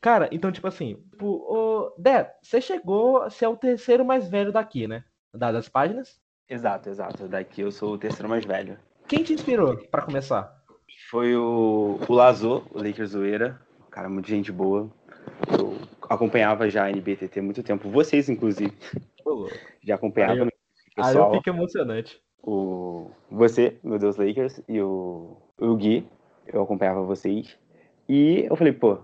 Cara, 0.00 0.28
então, 0.30 0.52
tipo 0.52 0.68
assim, 0.68 0.94
tipo, 1.10 1.26
o... 1.26 1.92
Dé, 1.98 2.32
você 2.42 2.60
chegou 2.60 3.22
a 3.22 3.30
ser 3.30 3.46
o 3.46 3.56
terceiro 3.56 4.04
mais 4.04 4.28
velho 4.28 4.52
daqui, 4.52 4.86
né? 4.86 5.04
Das 5.34 5.68
páginas? 5.68 6.20
Exato, 6.48 6.88
exato. 6.88 7.26
Daqui 7.26 7.62
eu 7.62 7.72
sou 7.72 7.94
o 7.94 7.98
terceiro 7.98 8.28
mais 8.28 8.44
velho. 8.44 8.78
Quem 9.08 9.22
te 9.22 9.32
inspirou 9.32 9.76
para 9.88 10.02
começar? 10.02 10.62
Foi 11.10 11.34
o, 11.34 11.98
o 12.06 12.12
Lazô, 12.12 12.62
o 12.70 12.78
Lakers 12.80 13.10
Zoeira. 13.10 13.60
Cara, 13.90 14.08
muito 14.08 14.28
gente 14.28 14.52
boa. 14.52 14.90
Eu 15.58 15.76
acompanhava 16.08 16.70
já 16.70 16.84
a 16.84 16.90
NBTT 16.90 17.40
há 17.40 17.42
muito 17.42 17.62
tempo. 17.62 17.90
Vocês, 17.90 18.28
inclusive. 18.28 18.72
já 19.82 19.96
acompanhava. 19.96 20.44
Aí, 20.44 20.50
pessoal. 20.94 21.30
aí 21.30 21.36
eu 21.36 21.38
fico 21.38 21.50
emocionante. 21.50 22.22
O, 22.42 23.10
você, 23.30 23.76
meu 23.82 23.98
Deus 23.98 24.16
Lakers, 24.16 24.60
e 24.68 24.80
o, 24.80 25.36
o 25.58 25.76
Gui. 25.76 26.06
Eu 26.46 26.62
acompanhava 26.62 27.02
vocês. 27.02 27.58
E 28.08 28.46
eu 28.48 28.54
falei, 28.54 28.72
pô, 28.72 28.98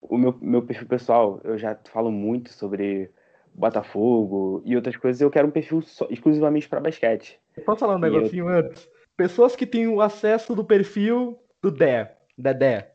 o 0.00 0.18
meu, 0.18 0.36
meu 0.40 0.62
perfil 0.62 0.86
pessoal, 0.86 1.40
eu 1.44 1.56
já 1.56 1.78
falo 1.90 2.10
muito 2.10 2.52
sobre 2.52 3.10
Botafogo 3.54 4.62
e 4.64 4.76
outras 4.76 4.96
coisas. 4.96 5.20
Eu 5.20 5.30
quero 5.30 5.48
um 5.48 5.52
perfil 5.52 5.82
só, 5.82 6.06
exclusivamente 6.10 6.68
para 6.68 6.80
basquete. 6.80 7.38
Posso 7.64 7.80
falar 7.80 7.96
um 7.96 8.00
negocinho 8.00 8.48
eu... 8.48 8.58
antes? 8.58 8.88
Pessoas 9.16 9.54
que 9.54 9.66
têm 9.66 9.86
o 9.86 10.00
acesso 10.00 10.54
do 10.54 10.64
perfil 10.64 11.38
do 11.62 11.70
Dé, 11.70 12.16
Dedé. 12.36 12.92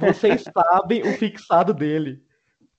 Vocês 0.00 0.44
sabem 0.54 1.02
o 1.02 1.12
fixado 1.18 1.74
dele. 1.74 2.23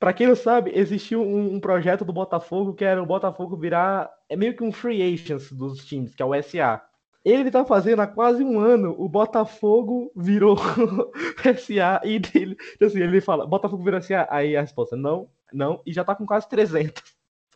Para 0.05 0.13
quem 0.13 0.27
não 0.27 0.35
sabe, 0.35 0.71
existiu 0.75 1.23
um, 1.23 1.55
um, 1.55 1.59
projeto 1.59 2.05
do 2.05 2.13
Botafogo 2.13 2.75
que 2.75 2.85
era 2.85 3.01
o 3.01 3.07
Botafogo 3.07 3.57
virar. 3.57 4.07
É 4.29 4.35
meio 4.35 4.55
que 4.55 4.63
um 4.63 4.71
free 4.71 5.01
agents 5.01 5.51
dos 5.51 5.83
times, 5.83 6.13
que 6.13 6.21
é 6.21 6.25
o 6.25 6.43
SA. 6.43 6.79
Ele 7.23 7.49
tá 7.49 7.65
fazendo 7.65 8.03
há 8.03 8.05
quase 8.05 8.43
um 8.43 8.59
ano, 8.59 8.93
o 8.99 9.09
Botafogo 9.09 10.11
virou 10.15 10.57
SA 11.57 12.01
e 12.03 12.19
dele, 12.19 12.55
assim, 12.79 12.99
ele 12.99 13.19
fala, 13.19 13.47
Botafogo 13.47 13.83
virou 13.83 13.99
SA, 13.99 14.27
aí 14.29 14.55
a 14.55 14.61
resposta, 14.61 14.95
não, 14.95 15.27
não, 15.51 15.81
e 15.83 15.91
já 15.91 16.03
tá 16.03 16.13
com 16.13 16.23
quase 16.23 16.47
300. 16.49 17.01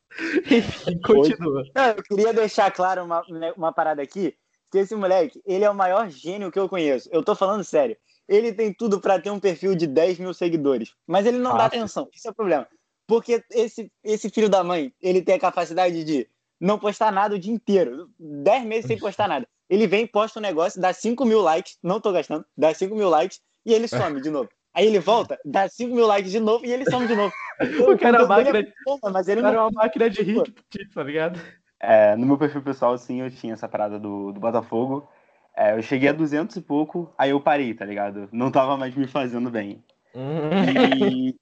Enfim, 0.50 1.00
continua. 1.02 1.62
Não, 1.76 1.86
eu 1.86 2.02
queria 2.02 2.34
deixar 2.34 2.72
claro 2.72 3.04
uma, 3.04 3.22
uma 3.56 3.72
parada 3.72 4.02
aqui, 4.02 4.36
que 4.72 4.80
esse 4.80 4.95
moleque, 4.95 5.39
ele 5.45 5.66
é 5.66 5.70
o 5.70 5.76
maior 5.76 6.10
gênio 6.10 6.52
que 6.52 6.58
eu 6.58 6.68
conheço. 6.68 7.08
Eu 7.12 7.22
tô 7.22 7.36
falando 7.36 7.64
sério. 7.64 7.95
Ele 8.30 8.54
tem 8.54 8.72
tudo 8.72 9.02
para 9.02 9.20
ter 9.20 9.32
um 9.32 9.40
perfil 9.40 9.74
de 9.74 9.88
10 9.88 10.20
mil 10.20 10.34
seguidores, 10.36 10.94
mas 11.08 11.26
ele 11.26 11.40
não 11.40 11.58
dá 11.58 11.66
atenção. 11.66 12.08
Isso 12.14 12.28
é 12.28 12.32
o 12.32 12.36
problema. 12.36 12.68
Porque 13.08 13.44
esse, 13.52 13.92
esse 14.04 14.30
filho 14.30 14.48
da 14.48 14.64
mãe, 14.64 14.94
ele 15.02 15.24
tem 15.24 15.34
a 15.34 15.40
capacidade 15.40 16.04
de 16.04 16.30
não 16.62 16.78
postar 16.78 17.12
nada 17.12 17.34
o 17.34 17.40
dia 17.40 17.52
inteiro. 17.52 18.08
10 18.20 18.66
meses 18.66 18.86
sem 18.86 19.00
postar 19.00 19.28
nada. 19.28 19.48
Ele 19.68 19.88
vem, 19.88 20.06
posta 20.06 20.38
um 20.38 20.44
negócio, 20.44 20.80
dá 20.80 20.94
5 20.94 21.26
mil 21.26 21.42
likes, 21.42 21.80
não 21.82 22.00
tô 22.00 22.12
gastando, 22.12 22.46
dá 22.56 22.72
5 22.72 22.96
mil 22.96 23.10
likes 23.10 23.42
e 23.66 23.74
ele 23.74 23.88
some 23.88 24.22
de 24.22 24.30
novo. 24.30 24.50
Aí 24.76 24.86
ele 24.86 25.00
volta, 25.00 25.40
dá 25.44 25.68
5 25.68 25.94
mil 25.94 26.06
likes 26.06 26.32
de 26.32 26.40
novo 26.40 26.64
e 26.66 26.72
ele 26.72 26.90
some 26.90 27.08
de 27.08 27.16
novo. 27.16 27.34
o 27.92 27.98
cara, 27.98 28.22
é 28.22 28.28
máquina, 28.28 28.64
de... 28.64 28.74
mas 29.12 29.28
ele 29.28 29.42
não... 29.42 29.50
é 29.50 29.60
uma 29.60 29.72
máquina 29.72 30.08
de 30.08 30.22
hit, 30.22 30.54
tá 30.94 31.02
ligado? 31.04 31.40
É, 31.80 32.16
no 32.16 32.28
meu 32.28 32.38
perfil 32.38 32.62
pessoal, 32.62 32.96
sim, 32.98 33.22
eu 33.22 33.32
tinha 33.32 33.54
essa 33.54 33.68
parada 33.68 34.00
do, 34.00 34.32
do 34.32 34.40
Botafogo. 34.40 35.10
É, 35.56 35.76
eu 35.76 35.82
cheguei 35.82 36.10
a 36.10 36.14
200 36.14 36.56
e 36.56 36.62
pouco, 36.62 37.14
aí 37.18 37.32
eu 37.32 37.41
parei, 37.41 37.74
tá 37.74 37.86
ligado? 37.86 38.30
Não 38.32 38.52
tava 38.52 38.78
mais 38.78 38.95
me 38.95 39.08
fazendo 39.08 39.50
bem. 39.50 39.84
e 40.16 41.36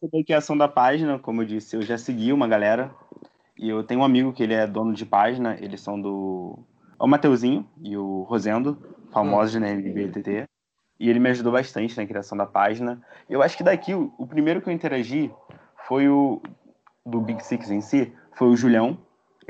sobre 0.00 0.20
a 0.20 0.24
criação 0.24 0.56
da 0.56 0.68
página, 0.68 1.18
como 1.18 1.42
eu 1.42 1.46
disse, 1.46 1.76
eu 1.76 1.82
já 1.82 1.98
segui 1.98 2.32
uma 2.32 2.48
galera. 2.48 2.94
E 3.56 3.68
eu 3.68 3.82
tenho 3.82 4.00
um 4.00 4.04
amigo 4.04 4.32
que 4.32 4.42
ele 4.42 4.54
é 4.54 4.66
dono 4.66 4.94
de 4.94 5.04
página, 5.04 5.56
eles 5.60 5.80
são 5.80 6.00
do. 6.00 6.58
É 6.98 7.04
o 7.04 7.06
Mateuzinho 7.06 7.68
e 7.82 7.96
o 7.96 8.22
Rosendo, 8.22 8.78
famosos 9.12 9.54
hum. 9.56 9.60
na 9.60 9.68
NBTT. 9.70 10.44
E 11.00 11.08
ele 11.08 11.20
me 11.20 11.30
ajudou 11.30 11.52
bastante 11.52 11.96
na 11.96 12.06
criação 12.06 12.36
da 12.36 12.46
página. 12.46 13.00
Eu 13.28 13.42
acho 13.42 13.56
que 13.56 13.62
daqui, 13.62 13.94
o, 13.94 14.12
o 14.18 14.26
primeiro 14.26 14.60
que 14.60 14.68
eu 14.68 14.72
interagi 14.72 15.30
foi 15.86 16.08
o 16.08 16.42
do 17.06 17.20
Big 17.20 17.44
Six 17.44 17.70
em 17.70 17.80
si, 17.80 18.12
foi 18.32 18.48
o 18.48 18.56
Julião, 18.56 18.98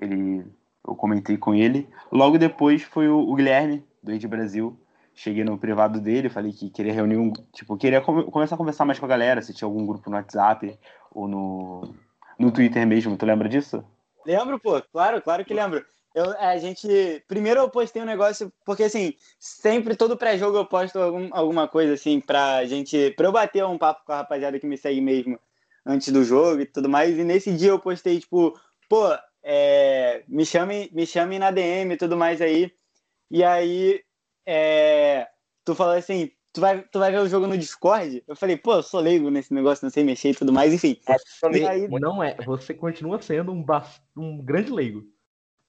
ele, 0.01 0.47
eu 0.89 0.95
comentei 0.95 1.37
com 1.37 1.55
ele. 1.55 1.89
Logo 2.11 2.39
depois 2.39 2.83
foi 2.83 3.09
o, 3.09 3.19
o 3.19 3.35
Guilherme, 3.35 3.85
do 4.03 4.13
Ed 4.13 4.27
Brasil. 4.27 4.79
Cheguei 5.15 5.45
no 5.45 5.59
privado 5.59 6.01
dele, 6.01 6.29
falei 6.29 6.53
que 6.53 6.71
queria 6.71 6.93
reunir 6.93 7.17
um. 7.17 7.33
Tipo, 7.53 7.77
queria 7.77 8.01
come, 8.01 8.25
começar 8.25 8.55
a 8.55 8.59
conversar 8.59 8.85
mais 8.85 8.99
com 8.99 9.05
a 9.07 9.09
galera, 9.09 9.43
se 9.43 9.53
tinha 9.53 9.67
algum 9.67 9.85
grupo 9.85 10.09
no 10.09 10.17
WhatsApp 10.17 10.79
ou 11.11 11.27
no, 11.27 11.95
no 12.39 12.53
Twitter 12.53 12.87
mesmo. 12.87 13.17
Tu 13.17 13.27
lembra 13.27 13.49
disso? 13.49 13.85
Lembro, 14.25 14.59
pô, 14.59 14.81
claro, 14.93 15.21
claro 15.21 15.45
que 15.45 15.53
lembro. 15.53 15.85
Eu, 16.15 16.37
a 16.39 16.57
gente. 16.57 17.23
Primeiro 17.27 17.61
eu 17.61 17.69
postei 17.69 18.01
um 18.01 18.07
negócio, 18.07 18.53
porque 18.65 18.85
assim, 18.85 19.15
sempre 19.39 19.97
todo 19.97 20.17
pré-jogo 20.17 20.57
eu 20.57 20.65
posto 20.65 20.99
algum, 20.99 21.29
alguma 21.33 21.69
coisa 21.69 21.95
assim 21.95 22.21
pra 22.21 22.65
gente. 22.65 23.11
pra 23.17 23.27
eu 23.27 23.33
bater 23.33 23.65
um 23.65 23.77
papo 23.77 24.05
com 24.07 24.13
a 24.13 24.19
rapaziada 24.19 24.59
que 24.59 24.67
me 24.67 24.79
segue 24.79 25.01
mesmo 25.01 25.39
antes 25.85 26.13
do 26.13 26.23
jogo 26.23 26.63
e 26.63 26.67
tudo 26.67 26.89
mais. 26.89 27.19
E 27.19 27.25
nesse 27.25 27.53
dia 27.53 27.71
eu 27.71 27.79
postei, 27.79 28.21
tipo, 28.21 28.59
pô, 28.89 29.17
é, 29.43 30.25
me 30.29 30.45
chame, 30.45 30.91
me 30.93 31.07
chame 31.07 31.39
na 31.39 31.51
DM 31.51 31.95
e 31.95 31.97
tudo 31.97 32.17
mais 32.17 32.41
aí. 32.41 32.73
E 33.31 33.45
aí, 33.45 34.03
é, 34.47 35.29
tu 35.65 35.75
falou 35.75 35.95
assim, 35.95 36.31
tu 36.53 36.61
vai, 36.61 36.83
tu 36.83 36.99
vai 36.99 37.11
ver 37.11 37.21
o 37.21 37.29
jogo 37.29 37.47
no 37.47 37.59
Discord? 37.59 38.23
Eu 38.27 38.37
falei, 38.37 38.57
pô, 38.57 38.75
eu 38.75 38.83
sou 38.83 39.01
leigo 39.01 39.31
nesse 39.31 39.53
negócio, 39.53 39.85
não 39.85 39.91
sei 39.91 40.05
mexer 40.05 40.31
e 40.31 40.35
tudo 40.35 40.53
mais, 40.53 40.73
enfim. 40.73 41.01
É, 41.07 41.67
aí... 41.67 41.89
Não 41.89 42.23
é, 42.23 42.37
você 42.45 42.75
continua 42.75 43.21
sendo 43.21 43.53
um, 43.53 43.65
um 44.17 44.39
grande 44.39 44.73
leigo. 44.73 45.05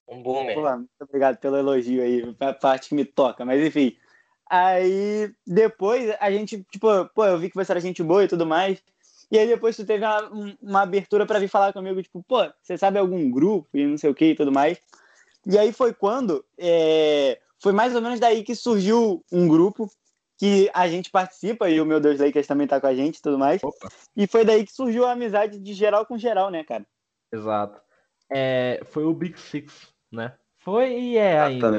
Um 0.08 0.22
boomer. 0.22 0.54
Pô, 0.54 0.76
muito 0.76 0.90
obrigado 1.00 1.38
pelo 1.38 1.56
elogio 1.56 2.02
aí, 2.02 2.34
a 2.40 2.52
parte 2.52 2.88
que 2.88 2.94
me 2.94 3.04
toca, 3.04 3.44
mas 3.44 3.64
enfim. 3.64 3.96
Aí, 4.50 5.32
depois, 5.46 6.12
a 6.18 6.28
gente, 6.32 6.66
tipo, 6.72 6.88
pô, 7.14 7.24
eu 7.24 7.38
vi 7.38 7.48
que 7.48 7.54
você 7.54 7.70
era 7.70 7.80
gente 7.80 8.02
boa 8.02 8.24
e 8.24 8.28
tudo 8.28 8.44
mais. 8.44 8.82
E 9.30 9.38
aí 9.38 9.46
depois 9.46 9.76
tu 9.76 9.84
teve 9.84 10.04
uma, 10.04 10.56
uma 10.60 10.82
abertura 10.82 11.24
para 11.24 11.38
vir 11.38 11.48
falar 11.48 11.72
comigo, 11.72 12.02
tipo, 12.02 12.22
pô, 12.22 12.38
você 12.60 12.76
sabe 12.76 12.98
algum 12.98 13.30
grupo 13.30 13.68
e 13.74 13.86
não 13.86 13.96
sei 13.96 14.10
o 14.10 14.14
que 14.14 14.26
e 14.26 14.34
tudo 14.34 14.50
mais. 14.50 14.78
E 15.46 15.56
aí 15.56 15.72
foi 15.72 15.94
quando, 15.94 16.44
é, 16.58 17.38
foi 17.62 17.72
mais 17.72 17.94
ou 17.94 18.02
menos 18.02 18.18
daí 18.18 18.42
que 18.42 18.54
surgiu 18.54 19.24
um 19.30 19.46
grupo 19.46 19.90
que 20.36 20.70
a 20.72 20.88
gente 20.88 21.10
participa, 21.10 21.68
e 21.68 21.80
o 21.80 21.84
meu 21.84 22.00
Deus 22.00 22.18
Lakers 22.18 22.46
também 22.46 22.66
tá 22.66 22.80
com 22.80 22.86
a 22.86 22.94
gente 22.94 23.18
e 23.18 23.22
tudo 23.22 23.38
mais. 23.38 23.62
Opa. 23.62 23.88
E 24.16 24.26
foi 24.26 24.44
daí 24.44 24.64
que 24.64 24.72
surgiu 24.72 25.04
a 25.04 25.12
amizade 25.12 25.60
de 25.60 25.74
geral 25.74 26.06
com 26.06 26.16
geral, 26.16 26.50
né, 26.50 26.64
cara? 26.64 26.86
Exato. 27.30 27.78
É, 28.32 28.80
foi 28.86 29.04
o 29.04 29.12
Big 29.12 29.38
Six, 29.38 29.88
né? 30.10 30.34
Foi 30.56 30.92
e 30.92 31.16
é 31.18 31.40
ainda. 31.40 31.70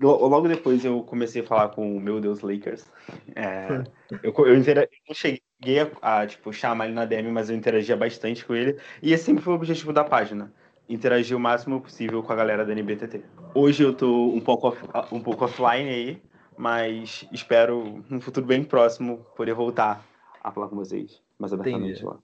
Logo 0.00 0.46
depois 0.46 0.84
eu 0.84 1.02
comecei 1.02 1.42
a 1.42 1.44
falar 1.44 1.70
com 1.70 1.96
o 1.96 2.00
meu 2.00 2.20
Deus 2.20 2.40
Lakers. 2.40 2.88
É, 3.34 3.82
eu, 4.22 4.32
eu, 4.32 4.46
eu, 4.46 4.88
não 5.08 5.14
cheguei 5.14 5.80
a, 5.80 6.20
a, 6.20 6.26
tipo, 6.26 6.52
chamar 6.52 6.86
ele 6.86 6.94
na 6.94 7.04
DM, 7.04 7.32
mas 7.32 7.50
eu 7.50 7.56
interagia 7.56 7.96
bastante 7.96 8.44
com 8.44 8.54
ele. 8.54 8.78
E 9.02 9.12
esse 9.12 9.24
sempre 9.24 9.42
foi 9.42 9.52
o 9.52 9.56
objetivo 9.56 9.92
da 9.92 10.04
página. 10.04 10.52
Interagir 10.88 11.36
o 11.36 11.40
máximo 11.40 11.80
possível 11.80 12.22
com 12.22 12.32
a 12.32 12.36
galera 12.36 12.64
da 12.64 12.72
NBTT. 12.72 13.22
Hoje 13.54 13.82
eu 13.82 13.92
tô 13.92 14.28
um 14.28 14.40
pouco, 14.40 14.68
off, 14.68 15.14
um 15.14 15.20
pouco 15.20 15.44
offline 15.44 15.88
aí, 15.88 16.22
mas 16.56 17.26
espero, 17.32 18.04
no 18.08 18.20
futuro 18.20 18.46
bem 18.46 18.62
próximo, 18.62 19.26
poder 19.36 19.54
voltar 19.54 20.06
a 20.42 20.52
falar 20.52 20.68
com 20.68 20.76
vocês 20.76 21.20
mais 21.38 21.52
abertamente 21.52 22.04
lá. 22.04 22.18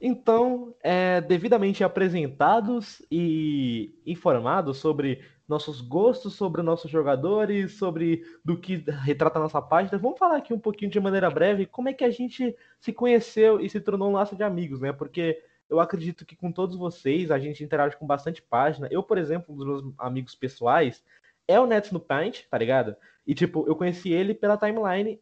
Então, 0.00 0.74
é, 0.82 1.20
devidamente 1.20 1.84
apresentados 1.84 3.00
e 3.10 3.94
informados 4.04 4.78
sobre 4.78 5.20
nossos 5.52 5.82
gostos, 5.82 6.34
sobre 6.34 6.62
nossos 6.62 6.90
jogadores, 6.90 7.74
sobre 7.74 8.24
do 8.42 8.58
que 8.58 8.84
retrata 9.04 9.38
a 9.38 9.42
nossa 9.42 9.60
página. 9.60 9.98
Vamos 9.98 10.18
falar 10.18 10.38
aqui 10.38 10.52
um 10.54 10.58
pouquinho 10.58 10.90
de 10.90 10.98
maneira 10.98 11.30
breve 11.30 11.66
como 11.66 11.90
é 11.90 11.92
que 11.92 12.04
a 12.04 12.10
gente 12.10 12.56
se 12.80 12.92
conheceu 12.92 13.60
e 13.60 13.68
se 13.68 13.80
tornou 13.80 14.08
um 14.08 14.12
laço 14.12 14.34
de 14.34 14.42
amigos, 14.42 14.80
né? 14.80 14.92
Porque 14.92 15.40
eu 15.68 15.78
acredito 15.78 16.24
que 16.24 16.34
com 16.34 16.50
todos 16.50 16.74
vocês 16.74 17.30
a 17.30 17.38
gente 17.38 17.62
interage 17.62 17.96
com 17.96 18.06
bastante 18.06 18.40
página. 18.42 18.88
Eu, 18.90 19.02
por 19.02 19.18
exemplo, 19.18 19.54
um 19.54 19.58
dos 19.58 19.66
meus 19.66 19.94
amigos 19.98 20.34
pessoais 20.34 21.04
é 21.46 21.60
o 21.60 21.66
Nets 21.66 21.92
no 21.92 22.00
Paint, 22.00 22.44
tá 22.50 22.56
ligado? 22.56 22.96
E 23.26 23.34
tipo, 23.34 23.64
eu 23.68 23.76
conheci 23.76 24.10
ele 24.10 24.32
pela 24.32 24.56
timeline, 24.56 25.20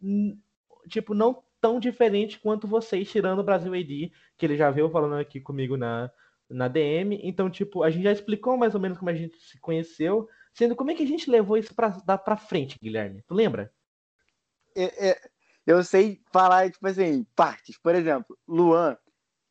tipo, 0.88 1.12
não 1.12 1.42
tão 1.60 1.80
diferente 1.80 2.38
quanto 2.38 2.68
vocês, 2.68 3.10
tirando 3.10 3.40
o 3.40 3.44
Brasil 3.44 3.74
AD, 3.74 4.12
que 4.38 4.46
ele 4.46 4.56
já 4.56 4.70
veio 4.70 4.88
falando 4.90 5.16
aqui 5.16 5.40
comigo 5.40 5.76
na, 5.76 6.10
na 6.50 6.68
DM. 6.68 7.20
Então, 7.22 7.50
tipo, 7.50 7.82
a 7.82 7.90
gente 7.90 8.04
já 8.04 8.12
explicou 8.12 8.56
mais 8.56 8.74
ou 8.74 8.80
menos 8.80 8.98
como 8.98 9.10
a 9.10 9.14
gente 9.14 9.38
se 9.38 9.58
conheceu. 9.60 10.28
Sendo 10.52 10.74
como 10.74 10.90
é 10.90 10.94
que 10.94 11.02
a 11.02 11.06
gente 11.06 11.30
levou 11.30 11.56
isso 11.56 11.74
pra, 11.74 11.90
pra 11.90 12.36
frente, 12.36 12.78
Guilherme? 12.82 13.22
Tu 13.26 13.34
lembra? 13.34 13.72
É, 14.76 15.10
é, 15.10 15.20
eu 15.66 15.82
sei 15.84 16.20
falar, 16.32 16.70
tipo 16.70 16.86
assim, 16.86 17.24
partes. 17.36 17.78
Por 17.78 17.94
exemplo, 17.94 18.36
Luan, 18.46 18.96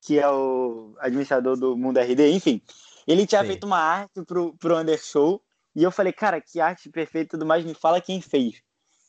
que 0.01 0.19
é 0.19 0.29
o 0.29 0.95
administrador 0.99 1.57
do 1.57 1.77
Mundo 1.77 1.99
RD, 1.99 2.31
enfim, 2.31 2.61
ele 3.07 3.25
tinha 3.25 3.41
Sim. 3.41 3.47
feito 3.47 3.65
uma 3.65 3.79
arte 3.79 4.23
pro, 4.25 4.53
pro 4.57 4.77
Undershow. 4.77 5.41
E 5.75 5.83
eu 5.83 5.91
falei, 5.91 6.11
cara, 6.11 6.41
que 6.41 6.59
arte 6.59 6.89
perfeita 6.89 7.27
e 7.27 7.29
tudo 7.37 7.45
mais, 7.45 7.63
me 7.63 7.73
fala 7.73 8.01
quem 8.01 8.21
fez. 8.21 8.61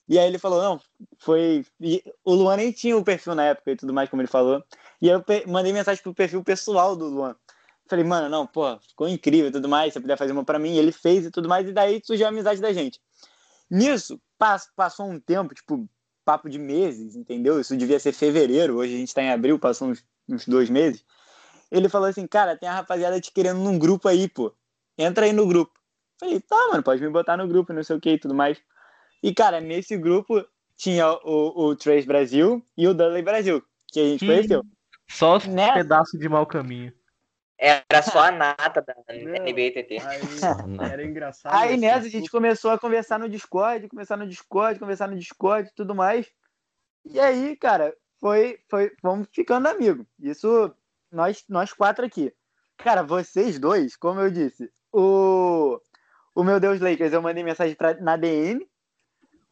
E 0.08 0.18
aí 0.18 0.26
ele 0.26 0.38
falou, 0.38 0.60
não, 0.60 0.80
foi. 1.18 1.64
E 1.80 2.02
o 2.24 2.34
Luan 2.34 2.56
nem 2.56 2.72
tinha 2.72 2.96
o 2.96 3.04
perfil 3.04 3.34
na 3.34 3.44
época 3.44 3.70
e 3.70 3.76
tudo 3.76 3.92
mais, 3.92 4.10
como 4.10 4.20
ele 4.20 4.28
falou. 4.28 4.62
E 5.00 5.08
aí 5.08 5.16
eu 5.16 5.24
mandei 5.46 5.72
mensagem 5.72 6.02
pro 6.02 6.14
perfil 6.14 6.42
pessoal 6.42 6.96
do 6.96 7.06
Luan. 7.06 7.36
Falei, 7.90 8.04
mano, 8.04 8.28
não, 8.28 8.46
pô, 8.46 8.78
ficou 8.78 9.08
incrível 9.08 9.48
e 9.48 9.52
tudo 9.52 9.68
mais, 9.68 9.92
se 9.92 10.00
puder 10.00 10.16
fazer 10.16 10.30
uma 10.30 10.44
para 10.44 10.60
mim, 10.60 10.76
ele 10.76 10.92
fez 10.92 11.26
e 11.26 11.30
tudo 11.30 11.48
mais, 11.48 11.68
e 11.68 11.72
daí 11.72 12.00
surgiu 12.04 12.24
a 12.24 12.28
amizade 12.28 12.60
da 12.60 12.72
gente. 12.72 13.00
Nisso, 13.68 14.20
passou 14.76 15.10
um 15.10 15.18
tempo, 15.18 15.52
tipo, 15.52 15.88
papo 16.24 16.48
de 16.48 16.56
meses, 16.56 17.16
entendeu? 17.16 17.60
Isso 17.60 17.76
devia 17.76 17.98
ser 17.98 18.12
fevereiro, 18.12 18.76
hoje 18.76 18.94
a 18.94 18.96
gente 18.96 19.12
tá 19.12 19.22
em 19.24 19.32
abril, 19.32 19.58
passou 19.58 19.88
uns, 19.88 20.04
uns 20.28 20.46
dois 20.46 20.70
meses. 20.70 21.04
Ele 21.68 21.88
falou 21.88 22.08
assim, 22.08 22.28
cara, 22.28 22.56
tem 22.56 22.68
a 22.68 22.74
rapaziada 22.74 23.20
te 23.20 23.32
querendo 23.32 23.58
num 23.58 23.76
grupo 23.76 24.06
aí, 24.06 24.28
pô. 24.28 24.54
Entra 24.96 25.24
aí 25.24 25.32
no 25.32 25.48
grupo. 25.48 25.72
Falei, 26.20 26.38
tá, 26.38 26.68
mano, 26.70 26.84
pode 26.84 27.02
me 27.02 27.10
botar 27.10 27.36
no 27.36 27.48
grupo, 27.48 27.72
não 27.72 27.82
sei 27.82 27.96
o 27.96 28.00
que 28.00 28.10
e 28.10 28.18
tudo 28.20 28.34
mais. 28.34 28.56
E, 29.20 29.34
cara, 29.34 29.60
nesse 29.60 29.96
grupo 29.96 30.44
tinha 30.76 31.10
o, 31.10 31.66
o 31.66 31.74
Trace 31.74 32.06
Brasil 32.06 32.64
e 32.76 32.86
o 32.86 32.94
Dudley 32.94 33.22
Brasil, 33.22 33.60
que 33.88 33.98
a 33.98 34.04
gente 34.04 34.24
hum, 34.24 34.28
conheceu. 34.28 34.62
Só 35.08 35.38
os 35.38 35.46
né? 35.46 35.72
pedaços 35.72 36.20
de 36.20 36.28
mau 36.28 36.46
caminho. 36.46 36.92
Era 37.60 38.02
só 38.02 38.20
a 38.20 38.30
nata 38.32 38.80
da 38.80 38.94
NBTT. 39.14 39.98
era 40.80 41.04
engraçado. 41.04 41.54
Aí 41.54 41.76
nessa 41.76 42.06
a 42.06 42.10
gente 42.10 42.30
começou 42.30 42.70
a 42.70 42.78
conversar 42.78 43.18
no 43.18 43.28
Discord, 43.28 43.86
conversar 43.86 44.16
no 44.16 44.26
Discord, 44.26 44.80
conversar 44.80 45.08
no 45.08 45.18
Discord 45.18 45.68
e 45.68 45.74
tudo 45.74 45.94
mais. 45.94 46.26
E 47.04 47.20
aí, 47.20 47.54
cara, 47.56 47.94
foi, 48.18 48.58
foi, 48.70 48.90
fomos 49.02 49.28
ficando 49.30 49.68
amigos. 49.68 50.06
Isso, 50.18 50.74
nós, 51.12 51.44
nós 51.50 51.70
quatro 51.74 52.06
aqui. 52.06 52.32
Cara, 52.78 53.02
vocês 53.02 53.58
dois, 53.58 53.94
como 53.94 54.20
eu 54.20 54.30
disse, 54.30 54.72
o, 54.90 55.78
o 56.34 56.42
meu 56.42 56.58
Deus 56.58 56.80
Lakers, 56.80 57.12
eu 57.12 57.20
mandei 57.20 57.44
mensagem 57.44 57.74
pra, 57.74 57.92
na 58.00 58.16
DM. 58.16 58.66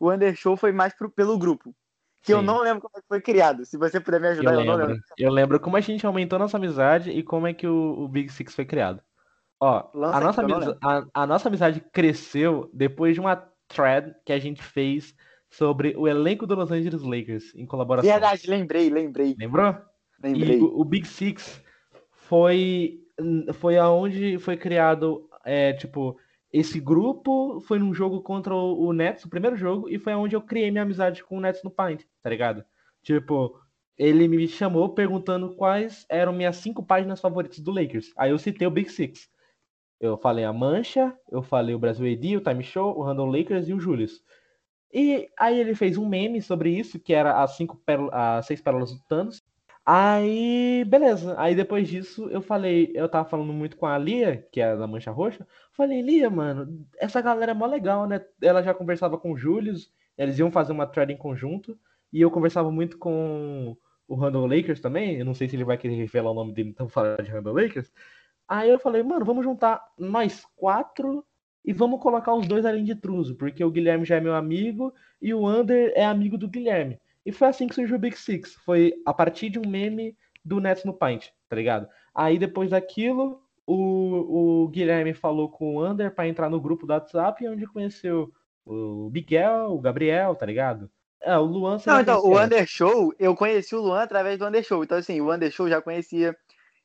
O 0.00 0.10
Undershow 0.10 0.56
foi 0.56 0.72
mais 0.72 0.94
pro, 0.94 1.10
pelo 1.10 1.38
grupo 1.38 1.74
que 2.22 2.32
Sim. 2.32 2.38
eu 2.38 2.42
não 2.42 2.60
lembro 2.62 2.82
como 2.82 2.98
é 2.98 3.00
foi 3.06 3.20
criado. 3.20 3.64
Se 3.64 3.76
você 3.76 4.00
puder 4.00 4.20
me 4.20 4.28
ajudar, 4.28 4.54
eu, 4.54 4.60
eu 4.60 4.60
lembro. 4.60 4.78
não 4.78 4.86
lembro. 4.86 5.02
Eu 5.16 5.30
lembro 5.32 5.60
como 5.60 5.76
a 5.76 5.80
gente 5.80 6.06
aumentou 6.06 6.38
nossa 6.38 6.56
amizade 6.56 7.10
e 7.10 7.22
como 7.22 7.46
é 7.46 7.54
que 7.54 7.66
o, 7.66 8.00
o 8.00 8.08
Big 8.08 8.30
Six 8.30 8.54
foi 8.54 8.64
criado. 8.64 9.00
Ó, 9.60 9.90
a 9.94 10.20
nossa, 10.20 10.78
a, 10.82 11.04
a 11.14 11.26
nossa 11.26 11.48
amizade 11.48 11.82
cresceu 11.92 12.70
depois 12.72 13.14
de 13.14 13.20
uma 13.20 13.36
thread 13.66 14.14
que 14.24 14.32
a 14.32 14.38
gente 14.38 14.62
fez 14.62 15.14
sobre 15.50 15.94
o 15.96 16.06
elenco 16.06 16.46
do 16.46 16.54
Los 16.54 16.70
Angeles 16.70 17.02
Lakers 17.02 17.54
em 17.54 17.66
colaboração. 17.66 18.10
Verdade, 18.10 18.48
lembrei, 18.48 18.88
lembrei. 18.88 19.34
Lembrou? 19.38 19.76
Lembrei. 20.22 20.58
E 20.58 20.62
o, 20.62 20.80
o 20.80 20.84
Big 20.84 21.06
Six 21.06 21.62
foi 22.12 23.00
foi 23.54 23.76
aonde 23.76 24.38
foi 24.38 24.56
criado 24.56 25.28
é, 25.44 25.72
tipo 25.72 26.16
esse 26.52 26.80
grupo 26.80 27.60
foi 27.60 27.78
num 27.78 27.92
jogo 27.92 28.22
contra 28.22 28.54
o 28.54 28.92
Nets, 28.92 29.24
o 29.24 29.28
primeiro 29.28 29.56
jogo, 29.56 29.88
e 29.88 29.98
foi 29.98 30.14
onde 30.14 30.34
eu 30.34 30.40
criei 30.40 30.70
minha 30.70 30.82
amizade 30.82 31.22
com 31.22 31.36
o 31.36 31.40
Nets 31.40 31.62
no 31.62 31.70
Paint, 31.70 32.04
tá 32.22 32.30
ligado? 32.30 32.64
Tipo, 33.02 33.60
ele 33.96 34.28
me 34.28 34.46
chamou 34.48 34.94
perguntando 34.94 35.54
quais 35.54 36.06
eram 36.08 36.32
minhas 36.32 36.56
cinco 36.56 36.82
páginas 36.82 37.20
favoritas 37.20 37.58
do 37.58 37.72
Lakers. 37.72 38.12
Aí 38.16 38.30
eu 38.30 38.38
citei 38.38 38.66
o 38.66 38.70
Big 38.70 38.90
Six. 38.90 39.28
Eu 40.00 40.16
falei 40.16 40.44
a 40.44 40.52
Mancha, 40.52 41.14
eu 41.30 41.42
falei 41.42 41.74
o 41.74 41.78
Brasil 41.78 42.10
AD, 42.10 42.36
o 42.36 42.40
Time 42.40 42.62
Show, 42.62 42.96
o 42.96 43.02
Randall 43.02 43.26
Lakers 43.26 43.68
e 43.68 43.74
o 43.74 43.80
Julius. 43.80 44.22
E 44.92 45.28
aí 45.36 45.58
ele 45.58 45.74
fez 45.74 45.98
um 45.98 46.08
meme 46.08 46.40
sobre 46.40 46.70
isso, 46.70 46.98
que 46.98 47.12
era 47.12 47.42
as 47.42 47.56
cinco 47.56 47.76
pérolas, 47.84 48.14
as 48.14 48.46
seis 48.46 48.60
pérolas 48.60 48.92
do 48.92 49.00
Thanos. 49.08 49.42
Aí, 49.90 50.84
beleza. 50.84 51.34
Aí 51.40 51.54
depois 51.54 51.88
disso, 51.88 52.28
eu 52.28 52.42
falei, 52.42 52.92
eu 52.94 53.08
tava 53.08 53.26
falando 53.26 53.54
muito 53.54 53.74
com 53.74 53.86
a 53.86 53.96
Lia, 53.96 54.46
que 54.52 54.60
é 54.60 54.76
da 54.76 54.86
Mancha 54.86 55.10
Roxa. 55.10 55.46
Falei, 55.72 56.02
Lia, 56.02 56.28
mano, 56.28 56.86
essa 56.98 57.22
galera 57.22 57.52
é 57.52 57.54
mó 57.54 57.64
legal, 57.64 58.06
né? 58.06 58.22
Ela 58.42 58.62
já 58.62 58.74
conversava 58.74 59.16
com 59.16 59.32
o 59.32 59.36
Julius, 59.36 59.90
eles 60.18 60.38
iam 60.38 60.50
fazer 60.50 60.72
uma 60.72 60.86
thread 60.86 61.10
em 61.10 61.16
conjunto. 61.16 61.78
E 62.12 62.20
eu 62.20 62.30
conversava 62.30 62.70
muito 62.70 62.98
com 62.98 63.74
o 64.06 64.14
Randall 64.14 64.46
Lakers 64.46 64.80
também. 64.80 65.16
Eu 65.16 65.24
não 65.24 65.32
sei 65.32 65.48
se 65.48 65.56
ele 65.56 65.64
vai 65.64 65.78
querer 65.78 65.94
revelar 65.94 66.32
o 66.32 66.34
nome 66.34 66.52
dele, 66.52 66.68
então 66.68 66.86
falar 66.86 67.22
de 67.22 67.30
Randall 67.30 67.54
Lakers. 67.54 67.90
Aí 68.46 68.68
eu 68.68 68.78
falei, 68.78 69.02
mano, 69.02 69.24
vamos 69.24 69.42
juntar 69.44 69.82
nós 69.98 70.44
quatro 70.54 71.24
e 71.64 71.72
vamos 71.72 72.00
colocar 72.02 72.34
os 72.34 72.46
dois 72.46 72.66
além 72.66 72.84
de 72.84 72.94
Truso, 72.94 73.36
porque 73.36 73.64
o 73.64 73.70
Guilherme 73.70 74.04
já 74.04 74.16
é 74.16 74.20
meu 74.20 74.34
amigo 74.34 74.92
e 75.20 75.32
o 75.32 75.48
Under 75.48 75.92
é 75.96 76.04
amigo 76.04 76.36
do 76.36 76.48
Guilherme. 76.48 77.00
E 77.24 77.32
foi 77.32 77.48
assim 77.48 77.68
que 77.68 77.74
surgiu 77.74 77.96
o 77.96 77.98
Big 77.98 78.16
Six. 78.16 78.54
Foi 78.64 78.94
a 79.04 79.12
partir 79.12 79.50
de 79.50 79.58
um 79.58 79.68
meme 79.68 80.16
do 80.44 80.60
Nets 80.60 80.84
no 80.84 80.94
Paint, 80.94 81.28
tá 81.48 81.56
ligado? 81.56 81.88
Aí 82.14 82.38
depois 82.38 82.70
daquilo, 82.70 83.42
o, 83.66 84.64
o 84.64 84.68
Guilherme 84.68 85.12
falou 85.12 85.50
com 85.50 85.76
o 85.76 85.86
Under 85.86 86.14
para 86.14 86.26
entrar 86.26 86.48
no 86.48 86.60
grupo 86.60 86.86
do 86.86 86.92
WhatsApp, 86.92 87.46
onde 87.46 87.66
conheceu 87.66 88.32
o 88.64 89.10
Miguel, 89.12 89.72
o 89.72 89.80
Gabriel, 89.80 90.34
tá 90.34 90.46
ligado? 90.46 90.90
É, 91.20 91.36
o 91.36 91.42
Luan 91.42 91.78
Não, 91.84 92.00
então, 92.00 92.24
o 92.24 92.38
Under 92.38 92.66
Show, 92.66 93.12
eu 93.18 93.34
conheci 93.34 93.74
o 93.74 93.80
Luan 93.80 94.02
através 94.02 94.38
do 94.38 94.46
Under 94.46 94.62
Show. 94.62 94.84
Então, 94.84 94.98
assim, 94.98 95.20
o 95.20 95.32
Under 95.32 95.50
Show 95.50 95.68
já 95.68 95.82
conhecia 95.82 96.36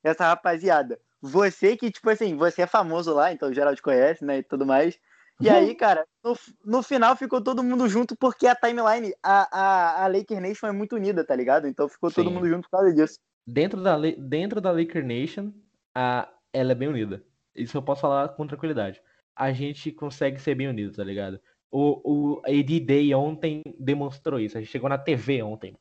essa 0.03 0.27
rapaziada. 0.27 0.99
Você 1.21 1.77
que, 1.77 1.89
tipo 1.89 2.09
assim, 2.09 2.36
você 2.36 2.63
é 2.63 2.67
famoso 2.67 3.13
lá, 3.13 3.31
então 3.31 3.53
geral 3.53 3.75
te 3.75 3.81
conhece, 3.81 4.25
né, 4.25 4.39
e 4.39 4.43
tudo 4.43 4.65
mais. 4.65 4.99
E 5.39 5.49
aí, 5.49 5.73
cara, 5.75 6.05
no, 6.23 6.36
no 6.63 6.84
final 6.84 7.15
ficou 7.15 7.41
todo 7.41 7.63
mundo 7.63 7.88
junto 7.88 8.15
porque 8.15 8.47
a 8.47 8.55
timeline, 8.55 9.13
a, 9.21 9.47
a, 9.51 10.03
a 10.05 10.07
Laker 10.07 10.41
Nation 10.41 10.67
é 10.67 10.71
muito 10.71 10.95
unida, 10.95 11.25
tá 11.25 11.36
ligado? 11.36 11.67
Então 11.67 11.89
ficou 11.89 12.09
Sim. 12.09 12.15
todo 12.15 12.31
mundo 12.31 12.47
junto 12.47 12.63
por 12.69 12.77
causa 12.77 12.93
disso. 12.93 13.19
Dentro 13.45 13.81
da, 13.81 13.97
dentro 14.17 14.61
da 14.61 14.71
Laker 14.71 15.03
Nation, 15.05 15.51
a, 15.93 16.29
ela 16.51 16.71
é 16.71 16.75
bem 16.75 16.88
unida. 16.88 17.23
Isso 17.55 17.77
eu 17.77 17.81
posso 17.81 18.01
falar 18.01 18.29
com 18.29 18.47
tranquilidade. 18.47 19.01
A 19.36 19.51
gente 19.51 19.91
consegue 19.91 20.39
ser 20.39 20.55
bem 20.55 20.67
unido, 20.67 20.95
tá 20.95 21.03
ligado? 21.03 21.39
O, 21.71 22.38
o 22.38 22.41
AD 22.45 22.79
Day 22.81 23.13
ontem 23.15 23.63
demonstrou 23.79 24.39
isso. 24.39 24.57
A 24.57 24.61
gente 24.61 24.71
chegou 24.71 24.89
na 24.89 24.97
TV 24.97 25.41
ontem. 25.41 25.75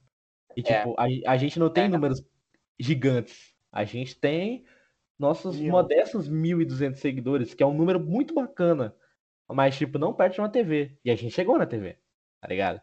E, 0.57 0.61
é. 0.61 0.63
tipo, 0.63 0.95
é. 0.99 1.29
a, 1.29 1.33
a 1.33 1.37
gente 1.37 1.59
não 1.59 1.71
tem 1.71 1.85
é. 1.85 1.89
números 1.89 2.23
gigantes. 2.79 3.53
A 3.71 3.85
gente 3.85 4.19
tem 4.19 4.65
nossos 5.19 5.59
Meu. 5.59 5.71
modestos 5.71 6.29
1.200 6.29 6.97
seguidores, 6.97 7.55
que 7.55 7.63
é 7.63 7.67
um 7.67 7.75
número 7.75 8.01
muito 8.01 8.35
bacana 8.35 8.95
mas, 9.55 9.77
tipo, 9.77 9.99
não 9.99 10.13
perto 10.13 10.35
de 10.35 10.41
uma 10.41 10.49
TV. 10.49 10.97
E 11.05 11.11
a 11.11 11.17
gente 11.17 11.35
chegou 11.35 11.59
na 11.59 11.67
TV, 11.67 11.97
tá 12.41 12.49
ligado? 12.49 12.81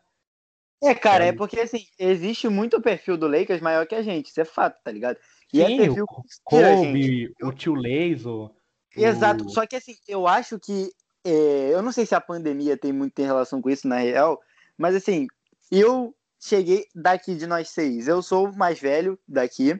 É, 0.81 0.95
cara, 0.95 1.25
é, 1.25 1.29
é 1.29 1.33
porque, 1.33 1.59
assim, 1.59 1.85
existe 1.97 2.47
muito 2.47 2.81
perfil 2.81 3.17
do 3.17 3.27
Lakers 3.27 3.61
maior 3.61 3.85
que 3.85 3.95
a 3.95 4.01
gente, 4.01 4.27
isso 4.27 4.39
é 4.39 4.45
fato, 4.45 4.81
tá 4.81 4.91
ligado? 4.91 5.17
E 5.53 5.61
é 5.61 5.65
Sim, 5.65 5.73
é 5.73 5.77
perfil 5.77 6.05
o 6.05 6.23
Kobe, 6.43 7.33
o 7.43 7.51
tio 7.51 7.73
Laser. 7.73 8.49
Exato, 8.95 9.45
o... 9.45 9.49
só 9.49 9.65
que, 9.67 9.75
assim, 9.75 9.95
eu 10.07 10.25
acho 10.25 10.57
que, 10.57 10.89
é, 11.25 11.73
eu 11.73 11.81
não 11.81 11.91
sei 11.91 12.05
se 12.05 12.15
a 12.15 12.21
pandemia 12.21 12.77
tem 12.77 12.93
muito 12.93 13.19
em 13.19 13.25
relação 13.25 13.61
com 13.61 13.69
isso, 13.69 13.87
na 13.87 13.97
real, 13.97 14.39
mas, 14.77 14.95
assim, 14.95 15.27
eu 15.69 16.15
cheguei 16.39 16.85
daqui 16.95 17.35
de 17.35 17.45
nós 17.45 17.69
seis, 17.69 18.07
eu 18.07 18.21
sou 18.21 18.49
o 18.49 18.57
mais 18.57 18.79
velho 18.79 19.19
daqui, 19.27 19.77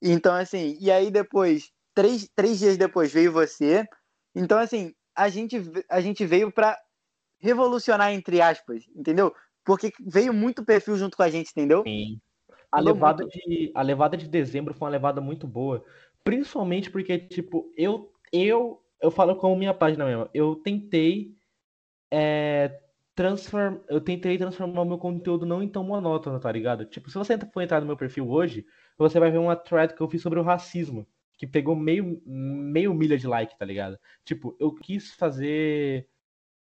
então, 0.00 0.34
assim, 0.34 0.78
e 0.80 0.90
aí 0.90 1.10
depois, 1.10 1.70
três, 1.94 2.26
três 2.34 2.58
dias 2.58 2.78
depois 2.78 3.12
veio 3.12 3.32
você, 3.32 3.86
então, 4.34 4.58
assim, 4.58 4.94
a 5.16 5.28
gente, 5.28 5.60
a 5.88 6.00
gente 6.00 6.24
veio 6.26 6.52
para 6.52 6.78
revolucionar, 7.38 8.12
entre 8.12 8.40
aspas, 8.40 8.84
entendeu? 8.94 9.34
Porque 9.64 9.92
veio 10.00 10.32
muito 10.32 10.64
perfil 10.64 10.96
junto 10.96 11.16
com 11.16 11.22
a 11.22 11.30
gente, 11.30 11.50
entendeu? 11.50 11.82
Sim. 11.82 12.20
A 12.70 12.80
levada, 12.80 13.24
de, 13.24 13.72
a 13.74 13.82
levada 13.82 14.16
de 14.16 14.28
dezembro 14.28 14.74
foi 14.74 14.86
uma 14.86 14.92
levada 14.92 15.20
muito 15.20 15.46
boa. 15.46 15.84
Principalmente 16.22 16.90
porque, 16.90 17.18
tipo, 17.18 17.72
eu, 17.76 18.12
eu, 18.32 18.82
eu 19.00 19.10
falo 19.10 19.36
com 19.36 19.56
minha 19.56 19.72
página 19.72 20.04
mesmo. 20.04 20.28
Eu 20.34 20.56
tentei 20.56 21.34
é, 22.12 22.80
transform, 23.14 23.78
eu 23.88 24.00
tentei 24.00 24.36
transformar 24.36 24.82
o 24.82 24.84
meu 24.84 24.98
conteúdo 24.98 25.46
não 25.46 25.62
em 25.62 25.68
tão 25.68 25.84
monótono, 25.84 26.38
tá 26.38 26.52
ligado? 26.52 26.84
Tipo, 26.84 27.08
se 27.08 27.16
você 27.16 27.38
for 27.38 27.62
entrar 27.62 27.80
no 27.80 27.86
meu 27.86 27.96
perfil 27.96 28.28
hoje, 28.28 28.66
você 28.98 29.18
vai 29.18 29.30
ver 29.30 29.38
uma 29.38 29.56
thread 29.56 29.94
que 29.94 30.00
eu 30.00 30.08
fiz 30.08 30.20
sobre 30.20 30.38
o 30.38 30.42
racismo 30.42 31.06
que 31.36 31.46
pegou 31.46 31.76
meio, 31.76 32.20
meio 32.24 32.94
milha 32.94 33.18
de 33.18 33.26
like, 33.26 33.58
tá 33.58 33.64
ligado? 33.64 33.98
Tipo, 34.24 34.56
eu 34.58 34.74
quis 34.74 35.14
fazer 35.14 36.08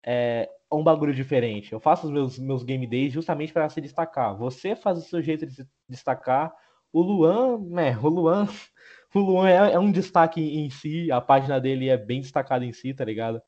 é, 0.05 0.49
um 0.71 0.83
bagulho 0.83 1.13
diferente. 1.13 1.73
Eu 1.73 1.79
faço 1.79 2.07
os 2.07 2.11
meus, 2.11 2.37
meus 2.37 2.63
game 2.63 2.85
days 2.85 3.13
justamente 3.13 3.53
para 3.53 3.69
se 3.69 3.81
destacar. 3.81 4.37
Você 4.37 4.75
faz 4.75 4.97
o 4.97 5.01
seu 5.01 5.21
jeito 5.21 5.45
de 5.45 5.53
se 5.53 5.67
destacar. 5.89 6.53
O 6.91 7.01
Luan, 7.01 7.59
né? 7.69 7.97
O 7.97 8.07
Luan, 8.07 8.47
o 9.13 9.19
Luan 9.19 9.49
é, 9.49 9.73
é 9.73 9.79
um 9.79 9.91
destaque 9.91 10.41
em 10.41 10.69
si. 10.69 11.11
A 11.11 11.21
página 11.21 11.59
dele 11.59 11.89
é 11.89 11.97
bem 11.97 12.21
destacada 12.21 12.65
em 12.65 12.73
si, 12.73 12.93
tá 12.93 13.05
ligado? 13.05 13.41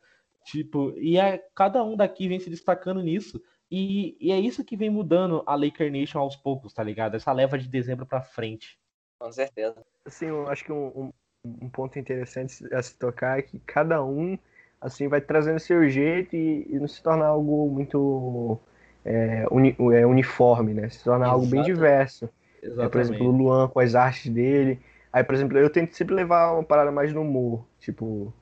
Tipo, 0.45 0.93
e 0.97 1.17
é, 1.17 1.43
cada 1.53 1.83
um 1.83 1.95
daqui 1.95 2.27
vem 2.27 2.39
se 2.39 2.49
destacando 2.49 3.01
nisso. 3.01 3.41
E, 3.69 4.17
e 4.19 4.31
é 4.31 4.39
isso 4.39 4.63
que 4.63 4.77
vem 4.77 4.89
mudando 4.89 5.43
a 5.45 5.55
Laker 5.55 5.91
Nation 5.91 6.19
aos 6.19 6.37
poucos, 6.37 6.73
tá 6.73 6.81
ligado? 6.81 7.15
Essa 7.15 7.33
leva 7.33 7.57
de 7.57 7.67
dezembro 7.67 8.05
pra 8.05 8.21
frente. 8.21 8.79
Com 9.19 9.31
certeza. 9.31 9.85
Assim, 10.07 10.27
eu 10.27 10.47
acho 10.49 10.63
que 10.63 10.71
um, 10.71 11.11
um 11.43 11.69
ponto 11.69 11.99
interessante 11.99 12.63
a 12.73 12.81
se 12.81 12.95
tocar 12.95 13.37
é 13.37 13.41
que 13.41 13.59
cada 13.59 14.03
um 14.03 14.37
assim 14.79 15.07
vai 15.07 15.19
trazendo 15.19 15.59
seu 15.59 15.87
jeito 15.89 16.35
e, 16.35 16.65
e 16.69 16.79
não 16.79 16.87
se 16.87 17.01
torna 17.03 17.25
algo 17.25 17.69
muito 17.69 18.59
é, 19.03 19.45
uni, 19.51 19.75
é, 19.93 20.05
uniforme, 20.05 20.73
né? 20.73 20.89
Se 20.89 21.03
torna 21.03 21.25
Exato. 21.25 21.35
algo 21.35 21.47
bem 21.47 21.61
diverso. 21.63 22.29
É, 22.63 22.87
por 22.87 23.01
exemplo, 23.01 23.27
o 23.27 23.31
Luan 23.31 23.67
com 23.67 23.79
as 23.79 23.95
artes 23.95 24.31
dele. 24.31 24.79
Aí, 25.11 25.23
por 25.23 25.35
exemplo, 25.35 25.57
eu 25.57 25.69
tento 25.69 25.95
sempre 25.95 26.15
levar 26.15 26.53
uma 26.53 26.63
parada 26.63 26.91
mais 26.91 27.13
no 27.13 27.21
humor. 27.21 27.65
Tipo, 27.79 28.33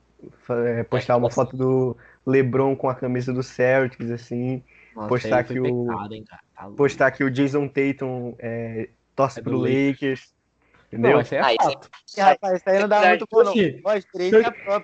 é, 0.50 0.82
postar 0.84 1.16
uma 1.16 1.30
foto 1.30 1.56
do 1.56 1.96
LeBron 2.26 2.74
com 2.76 2.88
a 2.88 2.94
camisa 2.94 3.32
do 3.32 3.42
Celtics, 3.42 4.10
assim. 4.10 4.62
Nossa, 4.94 5.08
postar 5.08 5.44
que 5.44 5.60
o. 5.60 5.86
Pecado, 5.86 6.14
hein, 6.14 6.24
tá 6.28 6.40
postar 6.76 7.10
que 7.10 7.22
o 7.22 7.30
Jason 7.30 7.68
Tatum 7.68 8.34
é, 8.38 8.88
torce 9.14 9.40
é 9.40 9.42
pro 9.42 9.58
Lakers. 9.58 10.34
Entendeu? 10.92 11.12
Não, 11.12 11.20
isso 11.20 11.34
é 11.34 11.40
ah, 11.40 11.54
fato. 11.62 11.90
Isso, 12.06 12.20
rapaz, 12.20 12.58
isso 12.58 12.70
aí 12.70 12.78
não 12.78 12.88
dá 12.88 13.08
muito 13.08 13.26
bom, 13.30 13.42
não. 13.42 13.52
Assim, 13.52 13.82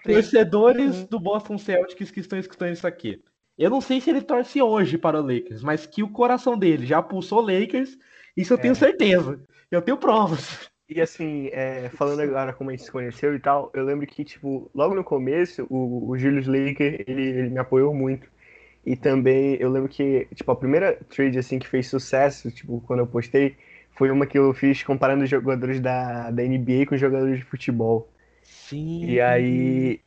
torcedores 0.05 1.05
do 1.05 1.21
Boston 1.21 1.59
Celtics 1.59 2.11
que 2.11 2.21
estão 2.21 2.39
escutando 2.39 2.73
isso 2.73 2.87
aqui. 2.87 3.23
Eu 3.57 3.71
não 3.71 3.81
sei 3.81 4.01
se 4.01 4.11
ele 4.11 4.23
torce 4.23 4.61
hoje 4.61 4.99
para 4.99 5.21
o 5.21 5.23
Lakers, 5.23 5.63
mas 5.63 5.87
que 5.87 6.03
o 6.03 6.09
coração 6.09 6.59
dele 6.59 6.87
já 6.87 7.03
pulsou 7.03 7.41
Lakers, 7.41 7.97
isso 8.37 8.53
eu 8.53 8.59
tenho 8.59 8.73
é. 8.73 8.77
certeza. 8.77 9.41
Eu 9.71 9.83
tenho 9.83 9.97
provas. 9.97 10.71
E 10.89 11.01
assim, 11.01 11.49
é, 11.53 11.89
falando 11.91 12.21
agora 12.21 12.53
como 12.53 12.69
a 12.69 12.73
gente 12.73 12.85
se 12.85 12.93
conheceu 12.93 13.35
e 13.35 13.39
tal, 13.39 13.71
eu 13.73 13.85
lembro 13.85 14.07
que, 14.07 14.25
tipo, 14.25 14.71
logo 14.75 14.95
no 14.95 15.03
começo, 15.03 15.67
o, 15.71 16.11
o 16.11 16.19
Julius 16.19 16.47
Laker, 16.47 17.05
ele, 17.07 17.23
ele 17.23 17.51
me 17.51 17.59
apoiou 17.59 17.95
muito. 17.95 18.29
E 18.85 18.97
também 18.97 19.55
eu 19.55 19.71
lembro 19.71 19.89
que, 19.89 20.27
tipo, 20.35 20.51
a 20.51 20.57
primeira 20.57 20.99
trade, 21.09 21.39
assim, 21.39 21.59
que 21.59 21.69
fez 21.69 21.87
sucesso, 21.87 22.51
tipo, 22.51 22.83
quando 22.87 23.01
eu 23.01 23.07
postei, 23.07 23.57
foi 23.95 24.11
uma 24.11 24.27
que 24.27 24.39
eu 24.39 24.53
fiz 24.55 24.83
comparando 24.83 25.25
os 25.25 25.31
jogadores 25.31 25.81
da, 25.81 26.31
da 26.31 26.43
NBA 26.43 26.87
com 26.87 26.95
os 26.95 27.01
jogadores 27.01 27.39
de 27.39 27.45
futebol. 27.45 28.09
Sim. 28.43 29.05
E 29.05 29.21
aí 29.21 30.01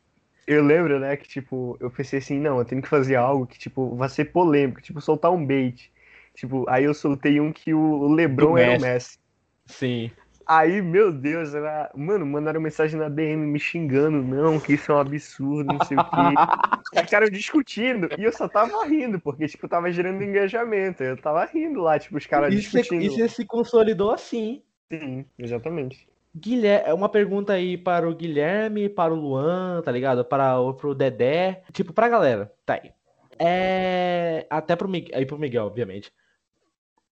eu 0.48 0.64
lembro, 0.64 1.00
né, 1.00 1.16
que 1.16 1.28
tipo, 1.28 1.78
eu 1.80 1.90
pensei 1.90 2.20
assim, 2.20 2.40
não, 2.40 2.60
eu 2.60 2.66
tenho 2.66 2.82
que 2.82 2.88
fazer 2.88 3.16
algo 3.16 3.48
que, 3.48 3.58
tipo, 3.58 3.96
vai 3.96 4.10
ser 4.10 4.26
polêmico, 4.26 4.82
tipo, 4.82 5.02
soltar 5.02 5.32
um 5.32 5.46
bait. 5.46 5.92
Tipo, 6.36 6.66
aí 6.70 6.84
eu 6.84 6.94
soltei 6.94 7.40
um 7.40 7.52
que 7.52 7.74
o 7.74 8.08
LeBron 8.14 8.58
era 8.58 8.78
o 8.78 8.82
Messi. 8.82 9.18
Sim. 9.66 10.12
Aí, 10.48 10.82
meu 10.82 11.12
Deus, 11.12 11.54
era... 11.56 11.90
mano, 11.96 12.26
mandaram 12.26 12.62
mensagem 12.62 13.00
na 13.00 13.10
DM 13.10 13.48
me 13.48 13.60
xingando, 13.60 14.22
não, 14.22 14.60
que 14.60 14.74
isso 14.74 14.92
é 14.92 14.96
um 14.96 15.00
absurdo, 15.00 15.74
não 15.74 15.86
sei 15.86 15.98
o 15.98 16.04
quê. 16.04 16.10
Os 17.04 17.10
caras 17.10 17.32
discutindo, 17.32 18.10
e 18.18 18.24
eu 18.24 18.32
só 18.32 18.48
tava 18.48 18.86
rindo, 18.86 19.20
porque, 19.20 19.48
tipo, 19.48 19.68
tava 19.68 19.92
gerando 19.92 20.24
engajamento. 20.24 21.04
Eu 21.04 21.18
tava 21.18 21.44
rindo 21.46 21.82
lá, 21.82 21.98
tipo, 21.98 22.18
os 22.18 22.26
caras 22.26 22.54
discutindo. 22.54 23.02
E 23.02 23.10
você 23.10 23.28
se 23.28 23.46
consolidou 23.46 24.12
assim. 24.12 24.62
Sim, 24.92 25.26
exatamente. 25.38 26.08
Guilherme, 26.36 26.90
é 26.90 26.94
uma 26.94 27.10
pergunta 27.10 27.54
aí 27.54 27.78
para 27.78 28.08
o 28.08 28.14
Guilherme, 28.14 28.90
para 28.90 29.14
o 29.14 29.16
Luan, 29.16 29.82
tá 29.82 29.92
ligado? 29.92 30.24
Para 30.24 30.60
o 30.60 30.74
pro 30.74 30.94
Dedé, 30.94 31.64
tipo, 31.72 31.94
pra 31.94 32.10
galera, 32.10 32.54
tá 32.66 32.76
aí. 32.76 32.92
É... 33.40 34.46
Até 34.50 34.76
pro, 34.76 34.88
Miguel, 34.88 35.18
aí 35.18 35.26
pro 35.26 35.40
Miguel, 35.40 35.66
obviamente. 35.66 36.12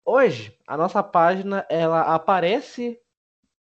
Hoje, 0.05 0.57
a 0.67 0.77
nossa 0.77 1.03
página, 1.03 1.67
ela 1.69 2.15
aparece 2.15 3.01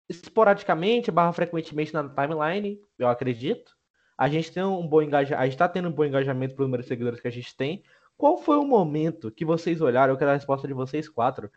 esporadicamente, 0.09 1.11
barra 1.11 1.33
frequentemente 1.33 1.93
na 1.93 2.09
timeline, 2.09 2.81
eu 2.99 3.09
acredito. 3.09 3.75
A 4.17 4.29
gente 4.29 4.53
tem 4.53 4.63
um 4.63 4.87
bom 4.87 5.03
engajamento, 5.03 5.43
a 5.43 5.47
gente 5.47 5.59
tá 5.59 5.69
tendo 5.69 5.89
um 5.89 5.93
bom 5.93 6.05
engajamento 6.05 6.55
pelo 6.55 6.69
número 6.69 6.83
de 6.83 6.89
seguidores 6.89 7.21
que 7.21 7.29
a 7.29 7.33
gente 7.33 7.57
tem. 7.57 7.83
Qual 8.17 8.39
foi 8.39 8.57
o 8.57 8.65
momento 8.65 9.31
que 9.31 9.45
vocês 9.45 9.81
olharam? 9.81 10.13
Eu 10.13 10.19
quero 10.19 10.31
a 10.31 10.35
resposta 10.35 10.69
de 10.69 10.75
vocês 10.75 11.09
quatro. 11.09 11.51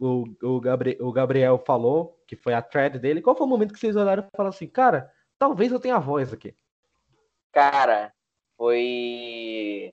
O, 0.00 0.24
o, 0.42 0.60
Gabri 0.60 0.96
o 1.00 1.12
Gabriel 1.12 1.58
falou, 1.58 2.18
que 2.26 2.36
foi 2.36 2.54
a 2.54 2.62
thread 2.62 2.98
dele. 2.98 3.20
Qual 3.20 3.36
foi 3.36 3.46
o 3.46 3.50
momento 3.50 3.74
que 3.74 3.78
vocês 3.78 3.94
olharam 3.94 4.22
e 4.22 4.36
falaram 4.36 4.54
assim, 4.54 4.66
cara, 4.66 5.12
talvez 5.38 5.70
eu 5.72 5.80
tenha 5.80 5.98
voz 5.98 6.32
aqui? 6.32 6.56
Cara, 7.52 8.12
foi. 8.56 9.92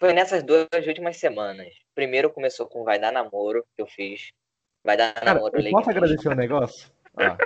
Foi 0.00 0.12
nessas 0.12 0.42
duas 0.42 0.68
últimas 0.86 1.16
semanas. 1.18 1.74
Primeiro 1.94 2.32
começou 2.32 2.66
com 2.66 2.84
Vai 2.84 2.98
Dar 2.98 3.12
Namoro, 3.12 3.64
que 3.76 3.82
eu 3.82 3.86
fiz. 3.86 4.30
Vai 4.84 4.96
dar 4.96 5.12
Cara, 5.14 5.34
namoro. 5.34 5.60
Eu 5.60 5.70
posso 5.70 5.90
agradecer 5.90 6.28
um 6.28 6.34
negócio? 6.34 6.90
Ah. 7.16 7.36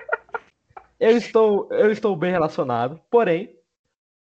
Eu, 0.99 1.17
estou, 1.17 1.69
eu 1.73 1.91
estou 1.91 2.15
bem 2.15 2.31
relacionado, 2.31 3.01
porém, 3.11 3.59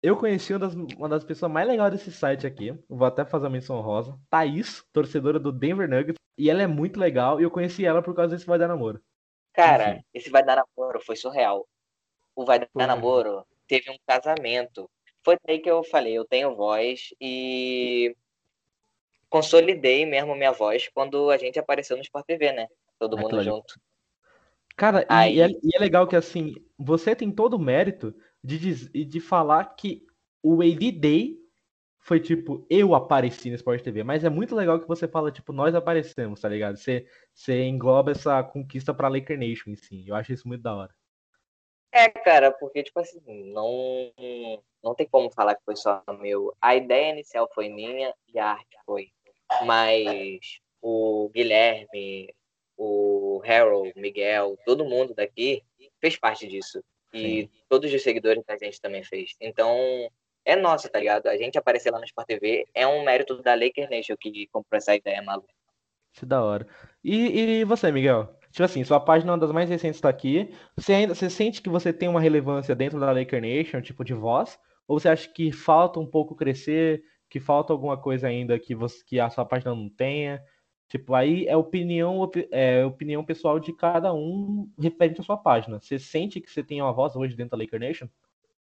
eu 0.03 0.17
conheci 0.17 0.53
uma 0.53 0.59
das, 0.59 0.75
uma 0.75 1.09
das 1.09 1.25
pessoas 1.25 1.51
mais 1.51 1.67
legais 1.67 1.93
desse 1.93 2.13
site 2.13 2.47
aqui. 2.47 2.77
Vou 2.89 3.07
até 3.07 3.25
fazer 3.25 3.47
a 3.47 3.51
menção 3.51 3.81
rosa. 3.81 4.19
Thaís, 4.31 4.85
torcedora 4.93 5.39
do 5.41 5.51
Denver 5.51 5.89
Nuggets. 5.89 6.19
E 6.37 6.49
ela 6.49 6.63
é 6.63 6.67
muito 6.67 7.01
legal. 7.01 7.41
E 7.41 7.43
eu 7.43 7.51
conheci 7.51 7.85
ela 7.85 8.03
por 8.03 8.15
causa 8.15 8.35
desse 8.35 8.47
Vai 8.47 8.59
Dar 8.59 8.69
Namoro. 8.69 9.03
Cara, 9.53 9.95
Enfim. 9.95 10.05
esse 10.15 10.31
Vai 10.31 10.45
Dar 10.45 10.57
Namoro 10.77 11.01
foi 11.01 11.17
surreal. 11.17 11.67
O 12.37 12.45
Vai 12.45 12.61
Dar 12.61 12.87
Namoro 12.87 13.45
teve 13.67 13.91
um 13.91 13.97
casamento. 14.07 14.89
Foi 15.25 15.37
daí 15.45 15.59
que 15.59 15.71
eu 15.71 15.83
falei, 15.83 16.17
eu 16.17 16.25
tenho 16.25 16.55
voz 16.55 17.13
e 17.21 18.15
consolidei 19.29 20.07
mesmo 20.07 20.35
minha 20.35 20.53
voz 20.53 20.89
quando 20.95 21.31
a 21.31 21.37
gente 21.37 21.59
apareceu 21.59 21.97
no 21.97 22.03
Sport 22.03 22.25
TV, 22.25 22.53
né? 22.53 22.69
Todo 22.99 23.17
é 23.17 23.21
mundo 23.21 23.31
claro. 23.31 23.45
junto. 23.45 23.81
Cara, 24.77 25.05
Aí... 25.09 25.37
e, 25.37 25.41
é, 25.41 25.49
e, 25.49 25.77
é, 25.77 25.79
legal 25.79 26.07
que 26.07 26.17
assim, 26.17 26.55
você 26.79 27.15
tem 27.15 27.31
todo 27.31 27.55
o 27.55 27.59
mérito 27.59 28.15
de, 28.43 29.05
de 29.05 29.21
falar 29.21 29.65
que 29.77 30.07
o 30.43 30.63
AD 30.63 30.93
Day 30.93 31.39
foi 32.01 32.21
tipo, 32.21 32.67
eu 32.71 32.95
apareci 32.95 33.51
no 33.51 33.57
Sport 33.57 33.83
TV, 33.83 34.03
mas 34.03 34.25
é 34.25 34.31
muito 34.31 34.55
legal 34.55 34.81
que 34.81 34.89
você 34.89 35.07
fala, 35.07 35.31
tipo, 35.31 35.53
nós 35.53 35.75
aparecemos, 35.75 36.41
tá 36.41 36.49
ligado? 36.49 36.77
Você, 36.77 37.07
você 37.35 37.65
engloba 37.65 38.13
essa 38.13 38.43
conquista 38.43 38.95
pra 38.95 39.09
Laker 39.09 39.39
Nation, 39.39 39.75
sim. 39.77 40.05
Eu 40.07 40.15
acho 40.15 40.33
isso 40.33 40.49
muito 40.49 40.63
da 40.63 40.75
hora. 40.75 40.95
É, 41.93 42.09
cara, 42.09 42.53
porque, 42.53 42.83
tipo 42.83 42.99
assim, 43.01 43.21
não, 43.53 44.13
não 44.83 44.95
tem 44.95 45.07
como 45.07 45.31
falar 45.31 45.55
que 45.55 45.65
foi 45.65 45.77
só 45.77 46.03
meu. 46.19 46.55
A 46.63 46.77
ideia 46.77 47.13
inicial 47.13 47.49
foi 47.55 47.69
minha 47.69 48.15
e 48.33 48.39
a 48.39 48.53
arte 48.53 48.77
foi. 48.87 49.11
Mas 49.67 50.61
o 50.81 51.31
Guilherme, 51.35 52.33
o 52.79 53.43
Harold, 53.45 53.93
o 53.95 54.01
Miguel, 54.01 54.57
todo 54.65 54.85
mundo 54.85 55.13
daqui 55.13 55.63
fez 56.01 56.17
parte 56.17 56.47
disso. 56.47 56.83
E 57.13 57.43
Sim. 57.43 57.51
todos 57.69 57.93
os 57.93 58.03
seguidores 58.03 58.45
da 58.47 58.57
gente 58.57 58.81
também 58.81 59.03
fez. 59.03 59.35
Então, 59.41 59.77
é 60.45 60.55
nosso, 60.55 60.89
tá 60.89 60.99
ligado? 60.99 61.27
A 61.27 61.37
gente 61.37 61.59
aparecer 61.59 61.91
lá 61.91 61.99
no 61.99 62.05
Sport 62.05 62.27
TV 62.27 62.67
é 62.75 62.87
um 62.87 63.05
mérito 63.05 63.43
da 63.43 63.55
Laker 63.55 63.91
Nation 63.91 64.15
que 64.19 64.47
comprou 64.53 64.77
essa 64.77 64.95
ideia 64.95 65.21
maluca. 65.23 65.53
Que 66.13 66.25
da 66.25 66.43
hora. 66.43 66.67
E, 67.03 67.61
e 67.61 67.65
você, 67.65 67.91
Miguel? 67.91 68.35
Tipo 68.51 68.65
assim, 68.65 68.85
sua 68.85 69.01
página 69.01 69.31
é 69.31 69.35
uma 69.35 69.39
das 69.39 69.53
mais 69.53 69.69
recentes 69.69 70.01
tá 70.01 70.09
aqui. 70.09 70.55
Você 70.77 70.93
ainda 70.93 71.15
você 71.15 71.29
sente 71.29 71.61
que 71.61 71.69
você 71.69 71.93
tem 71.93 72.09
uma 72.09 72.21
relevância 72.21 72.75
dentro 72.75 72.99
da 72.99 73.13
Laker 73.13 73.41
Nation, 73.41 73.81
tipo 73.81 74.05
de 74.05 74.15
voz? 74.15 74.59
Ou 74.87 74.99
você 74.99 75.09
acha 75.09 75.29
que 75.29 75.53
falta 75.53 76.01
um 76.01 76.07
pouco 76.07 76.35
crescer, 76.35 77.03
que 77.29 77.39
falta 77.39 77.73
alguma 77.73 78.01
coisa 78.01 78.27
ainda 78.27 78.59
que, 78.59 78.75
você, 78.75 79.05
que 79.05 79.21
a 79.21 79.29
sua 79.29 79.45
página 79.45 79.75
não 79.75 79.89
tenha? 79.89 80.43
Tipo, 80.89 81.15
aí 81.15 81.47
é 81.47 81.57
opinião, 81.57 82.31
é 82.51 82.85
opinião 82.85 83.25
pessoal 83.25 83.61
de 83.61 83.73
cada 83.75 84.13
um 84.15 84.71
referente 84.79 85.21
à 85.21 85.25
sua 85.25 85.37
página. 85.37 85.81
Você 85.81 85.99
sente 85.99 86.41
que 86.41 86.51
você 86.51 86.63
tem 86.65 86.81
uma 86.81 86.93
voz 86.93 87.15
hoje 87.17 87.37
dentro 87.37 87.53
da 87.53 87.59
Laker 87.63 87.81
Nation? 87.81 88.09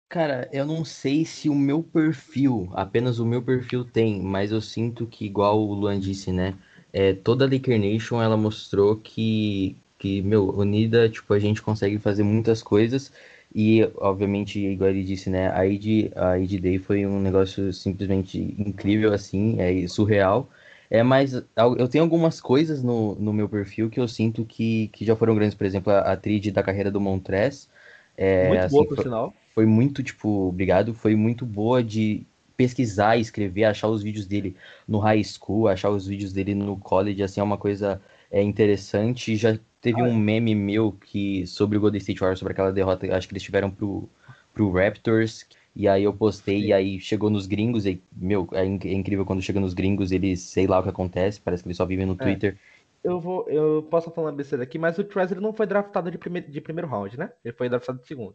Cara, 0.08 0.48
eu 0.52 0.64
não 0.64 0.84
sei 0.84 1.24
se 1.24 1.48
o 1.48 1.54
meu 1.54 1.82
perfil, 1.82 2.68
apenas 2.72 3.18
o 3.18 3.26
meu 3.26 3.42
perfil 3.42 3.84
tem, 3.84 4.20
mas 4.22 4.52
eu 4.52 4.60
sinto 4.60 5.06
que, 5.06 5.24
igual 5.26 5.60
o 5.60 5.74
Luan 5.74 5.98
disse, 5.98 6.32
né? 6.32 6.56
É, 6.92 7.12
toda 7.12 7.44
a 7.44 7.48
Laker 7.48 7.78
Nation, 7.78 8.22
ela 8.22 8.36
mostrou 8.36 8.96
que, 8.96 9.76
que, 9.98 10.22
meu, 10.22 10.48
unida, 10.50 11.08
tipo, 11.08 11.32
a 11.34 11.38
gente 11.40 11.60
consegue 11.60 11.98
fazer 11.98 12.22
muitas 12.22 12.62
coisas. 12.62 13.12
E, 13.54 13.82
obviamente, 13.96 14.58
igual 14.60 14.90
ele 14.90 15.02
disse, 15.04 15.28
né? 15.28 15.50
A 15.52 15.66
ID, 15.66 16.10
a 16.14 16.38
ID 16.38 16.60
Day 16.60 16.78
foi 16.78 17.04
um 17.06 17.20
negócio 17.20 17.72
simplesmente 17.72 18.38
incrível, 18.58 19.12
assim, 19.12 19.60
é 19.60 19.86
surreal. 19.88 20.48
É, 20.90 21.02
mas 21.02 21.34
eu 21.34 21.88
tenho 21.88 22.04
algumas 22.04 22.40
coisas 22.40 22.82
no, 22.82 23.14
no 23.16 23.32
meu 23.32 23.48
perfil 23.48 23.90
que 23.90 23.98
eu 23.98 24.06
sinto 24.06 24.44
que, 24.44 24.88
que 24.88 25.04
já 25.04 25.16
foram 25.16 25.34
grandes. 25.34 25.54
Por 25.54 25.66
exemplo, 25.66 25.92
a, 25.92 26.12
a 26.12 26.18
da 26.52 26.62
carreira 26.62 26.90
do 26.90 27.00
Montrez. 27.00 27.68
É, 28.16 28.48
muito 28.48 28.60
assim, 28.62 28.76
boa, 28.76 28.88
por 28.88 28.94
foi, 28.96 29.04
sinal. 29.04 29.34
Foi 29.54 29.66
muito, 29.66 30.02
tipo, 30.02 30.48
obrigado. 30.48 30.94
Foi 30.94 31.14
muito 31.14 31.44
boa 31.44 31.82
de 31.82 32.24
pesquisar, 32.56 33.18
escrever, 33.18 33.64
achar 33.64 33.88
os 33.88 34.02
vídeos 34.02 34.26
dele 34.26 34.56
no 34.88 34.98
high 34.98 35.22
school, 35.22 35.68
achar 35.68 35.90
os 35.90 36.06
vídeos 36.06 36.32
dele 36.32 36.54
no 36.54 36.76
college, 36.76 37.22
assim, 37.22 37.40
é 37.40 37.42
uma 37.42 37.58
coisa 37.58 38.00
é, 38.30 38.42
interessante. 38.42 39.36
Já 39.36 39.58
teve 39.80 40.00
ah, 40.00 40.04
um 40.04 40.16
meme 40.16 40.54
meu 40.54 40.92
que 40.92 41.46
sobre 41.46 41.76
o 41.76 41.80
Golden 41.80 41.98
State 41.98 42.20
Warriors, 42.20 42.38
sobre 42.38 42.52
aquela 42.52 42.72
derrota, 42.72 43.14
acho 43.14 43.28
que 43.28 43.34
eles 43.34 43.42
tiveram 43.42 43.70
pro, 43.70 44.08
pro 44.54 44.72
Raptors, 44.72 45.46
e 45.76 45.86
aí 45.86 46.04
eu 46.04 46.12
postei, 46.14 46.62
Sim. 46.62 46.66
e 46.68 46.72
aí 46.72 46.98
chegou 46.98 47.28
nos 47.28 47.46
gringos, 47.46 47.84
e, 47.84 48.02
meu, 48.16 48.48
é, 48.52 48.62
é, 48.62 48.94
incrível 48.94 49.26
quando 49.26 49.42
chega 49.42 49.60
nos 49.60 49.74
gringos, 49.74 50.10
eles 50.10 50.40
sei 50.40 50.66
lá 50.66 50.78
o 50.78 50.82
que 50.82 50.88
acontece, 50.88 51.38
parece 51.38 51.62
que 51.62 51.68
eles 51.68 51.76
só 51.76 51.84
vivem 51.84 52.06
no 52.06 52.14
é. 52.14 52.16
Twitter. 52.16 52.58
Eu 53.04 53.20
vou, 53.20 53.46
eu 53.48 53.86
posso 53.90 54.10
falar 54.10 54.28
uma 54.28 54.36
besteira 54.36 54.64
aqui, 54.64 54.78
mas 54.78 54.98
o 54.98 55.04
Treasure 55.04 55.38
não 55.38 55.52
foi 55.52 55.66
draftado 55.66 56.10
de, 56.10 56.16
prime 56.16 56.40
de 56.40 56.60
primeiro 56.62 56.88
round, 56.88 57.18
né? 57.18 57.30
Ele 57.44 57.54
foi 57.54 57.68
draftado 57.68 58.00
de 58.00 58.06
segundo, 58.06 58.34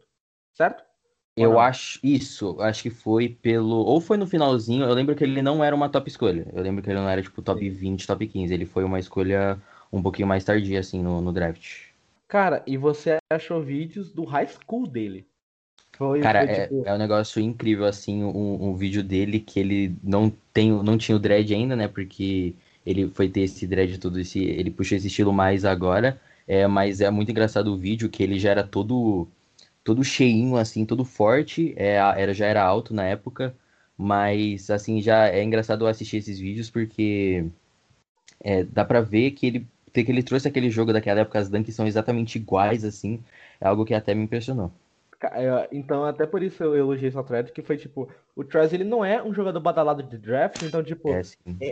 certo? 0.54 0.84
Eu 1.36 1.58
acho 1.58 1.98
isso, 2.02 2.60
acho 2.60 2.82
que 2.82 2.90
foi 2.90 3.28
pelo. 3.28 3.76
Ou 3.76 4.00
foi 4.00 4.16
no 4.16 4.26
finalzinho, 4.26 4.84
eu 4.84 4.94
lembro 4.94 5.16
que 5.16 5.24
ele 5.24 5.40
não 5.42 5.64
era 5.64 5.74
uma 5.74 5.88
top 5.88 6.08
escolha. 6.08 6.46
Eu 6.52 6.62
lembro 6.62 6.82
que 6.82 6.90
ele 6.90 7.00
não 7.00 7.08
era 7.08 7.22
tipo 7.22 7.40
top 7.42 7.60
Sim. 7.60 7.70
20, 7.70 8.06
top 8.06 8.26
15. 8.26 8.52
Ele 8.52 8.66
foi 8.66 8.84
uma 8.84 8.98
escolha 8.98 9.60
um 9.90 10.02
pouquinho 10.02 10.28
mais 10.28 10.44
tardia, 10.44 10.80
assim, 10.80 11.02
no, 11.02 11.20
no 11.22 11.32
draft. 11.32 11.86
Cara, 12.28 12.62
e 12.66 12.76
você 12.76 13.16
achou 13.30 13.62
vídeos 13.62 14.12
do 14.12 14.24
high 14.24 14.46
school 14.46 14.86
dele? 14.86 15.26
Foi, 16.02 16.20
Cara, 16.20 16.44
foi, 16.44 16.50
é, 16.50 16.62
tipo... 16.66 16.82
é 16.84 16.94
um 16.94 16.98
negócio 16.98 17.40
incrível, 17.40 17.84
assim, 17.84 18.24
um, 18.24 18.70
um 18.70 18.74
vídeo 18.74 19.04
dele 19.04 19.38
que 19.38 19.60
ele 19.60 19.94
não 20.02 20.30
tem, 20.52 20.72
não 20.72 20.98
tinha 20.98 21.14
o 21.14 21.18
dread 21.18 21.54
ainda, 21.54 21.76
né? 21.76 21.86
Porque 21.86 22.56
ele 22.84 23.08
foi 23.10 23.28
ter 23.28 23.42
esse 23.42 23.68
dread 23.68 23.98
tudo 23.98 24.18
esse, 24.18 24.40
ele 24.42 24.70
puxou 24.72 24.96
esse 24.98 25.06
estilo 25.06 25.32
mais 25.32 25.64
agora. 25.64 26.20
É, 26.46 26.66
mas 26.66 27.00
é 27.00 27.08
muito 27.08 27.30
engraçado 27.30 27.72
o 27.72 27.76
vídeo 27.78 28.08
que 28.10 28.20
ele 28.20 28.36
já 28.36 28.50
era 28.50 28.64
todo 28.66 29.28
todo 29.84 30.04
cheinho 30.04 30.56
assim, 30.56 30.84
todo 30.86 31.04
forte, 31.04 31.72
é, 31.76 31.96
era 31.96 32.34
já 32.34 32.46
era 32.46 32.62
alto 32.64 32.92
na 32.94 33.04
época, 33.04 33.54
mas 33.96 34.70
assim 34.70 35.00
já 35.00 35.28
é 35.28 35.42
engraçado 35.42 35.86
assistir 35.86 36.18
esses 36.18 36.38
vídeos 36.38 36.70
porque 36.70 37.46
é, 38.40 38.64
dá 38.64 38.84
para 38.84 39.00
ver 39.00 39.32
que 39.32 39.46
ele 39.46 39.68
que 39.92 40.00
ele 40.00 40.22
trouxe 40.22 40.48
aquele 40.48 40.70
jogo 40.70 40.92
daquela 40.92 41.20
época, 41.20 41.38
as 41.38 41.48
dunks 41.50 41.74
são 41.74 41.86
exatamente 41.86 42.36
iguais 42.36 42.84
assim, 42.84 43.22
é 43.60 43.68
algo 43.68 43.84
que 43.84 43.94
até 43.94 44.14
me 44.14 44.24
impressionou. 44.24 44.72
É, 45.28 45.68
então, 45.70 46.04
até 46.04 46.26
por 46.26 46.42
isso 46.42 46.62
eu 46.62 46.76
elogiei 46.76 47.08
esse 47.08 47.22
thread, 47.24 47.52
que 47.52 47.62
foi 47.62 47.76
tipo, 47.76 48.08
o 48.34 48.42
Travis 48.42 48.72
ele 48.72 48.84
não 48.84 49.04
é 49.04 49.22
um 49.22 49.32
jogador 49.32 49.60
badalado 49.60 50.02
de 50.02 50.18
draft, 50.18 50.62
então, 50.62 50.82
tipo, 50.82 51.08
é, 51.10 51.22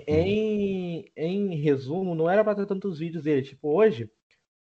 em, 0.06 1.10
em 1.16 1.56
resumo, 1.56 2.14
não 2.14 2.28
era 2.28 2.44
pra 2.44 2.54
ter 2.54 2.66
tantos 2.66 2.98
vídeos 2.98 3.24
dele. 3.24 3.42
Tipo, 3.42 3.68
hoje, 3.68 4.10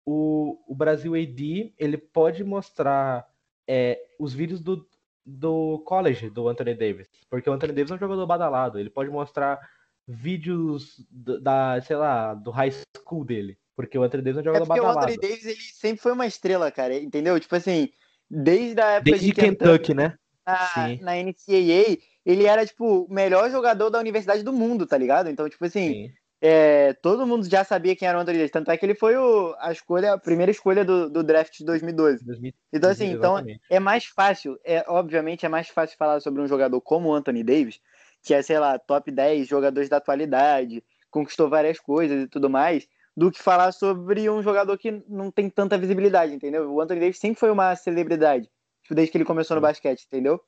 o, 0.05 0.59
o 0.69 0.75
Brasil 0.75 1.15
AD, 1.15 1.75
ele 1.79 1.99
pode 1.99 2.45
mostrar 2.45 3.29
é, 3.67 4.01
os 4.19 4.33
vídeos 4.33 4.61
do, 4.61 4.87
do 5.25 5.81
college 5.85 6.31
do 6.31 6.49
Anthony 6.49 6.75
Davis, 6.75 7.09
porque 7.29 7.51
o 7.51 7.53
Anthony 7.53 7.73
Davis 7.73 7.91
é 7.91 7.95
um 7.95 7.99
jogador 7.99 8.27
badalado, 8.27 8.79
ele 8.79 8.91
pode 8.91 9.11
mostrar 9.11 9.59
vídeos 10.07 11.05
da, 11.11 11.81
sei 11.83 11.97
lá, 11.97 12.35
do 12.35 12.51
high 12.53 12.71
school 12.71 13.25
dele, 13.25 13.59
porque 13.75 13.99
o 13.99 14.03
Anthony 14.03 14.23
Davis 14.23 14.39
é 14.39 14.41
um 14.43 14.45
jogador 14.45 14.65
é 14.65 14.67
porque 14.67 14.81
badalado. 14.81 15.11
o 15.11 15.15
Anthony 15.15 15.29
Davis, 15.29 15.47
ele 15.47 15.61
sempre 15.61 16.03
foi 16.03 16.13
uma 16.13 16.27
estrela, 16.27 16.71
cara, 16.71 16.97
entendeu? 16.97 17.39
Tipo 17.41 17.57
assim, 17.57 17.91
desde 18.31 18.81
a 18.81 18.93
época 18.93 19.11
desde 19.11 19.27
de 19.27 19.33
Kentucky, 19.33 19.59
Kentucky 19.59 19.95
né? 19.95 20.15
Na, 20.47 20.89
na, 21.01 21.23
NCAA, 21.23 21.99
ele 22.25 22.47
era, 22.47 22.65
tipo, 22.65 23.05
o 23.05 23.13
melhor 23.13 23.51
jogador 23.51 23.91
da 23.91 23.99
universidade 23.99 24.43
do 24.43 24.53
mundo, 24.53 24.87
tá 24.87 24.97
ligado? 24.97 25.29
Então, 25.29 25.49
tipo 25.49 25.65
assim, 25.65 26.13
é, 26.41 26.93
todo 26.95 27.27
mundo 27.27 27.49
já 27.49 27.65
sabia 27.65 27.97
quem 27.97 28.07
era 28.07 28.17
o 28.17 28.21
Anthony 28.21 28.39
Davis. 28.39 28.53
Tanto 28.53 28.71
é 28.71 28.77
que 28.77 28.85
ele 28.85 28.95
foi 28.95 29.17
o, 29.17 29.55
a 29.59 29.73
escolha, 29.73 30.13
a 30.13 30.19
primeira 30.19 30.51
escolha 30.51 30.85
do, 30.85 31.09
do 31.09 31.23
draft 31.23 31.59
de 31.59 31.65
2012. 31.65 32.25
2000, 32.25 32.53
então, 32.73 32.91
assim, 32.91 33.11
então 33.11 33.45
é 33.71 33.81
mais 33.81 34.05
fácil, 34.05 34.59
é, 34.65 34.85
obviamente, 34.87 35.47
é 35.47 35.49
mais 35.49 35.69
fácil 35.69 35.97
falar 35.97 36.21
sobre 36.21 36.43
um 36.43 36.47
jogador 36.47 36.81
como 36.81 37.09
o 37.09 37.15
Anthony 37.15 37.43
Davis, 37.43 37.81
que 38.23 38.35
é, 38.35 38.43
sei 38.43 38.59
lá, 38.59 38.79
top 38.79 39.11
10 39.11 39.49
jogadores 39.49 39.89
da 39.89 39.97
atualidade, 39.97 40.85
conquistou 41.11 41.49
várias 41.49 41.81
coisas 41.81 42.25
e 42.25 42.29
tudo 42.29 42.51
mais, 42.51 42.87
do 43.17 43.31
que 43.31 43.43
falar 43.43 43.73
sobre 43.73 44.29
um 44.29 44.43
jogador 44.43 44.77
que 44.77 45.03
não 45.09 45.31
tem 45.31 45.49
tanta 45.49 45.79
visibilidade, 45.79 46.35
entendeu? 46.35 46.71
O 46.71 46.81
Anthony 46.81 47.01
Davis 47.01 47.19
sempre 47.19 47.41
foi 47.41 47.51
uma 47.51 47.75
celebridade, 47.75 48.51
tipo, 48.83 48.95
desde 48.95 49.11
que 49.11 49.19
ele 49.19 49.25
começou 49.25 49.55
no 49.55 49.63
basquete, 49.63 50.05
entendeu? 50.07 50.41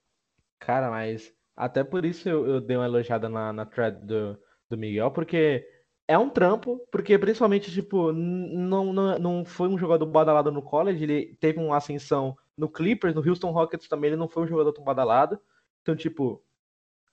Cara, 0.59 0.91
mas 0.91 1.33
até 1.57 1.83
por 1.83 2.05
isso 2.05 2.29
eu, 2.29 2.47
eu 2.47 2.61
dei 2.61 2.77
uma 2.77 2.87
elogiada 2.87 3.29
na, 3.29 3.53
na 3.53 3.65
thread 3.65 4.05
do, 4.05 4.39
do 4.69 4.77
Miguel, 4.77 5.11
porque 5.11 5.67
é 6.07 6.19
um 6.19 6.29
trampo, 6.29 6.81
porque 6.91 7.19
principalmente, 7.19 7.71
tipo, 7.71 8.13
não, 8.13 8.93
não, 8.93 9.19
não 9.19 9.45
foi 9.45 9.69
um 9.69 9.79
jogador 9.79 10.07
badalado 10.07 10.53
no 10.53 10.63
college, 10.63 11.03
ele 11.03 11.37
teve 11.41 11.59
uma 11.59 11.77
ascensão 11.77 12.37
no 12.57 12.69
Clippers, 12.69 13.15
no 13.15 13.27
Houston 13.27 13.51
Rockets 13.51 13.89
também, 13.89 14.09
ele 14.09 14.17
não 14.17 14.29
foi 14.29 14.43
um 14.43 14.49
jogador 14.49 14.73
tão 14.73 14.85
badalado. 14.85 15.41
Então, 15.83 15.95
tipo, 15.95 16.43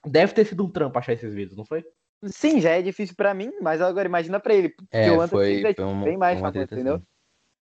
deve 0.05 0.33
ter 0.33 0.45
sido 0.45 0.65
um 0.65 0.69
trampo 0.69 0.97
achar 0.97 1.13
esses 1.13 1.33
vídeos, 1.33 1.57
não 1.57 1.65
foi? 1.65 1.85
Sim, 2.23 2.59
já 2.59 2.71
é 2.71 2.81
difícil 2.81 3.15
para 3.15 3.33
mim, 3.33 3.51
mas 3.61 3.81
agora 3.81 4.07
imagina 4.07 4.39
para 4.39 4.53
ele. 4.53 4.69
Porque 4.69 4.87
é, 4.91 5.11
o 5.11 5.21
Anthony 5.21 5.61
foi, 5.61 5.71
é 5.71 5.73
foi 5.73 6.03
bem 6.03 6.17
mais 6.17 6.39
fácil, 6.39 6.61
entendeu? 6.61 6.95
Assim. 6.95 7.05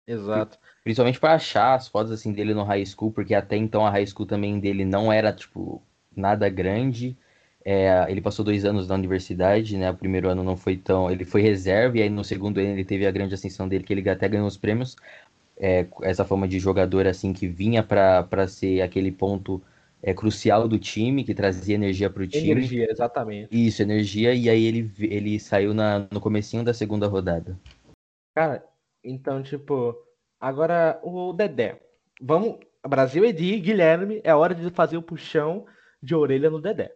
Exato. 0.08 0.58
Principalmente 0.84 1.20
para 1.20 1.34
achar 1.36 1.76
as 1.76 1.88
fotos 1.88 2.12
assim 2.12 2.34
dele 2.34 2.54
no 2.54 2.64
high 2.64 2.86
school, 2.86 3.12
porque 3.12 3.34
até 3.34 3.56
então 3.56 3.86
a 3.86 3.90
high 3.90 4.06
school 4.06 4.26
também 4.26 4.60
dele 4.60 4.84
não 4.84 5.12
era 5.12 5.32
tipo 5.32 5.82
nada 6.16 6.50
grande. 6.50 7.18
É, 7.64 8.06
ele 8.10 8.22
passou 8.22 8.44
dois 8.44 8.66
anos 8.66 8.88
na 8.88 8.96
universidade, 8.96 9.78
né? 9.78 9.92
O 9.92 9.96
primeiro 9.96 10.30
ano 10.30 10.44
não 10.44 10.58
foi 10.58 10.76
tão. 10.76 11.10
Ele 11.12 11.24
foi 11.24 11.42
reserva, 11.42 11.98
e 11.98 12.02
aí 12.02 12.10
no 12.10 12.24
segundo 12.24 12.60
ano 12.60 12.70
ele 12.70 12.84
teve 12.84 13.06
a 13.06 13.12
grande 13.12 13.36
ascensão 13.36 13.68
dele, 13.68 13.84
que 13.84 13.94
ele 13.94 14.10
até 14.10 14.28
ganhou 14.28 14.48
os 14.48 14.58
prêmios. 14.58 14.96
É, 15.58 15.86
essa 16.02 16.26
forma 16.26 16.48
de 16.48 16.60
jogador 16.60 17.06
assim 17.06 17.34
que 17.34 17.48
vinha 17.48 17.84
para 17.84 18.48
ser 18.48 18.82
aquele 18.82 19.12
ponto 19.12 19.62
é, 20.02 20.14
crucial 20.14 20.68
do 20.68 20.80
time, 20.80 21.24
que 21.24 21.34
trazia 21.34 21.76
energia 21.76 22.10
para 22.10 22.24
o 22.24 22.28
time. 22.28 22.50
Energia, 22.50 22.88
exatamente. 22.90 23.50
Isso, 23.52 23.82
energia, 23.82 24.34
e 24.34 24.50
aí 24.50 24.64
ele, 24.64 24.92
ele 25.00 25.40
saiu 25.40 25.74
na, 25.74 26.08
no 26.12 26.20
comecinho 26.20 26.64
da 26.64 26.74
segunda 26.74 27.08
rodada. 27.08 27.60
Cara, 28.36 28.64
então, 29.04 29.44
tipo, 29.44 29.96
agora 30.40 31.00
o 31.04 31.34
Dedé. 31.34 31.80
Vamos, 32.22 32.60
Brasil 32.88 33.26
Edi, 33.26 33.60
Guilherme, 33.60 34.22
é 34.24 34.34
hora 34.34 34.56
de 34.56 34.70
fazer 34.72 34.98
o 34.98 35.04
puxão 35.04 35.66
de 36.02 36.16
orelha 36.16 36.50
no 36.50 36.62
Dedé. 36.62 36.92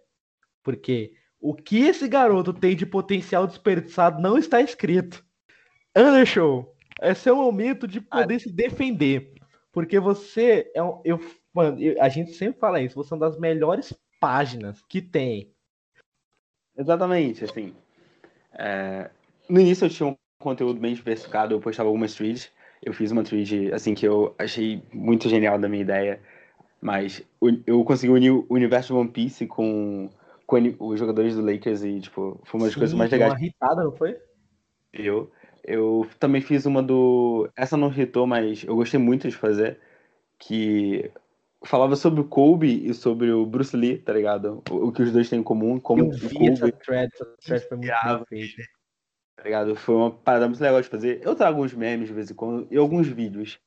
Porque 0.64 1.14
o 1.40 1.54
que 1.54 1.84
esse 1.84 2.08
garoto 2.08 2.54
tem 2.54 2.76
de 2.76 2.86
potencial 2.86 3.46
desperdiçado 3.46 4.22
não 4.22 4.38
está 4.38 4.62
escrito. 4.62 5.24
Anderson, 5.96 6.68
esse 7.02 7.30
é 7.30 7.32
o 7.32 7.38
momento 7.38 7.88
de 7.88 8.02
poder 8.02 8.36
ah. 8.36 8.40
se 8.40 8.52
defender. 8.52 9.35
Porque 9.76 10.00
você 10.00 10.72
é 10.74 10.82
um, 10.82 11.00
eu 11.06 11.20
Mano, 11.56 11.78
a 12.02 12.10
gente 12.10 12.34
sempre 12.34 12.60
fala 12.60 12.82
isso, 12.82 12.96
você 12.96 13.14
é 13.14 13.16
uma 13.16 13.30
das 13.30 13.40
melhores 13.40 13.94
páginas 14.20 14.82
que 14.90 15.02
tem. 15.02 15.50
Exatamente, 16.78 17.46
assim. 17.46 17.74
É... 18.52 19.10
No 19.48 19.62
início 19.62 19.86
eu 19.86 19.90
tinha 19.90 20.10
um 20.10 20.18
conteúdo 20.38 20.82
bem 20.82 20.94
diversificado, 20.94 21.56
eu 21.56 21.62
postava 21.62 21.88
algumas 21.88 22.14
threads. 22.14 22.52
Eu 22.84 22.92
fiz 22.92 23.10
uma 23.10 23.24
thread, 23.24 23.72
assim, 23.72 23.96
que 23.96 24.06
eu 24.06 24.36
achei 24.38 24.84
muito 24.92 25.30
genial 25.30 25.58
da 25.58 25.70
minha 25.70 25.82
ideia. 25.82 26.22
Mas 26.82 27.24
eu 27.66 27.86
consegui 27.86 28.12
unir 28.12 28.32
o 28.32 28.46
universo 28.50 28.94
de 28.94 29.00
One 29.00 29.10
Piece 29.10 29.48
com, 29.48 30.10
com 30.46 30.58
os 30.80 31.00
jogadores 31.00 31.36
do 31.36 31.42
Lakers 31.42 31.84
e, 31.86 32.02
tipo, 32.02 32.38
foi 32.44 32.60
uma 32.60 32.68
das 32.68 32.74
Sim, 32.74 32.80
coisas 32.80 32.98
mais 32.98 33.10
legais. 33.10 33.32
uma 33.32 33.40
irritada, 33.40 33.82
não 33.82 33.94
foi? 33.94 34.20
Eu. 34.92 35.32
Eu 35.68 36.08
também 36.20 36.42
fiz 36.42 36.66
uma 36.66 36.84
do. 36.84 37.50
Essa 37.56 37.76
não 37.76 37.90
irritou, 37.90 38.28
mas 38.28 38.64
eu 38.64 38.76
gostei 38.76 39.00
muito 39.00 39.28
de 39.28 39.36
fazer. 39.36 39.80
Que 40.38 41.12
falava 41.64 41.96
sobre 41.96 42.22
o 42.22 42.26
Kobe 42.26 42.88
e 42.88 42.94
sobre 42.94 43.32
o 43.32 43.46
Bruce 43.46 43.76
Lee, 43.76 43.98
tá 43.98 44.14
ligado? 44.14 44.62
O, 44.70 44.88
o 44.88 44.92
que 44.92 45.02
os 45.02 45.12
dois 45.12 45.30
têm 45.30 45.40
em 45.40 45.44
comum, 45.44 45.80
como 45.80 46.04
eu 46.04 46.12
vi 46.12 46.36
Kobe 46.36 46.52
essa 46.52 46.72
thread, 46.72 47.10
essa 47.14 47.26
thread 47.44 47.68
foi 47.68 47.78
muito 47.78 48.28
bem 48.30 48.46
feita. 48.48 48.70
Tá 49.36 49.44
ligado? 49.44 49.76
Foi 49.76 49.96
uma 49.96 50.12
parada 50.12 50.48
muito 50.48 50.62
legal 50.62 50.82
de 50.82 50.88
fazer. 50.88 51.20
Eu 51.24 51.36
trago 51.36 51.64
uns 51.64 51.74
memes 51.74 52.08
de 52.08 52.14
vez 52.14 52.30
em 52.30 52.36
quando 52.36 52.68
e 52.70 52.78
alguns 52.78 53.08
vídeos. 53.08 53.60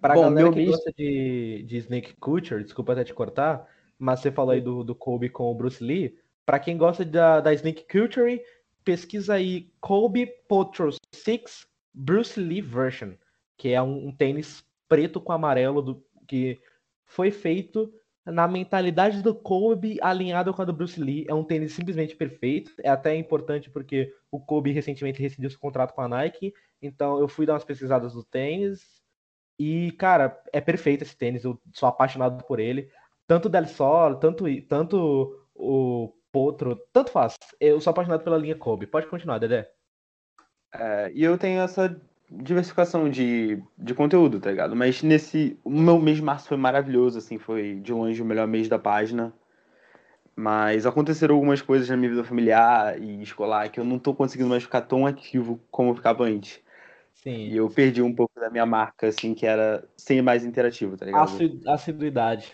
Pra 0.00 0.14
Bom, 0.14 0.22
galera 0.22 0.52
que 0.52 0.66
gosta 0.66 0.92
de, 0.96 1.64
de 1.66 1.76
Snake 1.78 2.14
Culture, 2.16 2.62
desculpa 2.62 2.92
até 2.92 3.04
te 3.04 3.14
cortar, 3.14 3.66
mas 3.98 4.20
você 4.20 4.30
falou 4.30 4.52
aí 4.52 4.60
do, 4.60 4.84
do 4.84 4.94
Kobe 4.94 5.28
com 5.28 5.50
o 5.50 5.54
Bruce 5.54 5.82
Lee. 5.82 6.16
Pra 6.46 6.58
quem 6.58 6.76
gosta 6.76 7.04
da, 7.04 7.40
da 7.40 7.54
Snake 7.54 7.86
Culture, 7.90 8.40
pesquisa 8.84 9.34
aí 9.34 9.72
Kobe 9.80 10.26
Potro 10.48 10.90
6 11.12 11.66
Bruce 11.92 12.38
Lee 12.38 12.60
Version, 12.60 13.12
que 13.56 13.70
é 13.70 13.80
um, 13.80 14.08
um 14.08 14.12
tênis 14.12 14.64
preto 14.88 15.20
com 15.20 15.32
amarelo 15.32 15.80
do, 15.80 16.04
que 16.26 16.60
foi 17.06 17.30
feito 17.30 17.92
na 18.26 18.48
mentalidade 18.48 19.22
do 19.22 19.34
Kobe 19.34 19.98
alinhado 20.00 20.52
com 20.52 20.62
a 20.62 20.64
do 20.64 20.72
Bruce 20.72 21.00
Lee. 21.00 21.26
É 21.28 21.34
um 21.34 21.44
tênis 21.44 21.72
simplesmente 21.72 22.16
perfeito. 22.16 22.72
É 22.82 22.88
até 22.88 23.14
importante 23.14 23.70
porque 23.70 24.12
o 24.30 24.40
Kobe 24.40 24.72
recentemente 24.72 25.20
rescindiu 25.20 25.50
seu 25.50 25.60
contrato 25.60 25.92
com 25.92 26.00
a 26.00 26.08
Nike. 26.08 26.52
Então 26.80 27.18
eu 27.18 27.28
fui 27.28 27.46
dar 27.46 27.52
umas 27.52 27.64
pesquisadas 27.64 28.14
do 28.14 28.24
tênis. 28.24 29.02
E, 29.58 29.92
cara, 29.92 30.42
é 30.52 30.60
perfeito 30.60 31.02
esse 31.02 31.16
tênis. 31.16 31.44
Eu 31.44 31.60
sou 31.72 31.88
apaixonado 31.88 32.42
por 32.44 32.58
ele. 32.58 32.90
Tanto 33.26 33.46
o 33.46 33.48
Del 33.48 33.66
Sol, 33.66 34.16
tanto, 34.16 34.44
tanto 34.62 35.38
o 35.54 36.12
Potro, 36.34 36.76
tanto 36.92 37.12
faz. 37.12 37.36
Eu 37.60 37.80
sou 37.80 37.92
apaixonado 37.92 38.24
pela 38.24 38.36
linha 38.36 38.56
Kobe. 38.56 38.88
Pode 38.88 39.06
continuar, 39.06 39.38
Dedé. 39.38 39.70
É, 40.74 41.12
e 41.14 41.22
eu 41.22 41.38
tenho 41.38 41.60
essa 41.60 41.96
diversificação 42.28 43.08
de, 43.08 43.62
de 43.78 43.94
conteúdo, 43.94 44.40
tá 44.40 44.50
ligado? 44.50 44.74
Mas 44.74 45.00
nesse. 45.00 45.56
O 45.62 45.70
meu 45.70 45.96
mês 46.00 46.16
de 46.16 46.24
março 46.24 46.48
foi 46.48 46.56
maravilhoso, 46.56 47.18
assim, 47.18 47.38
foi 47.38 47.76
de 47.76 47.92
longe 47.92 48.20
o 48.20 48.24
melhor 48.24 48.48
mês 48.48 48.68
da 48.68 48.80
página. 48.80 49.32
Mas 50.34 50.84
aconteceram 50.84 51.36
algumas 51.36 51.62
coisas 51.62 51.88
na 51.88 51.96
minha 51.96 52.10
vida 52.10 52.24
familiar 52.24 53.00
e 53.00 53.22
escolar 53.22 53.70
que 53.70 53.78
eu 53.78 53.84
não 53.84 54.00
tô 54.00 54.12
conseguindo 54.12 54.50
mais 54.50 54.64
ficar 54.64 54.80
tão 54.80 55.06
ativo 55.06 55.60
como 55.70 55.90
eu 55.90 55.94
ficava 55.94 56.24
antes. 56.24 56.60
Sim. 57.12 57.46
E 57.46 57.56
eu 57.56 57.70
perdi 57.70 58.02
um 58.02 58.12
pouco 58.12 58.40
da 58.40 58.50
minha 58.50 58.66
marca, 58.66 59.06
assim, 59.06 59.34
que 59.34 59.46
era 59.46 59.88
ser 59.96 60.20
mais 60.20 60.44
interativo, 60.44 60.96
tá 60.96 61.06
ligado? 61.06 61.30
Assiduidade. 61.68 62.52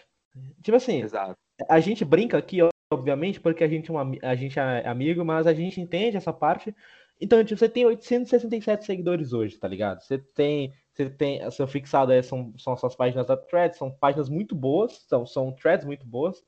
Tipo 0.62 0.76
assim, 0.76 1.00
Exato. 1.00 1.34
a 1.66 1.80
gente 1.80 2.04
brinca 2.04 2.36
aqui, 2.36 2.58
obviamente, 2.92 3.40
porque 3.40 3.62
a 3.62 3.68
gente, 3.68 3.90
é 3.90 3.92
uma, 3.92 4.16
a 4.22 4.34
gente 4.34 4.58
é 4.58 4.86
amigo, 4.86 5.24
mas 5.24 5.46
a 5.46 5.54
gente 5.54 5.80
entende 5.80 6.16
essa 6.16 6.32
parte 6.32 6.74
então, 7.20 7.44
tipo, 7.44 7.58
você 7.58 7.68
tem 7.68 7.84
867 7.84 8.84
seguidores 8.84 9.32
hoje, 9.32 9.58
tá 9.58 9.68
ligado? 9.68 10.00
Você 10.00 10.16
tem, 10.16 10.72
você 10.90 11.10
tem, 11.10 11.48
seu 11.50 11.68
fixado 11.68 12.12
aí 12.12 12.22
são, 12.22 12.54
são 12.56 12.76
suas 12.76 12.96
páginas 12.96 13.26
da 13.26 13.36
thread, 13.36 13.76
são 13.76 13.90
páginas 13.90 14.30
muito 14.30 14.54
boas, 14.54 15.04
são, 15.06 15.26
são 15.26 15.52
threads 15.52 15.84
muito 15.84 16.06
boas. 16.06 16.42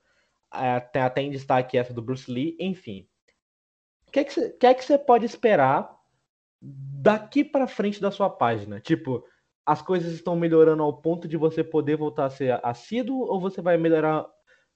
Tem 0.93 1.03
até 1.03 1.21
em 1.21 1.31
destaque 1.31 1.77
essa 1.77 1.93
do 1.93 2.01
Bruce 2.01 2.31
Lee, 2.31 2.57
enfim. 2.59 3.07
O 4.09 4.11
que 4.11 4.21
é 4.21 4.25
que 4.25 4.33
você, 4.33 4.51
que 4.51 4.67
é 4.67 4.73
que 4.73 4.85
você 4.85 4.97
pode 4.97 5.27
esperar 5.27 5.95
daqui 6.61 7.45
para 7.45 7.67
frente 7.67 8.01
da 8.01 8.11
sua 8.11 8.31
página? 8.31 8.81
Tipo, 8.81 9.25
as 9.67 9.83
coisas 9.83 10.13
estão 10.13 10.37
melhorando 10.37 10.83
ao 10.83 11.03
ponto 11.03 11.29
de 11.29 11.37
você 11.37 11.63
poder 11.63 11.97
voltar 11.97 12.27
a 12.27 12.31
ser 12.31 12.59
assíduo 12.65 13.27
ou 13.27 13.41
você 13.41 13.61
vai 13.61 13.77
melhorar, 13.77 14.27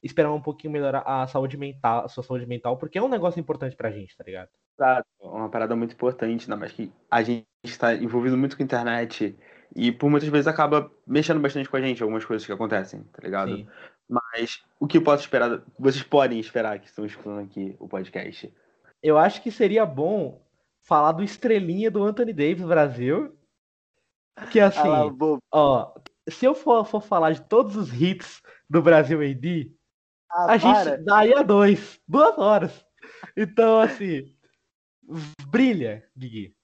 esperar 0.06 0.32
um 0.32 0.40
pouquinho 0.40 0.72
melhorar 0.72 1.02
a 1.06 1.26
saúde 1.26 1.56
mental, 1.56 2.04
a 2.04 2.08
sua 2.08 2.22
saúde 2.22 2.46
mental, 2.46 2.76
porque 2.76 2.98
é 2.98 3.02
um 3.02 3.08
negócio 3.08 3.40
importante 3.40 3.76
pra 3.76 3.90
gente, 3.90 4.16
tá 4.16 4.24
ligado? 4.24 4.48
Exato, 4.78 5.06
é 5.20 5.26
uma 5.26 5.48
parada 5.48 5.74
muito 5.74 5.94
importante, 5.94 6.44
ainda 6.44 6.56
mais 6.56 6.72
que 6.72 6.92
a 7.10 7.22
gente 7.22 7.46
está 7.64 7.94
envolvido 7.94 8.36
muito 8.36 8.56
com 8.56 8.62
a 8.62 8.64
internet 8.64 9.36
e 9.74 9.90
por 9.90 10.08
muitas 10.10 10.28
vezes 10.28 10.46
acaba 10.46 10.90
mexendo 11.06 11.40
bastante 11.40 11.68
com 11.68 11.76
a 11.76 11.80
gente, 11.80 12.02
algumas 12.02 12.24
coisas 12.24 12.46
que 12.46 12.52
acontecem, 12.52 13.02
tá 13.04 13.20
ligado? 13.22 13.56
Sim. 13.56 13.66
Mas 14.08 14.62
o 14.78 14.86
que 14.86 14.98
eu 14.98 15.02
posso 15.02 15.22
esperar, 15.22 15.62
vocês 15.78 16.02
podem 16.02 16.38
esperar 16.38 16.78
que 16.78 16.86
estão 16.86 17.04
escutando 17.04 17.40
aqui 17.40 17.76
o 17.78 17.88
podcast? 17.88 18.52
Eu 19.02 19.18
acho 19.18 19.42
que 19.42 19.50
seria 19.50 19.84
bom 19.84 20.40
falar 20.82 21.12
do 21.12 21.24
estrelinha 21.24 21.90
do 21.90 22.04
Anthony 22.04 22.32
Davis 22.32 22.64
Brasil. 22.64 23.36
Que 24.50 24.60
assim, 24.60 24.88
ah, 24.88 25.10
ó, 25.50 25.94
se 26.28 26.44
eu 26.44 26.54
for, 26.54 26.84
for 26.84 27.02
falar 27.02 27.32
de 27.32 27.42
todos 27.42 27.76
os 27.76 27.92
hits 27.92 28.42
do 28.68 28.82
Brasil 28.82 29.20
AD, 29.20 29.72
ah, 30.30 30.54
a 30.54 30.58
para. 30.58 30.84
gente 30.84 31.04
daria 31.04 31.42
dois, 31.42 32.00
duas 32.06 32.36
horas. 32.38 32.86
Então, 33.36 33.80
assim, 33.80 34.34
brilha, 35.48 36.04
Gui. 36.16 36.54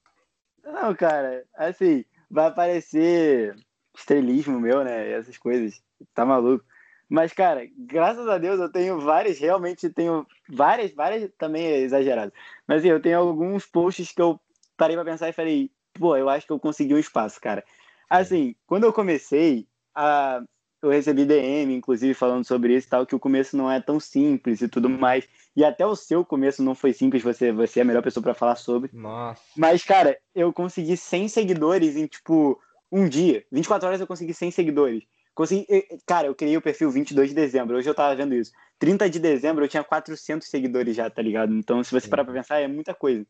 Não, 0.63 0.95
cara, 0.95 1.43
assim, 1.55 2.05
vai 2.29 2.47
aparecer 2.47 3.55
estrelismo 3.95 4.59
meu, 4.59 4.83
né? 4.83 5.11
Essas 5.11 5.37
coisas. 5.37 5.81
Tá 6.13 6.25
maluco. 6.25 6.65
Mas, 7.09 7.31
cara, 7.31 7.67
graças 7.77 8.27
a 8.27 8.37
Deus 8.37 8.59
eu 8.59 8.71
tenho 8.71 8.99
várias, 8.99 9.37
realmente 9.37 9.89
tenho 9.89 10.25
várias, 10.49 10.93
várias 10.93 11.29
também 11.37 11.65
é 11.67 11.77
exagerado. 11.79 12.33
Mas 12.67 12.79
assim, 12.79 12.89
eu 12.89 13.01
tenho 13.01 13.19
alguns 13.19 13.65
posts 13.65 14.11
que 14.11 14.21
eu 14.21 14.39
parei 14.75 14.95
pra 14.95 15.05
pensar 15.05 15.29
e 15.29 15.33
falei, 15.33 15.69
pô, 15.93 16.17
eu 16.17 16.27
acho 16.27 16.47
que 16.47 16.51
eu 16.51 16.59
consegui 16.59 16.93
um 16.93 16.99
espaço, 16.99 17.39
cara. 17.39 17.63
Assim, 18.09 18.55
quando 18.65 18.85
eu 18.85 18.93
comecei, 18.93 19.67
a, 19.93 20.41
eu 20.83 20.89
recebi 20.89 21.25
DM, 21.25 21.73
inclusive, 21.73 22.13
falando 22.13 22.45
sobre 22.45 22.75
isso 22.75 22.87
e 22.87 22.89
tal, 22.89 23.05
que 23.05 23.15
o 23.15 23.19
começo 23.19 23.55
não 23.55 23.71
é 23.71 23.79
tão 23.79 23.99
simples 23.99 24.61
e 24.61 24.67
tudo 24.67 24.89
mais. 24.89 25.27
E 25.55 25.63
até 25.63 25.85
o 25.85 25.95
seu 25.95 26.25
começo 26.25 26.61
não 26.61 26.75
foi 26.75 26.91
simples, 26.91 27.23
você, 27.23 27.51
você 27.51 27.79
é 27.79 27.83
a 27.83 27.85
melhor 27.85 28.03
pessoa 28.03 28.21
para 28.21 28.33
falar 28.33 28.55
sobre. 28.57 28.89
Nossa. 28.91 29.41
Mas, 29.55 29.83
cara, 29.83 30.19
eu 30.35 30.51
consegui 30.51 30.97
100 30.97 31.29
seguidores 31.29 31.95
em, 31.95 32.05
tipo, 32.05 32.59
um 32.91 33.07
dia. 33.07 33.45
24 33.51 33.87
horas 33.87 34.01
eu 34.01 34.07
consegui 34.07 34.33
100 34.33 34.51
seguidores. 34.51 35.03
Consegui, 35.33 35.65
cara, 36.05 36.27
eu 36.27 36.35
criei 36.35 36.57
o 36.57 36.61
perfil 36.61 36.91
22 36.91 37.29
de 37.29 37.35
dezembro, 37.35 37.77
hoje 37.77 37.89
eu 37.89 37.95
tava 37.95 38.15
vendo 38.15 38.35
isso. 38.35 38.51
30 38.77 39.09
de 39.09 39.19
dezembro 39.19 39.63
eu 39.63 39.69
tinha 39.69 39.83
400 39.83 40.47
seguidores 40.47 40.95
já, 40.95 41.09
tá 41.09 41.21
ligado? 41.21 41.53
Então, 41.53 41.83
se 41.83 41.91
você 41.91 42.07
parar 42.07 42.25
pra 42.25 42.33
pensar, 42.33 42.59
é 42.59 42.67
muita 42.67 42.93
coisa. 42.93 43.25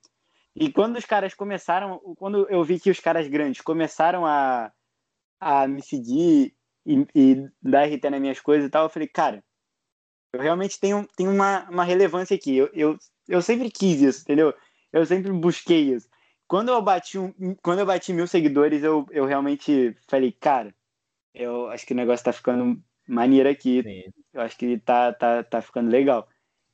E 0.56 0.72
quando 0.72 0.98
os 0.98 1.06
caras 1.06 1.34
começaram, 1.34 2.00
quando 2.18 2.48
eu 2.50 2.64
vi 2.64 2.80
que 2.80 2.90
os 2.90 3.00
caras 3.00 3.28
grandes 3.28 3.62
começaram 3.62 4.26
a, 4.26 4.72
a 5.40 5.68
me 5.68 5.82
seguir 5.82 6.54
e, 6.86 7.06
e 7.16 7.50
dar 7.62 7.86
RT 7.86 8.10
nas 8.10 8.22
minhas 8.22 8.40
coisas 8.40 8.68
e 8.68 8.70
tal, 8.70 8.84
eu 8.84 8.90
falei, 8.90 9.08
cara, 9.08 9.44
eu 10.34 10.42
realmente 10.42 10.80
tenho, 10.80 11.08
tenho 11.16 11.32
uma, 11.32 11.70
uma 11.70 11.84
relevância 11.84 12.36
aqui. 12.36 12.58
Eu, 12.58 12.70
eu, 12.74 12.98
eu 13.28 13.42
sempre 13.42 13.70
quis 13.70 14.02
isso, 14.02 14.22
entendeu? 14.22 14.54
Eu 14.92 15.06
sempre 15.06 15.32
busquei 15.32 15.94
isso. 15.94 16.10
Quando 16.48 16.70
eu 16.70 16.82
bati, 16.82 17.18
um, 17.18 17.56
quando 17.62 17.80
eu 17.80 17.86
bati 17.86 18.12
mil 18.12 18.28
seguidores, 18.28 18.84
eu, 18.84 19.06
eu 19.12 19.26
realmente 19.26 19.96
falei, 20.08 20.32
cara, 20.32 20.74
eu 21.34 21.68
acho 21.70 21.86
que 21.86 21.94
o 21.94 21.96
negócio 21.96 22.26
tá 22.26 22.34
ficando 22.34 22.82
maneiro 23.08 23.50
aqui. 23.50 23.82
Sim. 23.84 24.04
Eu 24.34 24.42
acho 24.42 24.58
que 24.58 24.78
tá, 24.80 25.14
tá, 25.14 25.44
tá 25.44 25.62
ficando 25.62 25.90
legal. 25.90 26.28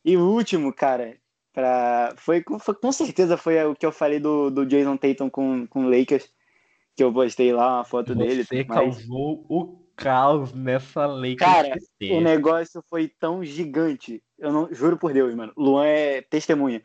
E 0.03 0.15
o 0.15 0.21
último, 0.21 0.73
cara, 0.73 1.17
pra... 1.53 2.13
foi, 2.17 2.43
foi, 2.59 2.75
com 2.75 2.91
certeza 2.91 3.37
foi 3.37 3.63
o 3.65 3.75
que 3.75 3.85
eu 3.85 3.91
falei 3.91 4.19
do, 4.19 4.49
do 4.49 4.65
Jason 4.65 4.97
Tatum 4.97 5.29
com, 5.29 5.67
com 5.67 5.85
o 5.85 5.89
Lakers, 5.89 6.31
que 6.95 7.03
eu 7.03 7.13
postei 7.13 7.51
lá 7.53 7.77
uma 7.77 7.85
foto 7.85 8.13
Você 8.13 8.19
dele. 8.19 8.43
Você 8.43 8.63
causou 8.63 9.45
o 9.49 9.88
caos 9.99 10.53
nessa 10.53 11.05
Lakers. 11.05 11.37
Cara, 11.37 11.75
o 12.01 12.21
negócio 12.21 12.83
foi 12.89 13.07
tão 13.19 13.43
gigante. 13.43 14.23
Eu 14.37 14.51
não 14.51 14.73
juro 14.73 14.97
por 14.97 15.13
Deus, 15.13 15.35
mano. 15.35 15.51
Luan 15.57 15.85
é 15.85 16.21
testemunha. 16.21 16.81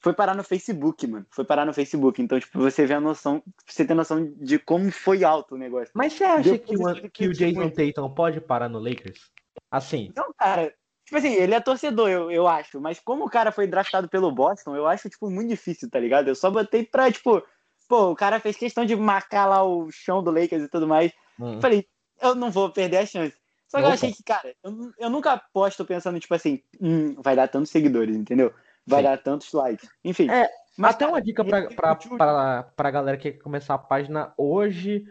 Foi 0.00 0.12
parar 0.12 0.34
no 0.34 0.44
Facebook, 0.44 1.06
mano. 1.06 1.26
Foi 1.30 1.44
parar 1.44 1.64
no 1.64 1.72
Facebook. 1.72 2.20
Então, 2.20 2.38
tipo, 2.38 2.58
você 2.58 2.86
vê 2.86 2.94
a 2.94 3.00
noção, 3.00 3.42
você 3.66 3.84
tem 3.84 3.96
noção 3.96 4.32
de 4.36 4.58
como 4.58 4.90
foi 4.92 5.24
alto 5.24 5.54
o 5.54 5.58
negócio. 5.58 5.90
Mas 5.94 6.12
você 6.12 6.24
acha 6.24 6.58
que 6.58 6.76
o, 6.76 7.10
que 7.10 7.28
o 7.28 7.32
Jason 7.32 7.70
Tatum 7.70 8.10
pode 8.10 8.40
parar 8.40 8.68
no 8.68 8.78
Lakers? 8.78 9.30
Assim. 9.70 10.12
Não, 10.16 10.32
cara, 10.36 10.72
Tipo 11.04 11.16
assim, 11.16 11.32
ele 11.32 11.54
é 11.54 11.60
torcedor, 11.60 12.10
eu, 12.10 12.30
eu 12.30 12.46
acho. 12.46 12.78
Mas 12.78 13.00
como 13.00 13.24
o 13.24 13.30
cara 13.30 13.50
foi 13.50 13.66
draftado 13.66 14.10
pelo 14.10 14.30
Boston, 14.30 14.76
eu 14.76 14.86
acho, 14.86 15.08
tipo, 15.08 15.30
muito 15.30 15.48
difícil, 15.48 15.88
tá 15.88 15.98
ligado? 15.98 16.28
Eu 16.28 16.34
só 16.34 16.50
botei 16.50 16.84
pra, 16.84 17.10
tipo, 17.10 17.42
pô, 17.88 18.10
o 18.10 18.14
cara 18.14 18.38
fez 18.38 18.58
questão 18.58 18.84
de 18.84 18.94
marcar 18.94 19.46
lá 19.46 19.64
o 19.64 19.90
chão 19.90 20.22
do 20.22 20.30
Lakers 20.30 20.64
e 20.64 20.68
tudo 20.68 20.86
mais. 20.86 21.10
Hum. 21.40 21.58
Falei, 21.62 21.88
eu 22.20 22.34
não 22.34 22.50
vou 22.50 22.70
perder 22.70 22.98
a 22.98 23.06
chance. 23.06 23.36
Só 23.68 23.78
que 23.78 23.84
Opa. 23.84 23.90
eu 23.90 23.94
achei 23.94 24.12
que, 24.12 24.22
cara, 24.22 24.54
eu, 24.64 24.92
eu 24.98 25.10
nunca 25.10 25.32
aposto 25.32 25.84
pensando, 25.84 26.18
tipo 26.18 26.34
assim, 26.34 26.62
hum, 26.80 27.14
vai 27.20 27.36
dar 27.36 27.48
tantos 27.48 27.70
seguidores, 27.70 28.16
entendeu? 28.16 28.52
Vai 28.86 29.00
Sim. 29.00 29.08
dar 29.08 29.18
tantos 29.18 29.52
likes. 29.52 29.88
Enfim. 30.02 30.30
É, 30.30 30.48
mas 30.76 30.94
até 30.94 31.06
uma 31.06 31.20
dica 31.20 31.44
pra, 31.44 31.68
pra, 31.68 31.94
pra, 31.96 32.62
pra 32.62 32.90
galera 32.90 33.18
que 33.18 33.32
quer 33.32 33.38
começar 33.38 33.74
a 33.74 33.78
página 33.78 34.32
hoje, 34.38 35.04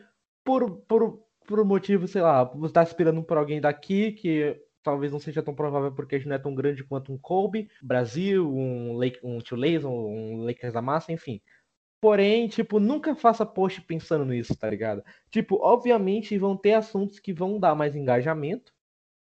por, 0.44 0.72
por, 0.88 1.24
por 1.46 1.64
motivo, 1.64 2.08
sei 2.08 2.22
lá, 2.22 2.44
você 2.44 2.74
tá 2.74 2.82
esperando 2.82 3.22
por 3.22 3.38
alguém 3.38 3.62
daqui 3.62 4.14
que 4.14 4.60
talvez 4.82 5.12
não 5.12 5.20
seja 5.20 5.44
tão 5.44 5.54
provável 5.54 5.92
porque 5.92 6.16
a 6.16 6.18
gente 6.18 6.30
não 6.30 6.36
é 6.38 6.40
tão 6.40 6.56
grande 6.56 6.84
quanto 6.84 7.12
um 7.12 7.18
Kobe, 7.18 7.70
Brasil, 7.82 8.50
um, 8.50 8.96
Lake, 8.96 9.20
um 9.22 9.40
Tio 9.40 9.58
um 9.86 10.46
Lakers 10.46 10.74
da 10.74 10.82
Massa, 10.82 11.12
enfim. 11.12 11.42
Porém, 12.00 12.48
tipo, 12.48 12.80
nunca 12.80 13.16
faça 13.16 13.46
post 13.46 13.82
pensando 13.82 14.26
nisso, 14.26 14.56
tá 14.56 14.70
ligado? 14.70 15.04
Tipo, 15.32 15.58
obviamente 15.62 16.38
vão 16.38 16.56
ter 16.56 16.74
assuntos 16.74 17.20
que 17.20 17.34
vão 17.34 17.60
dar 17.60 17.76
mais 17.76 17.96
engajamento, 17.96 18.72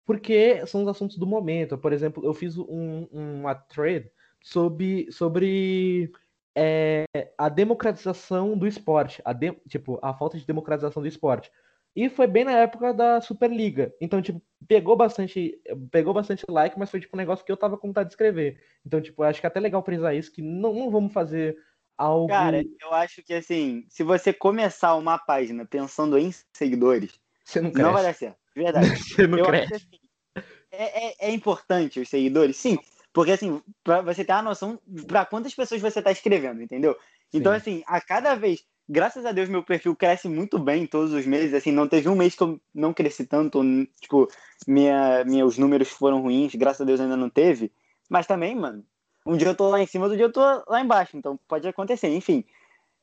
porque 0.04 0.66
são 0.66 0.82
os 0.82 0.88
assuntos 0.88 1.16
do 1.18 1.26
momento. 1.26 1.78
Por 1.78 1.92
exemplo, 1.92 2.24
eu 2.24 2.34
fiz 2.34 2.58
um, 2.58 3.04
uma 3.10 3.54
thread 3.54 4.10
sobre, 4.42 5.10
sobre 5.12 6.12
é, 6.56 7.04
a 7.38 7.48
democratização 7.48 8.56
do 8.56 8.66
esporte, 8.66 9.22
a 9.24 9.32
de, 9.32 9.52
tipo, 9.68 9.98
a 10.02 10.14
falta 10.14 10.38
de 10.38 10.46
democratização 10.46 11.02
do 11.02 11.08
esporte. 11.08 11.50
E 11.96 12.08
foi 12.08 12.26
bem 12.26 12.44
na 12.44 12.52
época 12.52 12.92
da 12.94 13.20
Superliga. 13.20 13.94
Então, 14.00 14.22
tipo, 14.22 14.40
pegou 14.68 14.96
bastante, 14.96 15.60
pegou 15.90 16.14
bastante 16.14 16.44
like, 16.48 16.78
mas 16.78 16.90
foi 16.90 17.00
tipo 17.00 17.16
um 17.16 17.18
negócio 17.18 17.44
que 17.44 17.50
eu 17.50 17.56
tava 17.56 17.76
com 17.78 17.88
vontade 17.88 18.08
de 18.08 18.12
escrever. 18.14 18.60
Então, 18.84 19.00
tipo, 19.00 19.22
acho 19.22 19.40
que 19.40 19.46
é 19.46 19.48
até 19.48 19.58
legal 19.60 19.82
frisar 19.84 20.14
isso, 20.14 20.32
que 20.32 20.42
não, 20.42 20.72
não 20.74 20.90
vamos 20.90 21.12
fazer 21.12 21.56
algo. 21.98 22.28
Cara, 22.28 22.64
eu 22.80 22.94
acho 22.94 23.22
que 23.22 23.34
assim, 23.34 23.84
se 23.88 24.02
você 24.02 24.32
começar 24.32 24.94
uma 24.94 25.18
página 25.18 25.66
pensando 25.66 26.16
em 26.16 26.32
seguidores, 26.52 27.12
você 27.44 27.60
não, 27.60 27.70
não 27.72 27.92
vai 27.92 28.04
dar 28.04 28.14
certo. 28.14 28.38
De 28.56 28.62
verdade. 28.62 28.88
você 28.96 29.26
não 29.26 29.38
eu 29.38 29.44
cresce. 29.44 29.74
Acho, 29.74 29.86
assim, 29.86 30.44
é, 30.70 31.08
é, 31.08 31.28
é 31.28 31.34
importante 31.34 32.00
os 32.00 32.08
seguidores, 32.08 32.56
sim. 32.56 32.78
Porque 33.12 33.32
assim, 33.32 33.60
pra 33.82 34.00
você 34.00 34.24
ter 34.24 34.32
uma 34.32 34.42
noção 34.42 34.80
para 35.06 35.26
quantas 35.26 35.54
pessoas 35.54 35.80
você 35.80 36.00
tá 36.00 36.12
escrevendo, 36.12 36.62
entendeu? 36.62 36.96
Então, 37.32 37.52
sim. 37.52 37.58
assim, 37.58 37.82
a 37.86 38.00
cada 38.00 38.34
vez 38.34 38.64
graças 38.88 39.26
a 39.26 39.32
Deus, 39.32 39.48
meu 39.48 39.62
perfil 39.62 39.94
cresce 39.94 40.28
muito 40.28 40.58
bem 40.58 40.86
todos 40.86 41.12
os 41.12 41.26
meses. 41.26 41.52
Assim, 41.52 41.70
não 41.70 41.86
teve 41.86 42.08
um 42.08 42.16
mês 42.16 42.34
que 42.34 42.42
eu 42.42 42.60
não 42.74 42.94
cresci 42.94 43.26
tanto. 43.26 43.60
Tipo, 44.00 44.28
minha, 44.66 45.24
meus 45.24 45.58
números 45.58 45.88
foram 45.88 46.22
ruins. 46.22 46.54
Graças 46.54 46.80
a 46.80 46.84
Deus 46.84 47.00
ainda 47.00 47.16
não 47.16 47.28
teve. 47.28 47.70
Mas 48.08 48.26
também, 48.26 48.54
mano, 48.54 48.84
um 49.28 49.36
dia 49.36 49.48
eu 49.48 49.54
tô 49.54 49.68
lá 49.68 49.80
em 49.80 49.86
cima, 49.86 50.06
outro 50.06 50.16
dia 50.16 50.26
eu 50.26 50.32
tô 50.32 50.40
lá 50.40 50.80
embaixo. 50.80 51.16
Então 51.16 51.38
pode 51.46 51.68
acontecer, 51.68 52.08
enfim. 52.08 52.44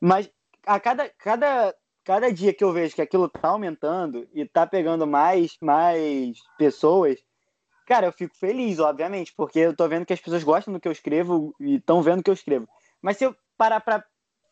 Mas 0.02 0.30
a 0.66 0.80
cada, 0.80 1.08
cada, 1.10 1.76
cada 2.04 2.34
dia 2.34 2.52
que 2.52 2.64
eu 2.64 2.74
vejo 2.74 2.96
que 2.96 3.02
aquilo 3.02 3.30
tá 3.30 3.50
aumentando 3.50 4.28
e 4.34 4.44
tá 4.44 4.66
pegando 4.66 5.06
mais, 5.06 5.56
mais 5.62 6.38
pessoas, 6.58 7.24
cara, 7.86 8.08
eu 8.08 8.12
fico 8.12 8.36
feliz, 8.36 8.80
obviamente, 8.80 9.34
porque 9.38 9.60
eu 9.60 9.76
tô 9.76 9.88
vendo 9.88 10.06
que 10.06 10.14
as 10.14 10.20
pessoas 10.20 10.44
gostam 10.44 10.74
do 10.74 10.80
que 10.80 10.88
eu 10.88 10.92
escrevo 10.92 11.54
e 11.60 11.76
estão 11.76 12.02
vendo 12.02 12.24
que 12.24 12.30
eu 12.30 12.34
escrevo. 12.34 12.68
Mas 13.00 13.18
se 13.18 13.24
eu 13.24 13.36
parar 13.56 13.80
pra 13.80 14.04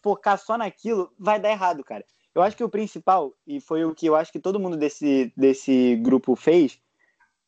focar 0.03 0.37
só 0.37 0.55
naquilo, 0.57 1.11
vai 1.17 1.39
dar 1.39 1.49
errado, 1.49 1.83
cara. 1.83 2.05
Eu 2.35 2.43
acho 2.43 2.55
que 2.55 2.63
o 2.63 2.69
principal, 2.69 3.33
e 3.47 3.59
foi 3.59 3.83
o 3.83 3.95
que 3.95 4.05
eu 4.05 4.15
acho 4.15 4.31
que 4.31 4.39
todo 4.39 4.59
mundo 4.59 4.77
desse, 4.77 5.31
desse 5.35 5.95
grupo 5.97 6.35
fez, 6.35 6.79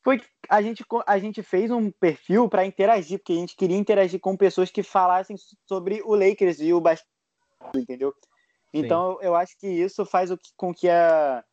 foi 0.05 0.19
que 0.19 0.27
a 0.47 0.61
gente, 0.61 0.85
a 1.07 1.17
gente 1.17 1.41
fez 1.41 1.71
um 1.71 1.89
perfil 1.89 2.47
para 2.47 2.63
interagir, 2.63 3.17
porque 3.17 3.33
a 3.33 3.37
gente 3.37 3.55
queria 3.55 3.75
interagir 3.75 4.19
com 4.19 4.37
pessoas 4.37 4.69
que 4.69 4.83
falassem 4.83 5.35
sobre 5.67 5.99
o 6.05 6.13
Lakers 6.13 6.59
e 6.59 6.71
o 6.71 6.79
basquete, 6.79 7.09
entendeu? 7.75 8.13
Então 8.71 9.17
Sim. 9.19 9.25
eu 9.25 9.35
acho 9.35 9.57
que 9.57 9.67
isso 9.67 10.05
faz 10.05 10.29
o 10.29 10.37
que, 10.37 10.51
com 10.55 10.71
que 10.71 10.87
a 10.87 11.43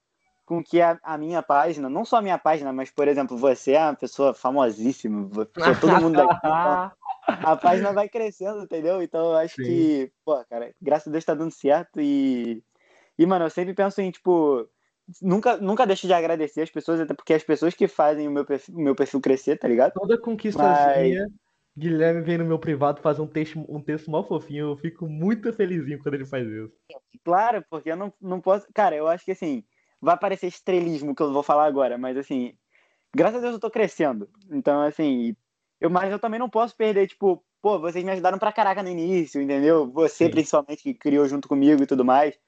com 0.45 0.63
que 0.63 0.83
a, 0.83 0.99
a, 1.03 1.17
minha 1.17 1.43
página, 1.43 1.89
não 1.89 2.05
só 2.05 2.17
a 2.17 2.23
minha 2.23 2.37
página, 2.37 2.75
mas 2.75 2.91
por 2.91 3.09
exemplo, 3.09 3.39
você 3.39 3.73
é 3.73 3.85
uma 3.85 3.95
pessoa 3.95 4.35
famosíssima, 4.35 5.31
todo 5.81 6.03
mundo 6.03 6.17
daqui, 6.17 6.35
então, 6.43 6.93
a 7.27 7.57
página 7.57 7.95
vai 7.95 8.07
crescendo, 8.07 8.65
entendeu? 8.65 9.03
Então 9.03 9.31
eu 9.31 9.37
acho 9.37 9.55
Sim. 9.55 9.63
que, 9.63 10.13
pô, 10.27 10.45
cara, 10.45 10.75
graças 10.83 11.09
a 11.09 11.11
Deus 11.11 11.25
tá 11.25 11.33
dando 11.33 11.53
certo 11.53 11.99
e. 12.03 12.63
E, 13.19 13.27
mano, 13.27 13.45
eu 13.45 13.51
sempre 13.51 13.73
penso 13.73 14.01
em, 14.01 14.11
tipo, 14.11 14.67
nunca, 15.21 15.57
nunca 15.57 15.87
deixo 15.87 16.07
de 16.07 16.13
agradecer 16.13 16.63
as 16.63 16.71
pessoas, 16.71 17.01
até 17.01 17.15
porque 17.15 17.35
as 17.35 17.43
pessoas 17.43 17.75
que 17.75 17.89
fazem 17.89 18.29
o 18.29 18.31
meu 18.31 18.45
perfil, 18.45 18.75
o 18.75 18.81
meu 18.81 18.95
perfil 18.95 19.21
crescer, 19.21 19.59
tá 19.59 19.69
ligado? 19.69 19.93
Toda 19.93 20.19
conquistazinha, 20.19 21.29
Mas... 21.29 21.33
Guilherme 21.77 22.21
vem 22.21 22.37
no 22.37 22.45
meu 22.45 22.59
privado 22.59 23.01
fazer 23.01 23.23
um 23.23 23.27
texto, 23.27 23.65
um 23.69 23.81
texto 23.81 24.11
mal 24.11 24.27
fofinho, 24.27 24.71
eu 24.71 24.77
fico 24.77 25.07
muito 25.07 25.53
felizinho 25.53 25.99
quando 26.03 26.15
ele 26.15 26.27
faz 26.27 26.47
isso. 26.47 26.73
Claro, 27.25 27.65
porque 27.71 27.91
eu 27.91 27.97
não, 27.97 28.13
não 28.21 28.41
posso. 28.41 28.67
Cara, 28.75 28.95
eu 28.95 29.09
acho 29.09 29.25
que 29.25 29.33
assim, 29.33 29.65
vai 30.01 30.19
parecer 30.19 30.49
estrelismo 30.49 31.15
que 31.15 31.23
eu 31.23 31.33
vou 31.33 31.43
falar 31.43 31.65
agora, 31.65 31.97
mas 31.97 32.17
assim, 32.17 32.55
graças 33.15 33.39
a 33.39 33.41
Deus 33.41 33.55
eu 33.55 33.61
tô 33.61 33.71
crescendo. 33.71 34.29
Então, 34.51 34.83
assim, 34.83 35.35
eu, 35.81 35.89
mas 35.89 36.13
eu 36.13 36.19
também 36.19 36.39
não 36.39 36.51
posso 36.51 36.77
perder, 36.77 37.07
tipo, 37.07 37.43
pô, 37.63 37.79
vocês 37.79 38.05
me 38.05 38.11
ajudaram 38.11 38.39
pra 38.39 38.53
caraca 38.53 38.83
no 38.83 38.89
início, 38.89 39.41
entendeu? 39.41 39.91
Você, 39.93 40.27
Sim. 40.27 40.31
principalmente, 40.31 40.83
que 40.83 40.93
criou 40.93 41.27
junto 41.27 41.49
comigo 41.49 41.83
e 41.83 41.87
tudo 41.87 42.05
mais. 42.05 42.39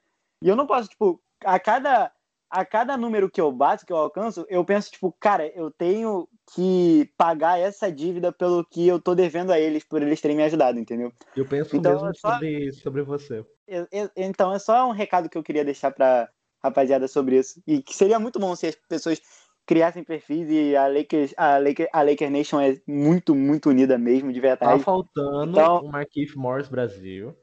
E 0.41 0.49
eu 0.49 0.55
não 0.55 0.67
posso, 0.67 0.89
tipo, 0.89 1.21
a 1.43 1.59
cada, 1.59 2.11
a 2.49 2.63
cada 2.63 2.95
número 2.95 3.29
que 3.29 3.41
eu 3.41 3.51
bato, 3.51 3.85
que 3.85 3.91
eu 3.91 3.97
alcanço, 3.97 4.45
eu 4.49 4.63
penso, 4.63 4.91
tipo, 4.91 5.15
cara, 5.19 5.47
eu 5.55 5.71
tenho 5.71 6.27
que 6.53 7.09
pagar 7.17 7.59
essa 7.59 7.91
dívida 7.91 8.31
pelo 8.31 8.63
que 8.65 8.87
eu 8.87 8.99
tô 8.99 9.15
devendo 9.15 9.51
a 9.51 9.59
eles, 9.59 9.83
por 9.83 10.01
eles 10.01 10.21
terem 10.21 10.37
me 10.37 10.43
ajudado, 10.43 10.79
entendeu? 10.79 11.11
Eu 11.35 11.45
penso 11.45 11.75
então, 11.75 11.93
mesmo 11.93 12.09
é 12.09 12.13
só... 12.13 12.33
sobre, 12.33 12.71
sobre 12.71 13.01
você. 13.01 13.45
Eu, 13.67 13.87
eu, 13.91 14.09
então, 14.15 14.53
é 14.53 14.59
só 14.59 14.87
um 14.87 14.91
recado 14.91 15.29
que 15.29 15.37
eu 15.37 15.43
queria 15.43 15.65
deixar 15.65 15.91
pra 15.91 16.29
rapaziada 16.63 17.07
sobre 17.07 17.37
isso. 17.37 17.61
E 17.65 17.81
que 17.81 17.95
seria 17.95 18.19
muito 18.19 18.39
bom 18.39 18.55
se 18.55 18.67
as 18.67 18.75
pessoas 18.87 19.21
criassem 19.65 20.03
perfis 20.03 20.47
e 20.49 20.75
a 20.75 20.87
Lakers, 20.87 21.33
a 21.37 21.57
Lakers, 21.57 21.89
a 21.91 22.01
Lakers 22.03 22.31
Nation 22.31 22.59
é 22.59 22.79
muito, 22.87 23.33
muito 23.33 23.69
unida 23.69 23.97
mesmo, 23.97 24.31
de 24.31 24.39
verdade. 24.39 24.77
Tá 24.77 24.79
faltando 24.79 25.51
então... 25.51 25.83
um 25.83 25.91
Marquinhos 25.91 26.35
Morris 26.35 26.67
Brasil. 26.67 27.35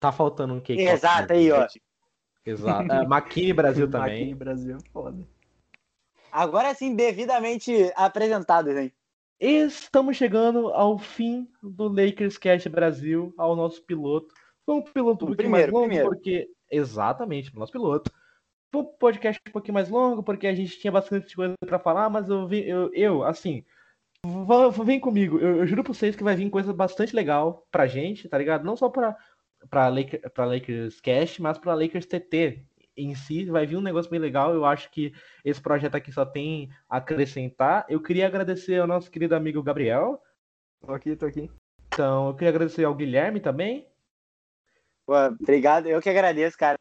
Tá 0.00 0.12
faltando 0.12 0.54
um 0.54 0.60
Cake 0.60 0.80
Exato, 0.80 1.32
aí, 1.32 1.50
ó. 1.50 1.66
Exato. 2.44 2.92
É, 2.92 3.06
Maquini 3.06 3.52
Brasil 3.52 3.90
também. 3.90 4.20
Maquini 4.20 4.34
Brasil, 4.34 4.78
foda. 4.92 5.26
Agora 6.30 6.74
sim, 6.74 6.94
devidamente 6.94 7.92
apresentados, 7.96 8.76
hein? 8.76 8.92
Estamos 9.40 10.16
chegando 10.16 10.68
ao 10.68 10.98
fim 10.98 11.48
do 11.62 11.88
Lakers 11.88 12.36
Cast 12.36 12.68
Brasil, 12.68 13.32
ao 13.38 13.54
nosso 13.54 13.82
piloto. 13.84 14.34
Foi 14.66 14.74
um 14.74 14.82
piloto 14.82 15.24
um 15.24 15.28
pouquinho 15.28 15.36
primeiro, 15.36 15.72
mais 15.72 15.72
longo, 15.72 15.86
primeiro. 15.86 16.08
porque. 16.08 16.50
Exatamente, 16.70 17.54
nosso 17.56 17.72
piloto. 17.72 18.12
Foi 18.70 18.82
um 18.82 18.84
podcast 18.84 19.40
um 19.48 19.52
pouquinho 19.52 19.74
mais 19.74 19.88
longo, 19.88 20.22
porque 20.22 20.46
a 20.46 20.54
gente 20.54 20.78
tinha 20.78 20.92
bastante 20.92 21.34
coisa 21.34 21.54
para 21.64 21.78
falar, 21.78 22.10
mas 22.10 22.28
eu, 22.28 22.46
vi, 22.46 22.68
eu, 22.68 22.92
eu 22.92 23.24
assim, 23.24 23.64
vem 24.84 25.00
comigo. 25.00 25.38
Eu, 25.38 25.58
eu, 25.58 25.66
juro 25.66 25.82
pra 25.82 25.94
vocês 25.94 26.14
que 26.14 26.24
vai 26.24 26.36
vir 26.36 26.50
coisa 26.50 26.72
bastante 26.74 27.14
legal 27.14 27.66
pra 27.70 27.86
gente, 27.86 28.28
tá 28.28 28.36
ligado? 28.36 28.64
Não 28.64 28.76
só 28.76 28.88
pra, 28.90 29.16
pra, 29.70 29.88
Lakers, 29.88 30.22
pra 30.32 30.44
Lakers 30.44 31.00
Cast, 31.00 31.40
mas 31.42 31.58
pra 31.58 31.74
Lakers 31.74 32.06
TT 32.06 32.64
em 32.96 33.14
si. 33.14 33.44
Vai 33.46 33.66
vir 33.66 33.76
um 33.76 33.82
negócio 33.82 34.10
bem 34.10 34.20
legal. 34.20 34.54
Eu 34.54 34.64
acho 34.64 34.90
que 34.90 35.12
esse 35.44 35.60
projeto 35.60 35.94
aqui 35.94 36.12
só 36.12 36.24
tem 36.24 36.70
a 36.88 36.96
acrescentar. 36.96 37.86
Eu 37.88 38.02
queria 38.02 38.26
agradecer 38.26 38.80
ao 38.80 38.86
nosso 38.86 39.10
querido 39.10 39.34
amigo 39.34 39.62
Gabriel. 39.62 40.22
Tô 40.80 40.92
aqui, 40.92 41.16
tô 41.16 41.26
aqui. 41.26 41.50
Então, 41.86 42.28
eu 42.28 42.34
queria 42.34 42.50
agradecer 42.50 42.84
ao 42.84 42.94
Guilherme 42.94 43.40
também. 43.40 43.88
Pô, 45.06 45.14
obrigado. 45.40 45.86
Eu 45.86 46.00
que 46.00 46.10
agradeço, 46.10 46.56
cara 46.56 46.78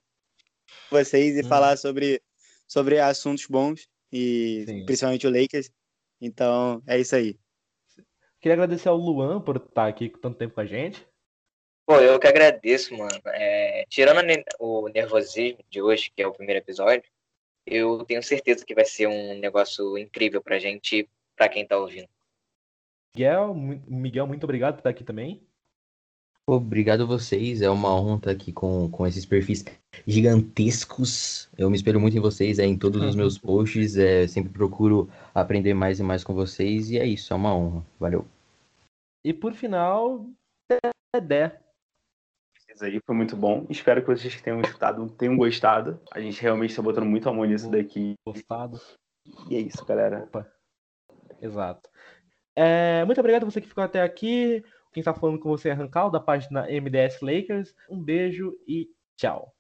vocês 0.90 1.36
e 1.36 1.42
hum. 1.42 1.48
falar 1.48 1.78
sobre, 1.78 2.22
sobre 2.68 3.00
assuntos 3.00 3.46
bons 3.48 3.88
e 4.12 4.64
Sim. 4.66 4.86
principalmente 4.86 5.28
o 5.28 5.32
Lakers. 5.32 5.70
Então, 6.20 6.82
é 6.88 7.00
isso 7.00 7.16
aí. 7.16 7.38
Queria 8.40 8.54
agradecer 8.54 8.90
ao 8.90 8.98
Luan 8.98 9.42
por 9.42 9.58
estar 9.58 9.88
aqui 9.88 10.10
com 10.10 10.20
tanto 10.20 10.38
tempo 10.38 10.56
com 10.56 10.62
a 10.62 10.66
gente. 10.66 11.06
Pô, 11.88 12.02
eu 12.02 12.20
que 12.20 12.28
agradeço, 12.28 12.94
mano. 12.98 13.18
É, 13.28 13.86
tirando 13.88 14.20
o 14.60 14.90
nervosismo 14.90 15.64
de 15.70 15.82
hoje, 15.82 16.12
que 16.14 16.22
é 16.22 16.28
o 16.28 16.34
primeiro 16.34 16.60
episódio, 16.60 17.10
eu 17.66 18.04
tenho 18.04 18.22
certeza 18.22 18.66
que 18.66 18.76
vai 18.76 18.84
ser 18.84 19.08
um 19.08 19.40
negócio 19.40 19.98
incrível 19.98 20.42
pra 20.42 20.60
gente 20.60 21.00
e 21.00 21.10
pra 21.34 21.48
quem 21.48 21.66
tá 21.66 21.78
ouvindo. 21.78 22.10
Miguel, 23.16 23.54
Miguel, 23.56 24.28
muito 24.28 24.44
obrigado 24.44 24.74
por 24.74 24.80
estar 24.80 24.90
aqui 24.90 25.06
também. 25.06 25.42
Obrigado 26.46 27.04
a 27.04 27.06
vocês, 27.06 27.62
é 27.62 27.70
uma 27.70 27.94
honra 27.94 28.18
estar 28.18 28.32
aqui 28.32 28.52
com, 28.52 28.90
com 28.92 29.08
esses 29.08 29.26
perfis 29.26 29.64
gigantescos. 30.06 31.50
Eu 31.58 31.70
me 31.70 31.78
espelho 31.78 32.02
muito 32.02 32.18
em 32.18 32.22
vocês, 32.22 32.60
é 32.60 32.66
em 32.66 32.78
todos 32.78 33.02
os 33.02 33.16
meus 33.16 33.38
posts, 33.40 33.96
é, 33.98 34.28
sempre 34.28 34.52
procuro 34.52 35.10
aprender 35.34 35.74
mais 35.74 36.00
e 36.00 36.04
mais 36.04 36.24
com 36.24 36.34
vocês, 36.34 36.92
e 36.92 36.98
é 36.98 37.06
isso, 37.06 37.32
é 37.32 37.36
uma 37.36 37.56
honra. 37.56 37.86
Valeu. 37.98 38.26
E 39.26 39.34
por 39.34 39.54
final, 39.54 40.26
Dedé. 41.14 41.67
Isso 42.78 42.86
aí 42.86 43.02
foi 43.04 43.16
muito 43.16 43.36
bom. 43.36 43.66
Espero 43.72 44.02
que 44.02 44.08
vocês 44.08 44.36
que 44.36 44.44
tenham 44.44 44.62
escutado 44.62 45.10
tenham 45.10 45.36
gostado. 45.36 46.00
A 46.12 46.20
gente 46.20 46.40
realmente 46.40 46.70
está 46.70 46.82
botando 46.84 47.08
muito 47.08 47.28
amor 47.28 47.48
nisso 47.48 47.72
daqui. 47.72 48.14
Gostado. 48.24 48.80
E 49.50 49.56
é 49.56 49.60
isso, 49.60 49.84
galera. 49.84 50.26
Opa. 50.26 50.48
Exato. 51.42 51.90
É, 52.56 53.04
muito 53.04 53.20
obrigado 53.20 53.42
a 53.42 53.46
você 53.50 53.60
que 53.60 53.68
ficou 53.68 53.84
até 53.84 54.04
aqui. 54.04 54.64
Quem 54.94 55.02
está 55.02 55.12
falando 55.12 55.40
com 55.40 55.50
você 55.50 55.70
é 55.70 55.74
Rancal, 55.74 56.12
da 56.12 56.20
página 56.20 56.68
MDS 56.68 57.20
Lakers. 57.20 57.74
Um 57.90 58.00
beijo 58.00 58.56
e 58.68 58.88
tchau. 59.16 59.57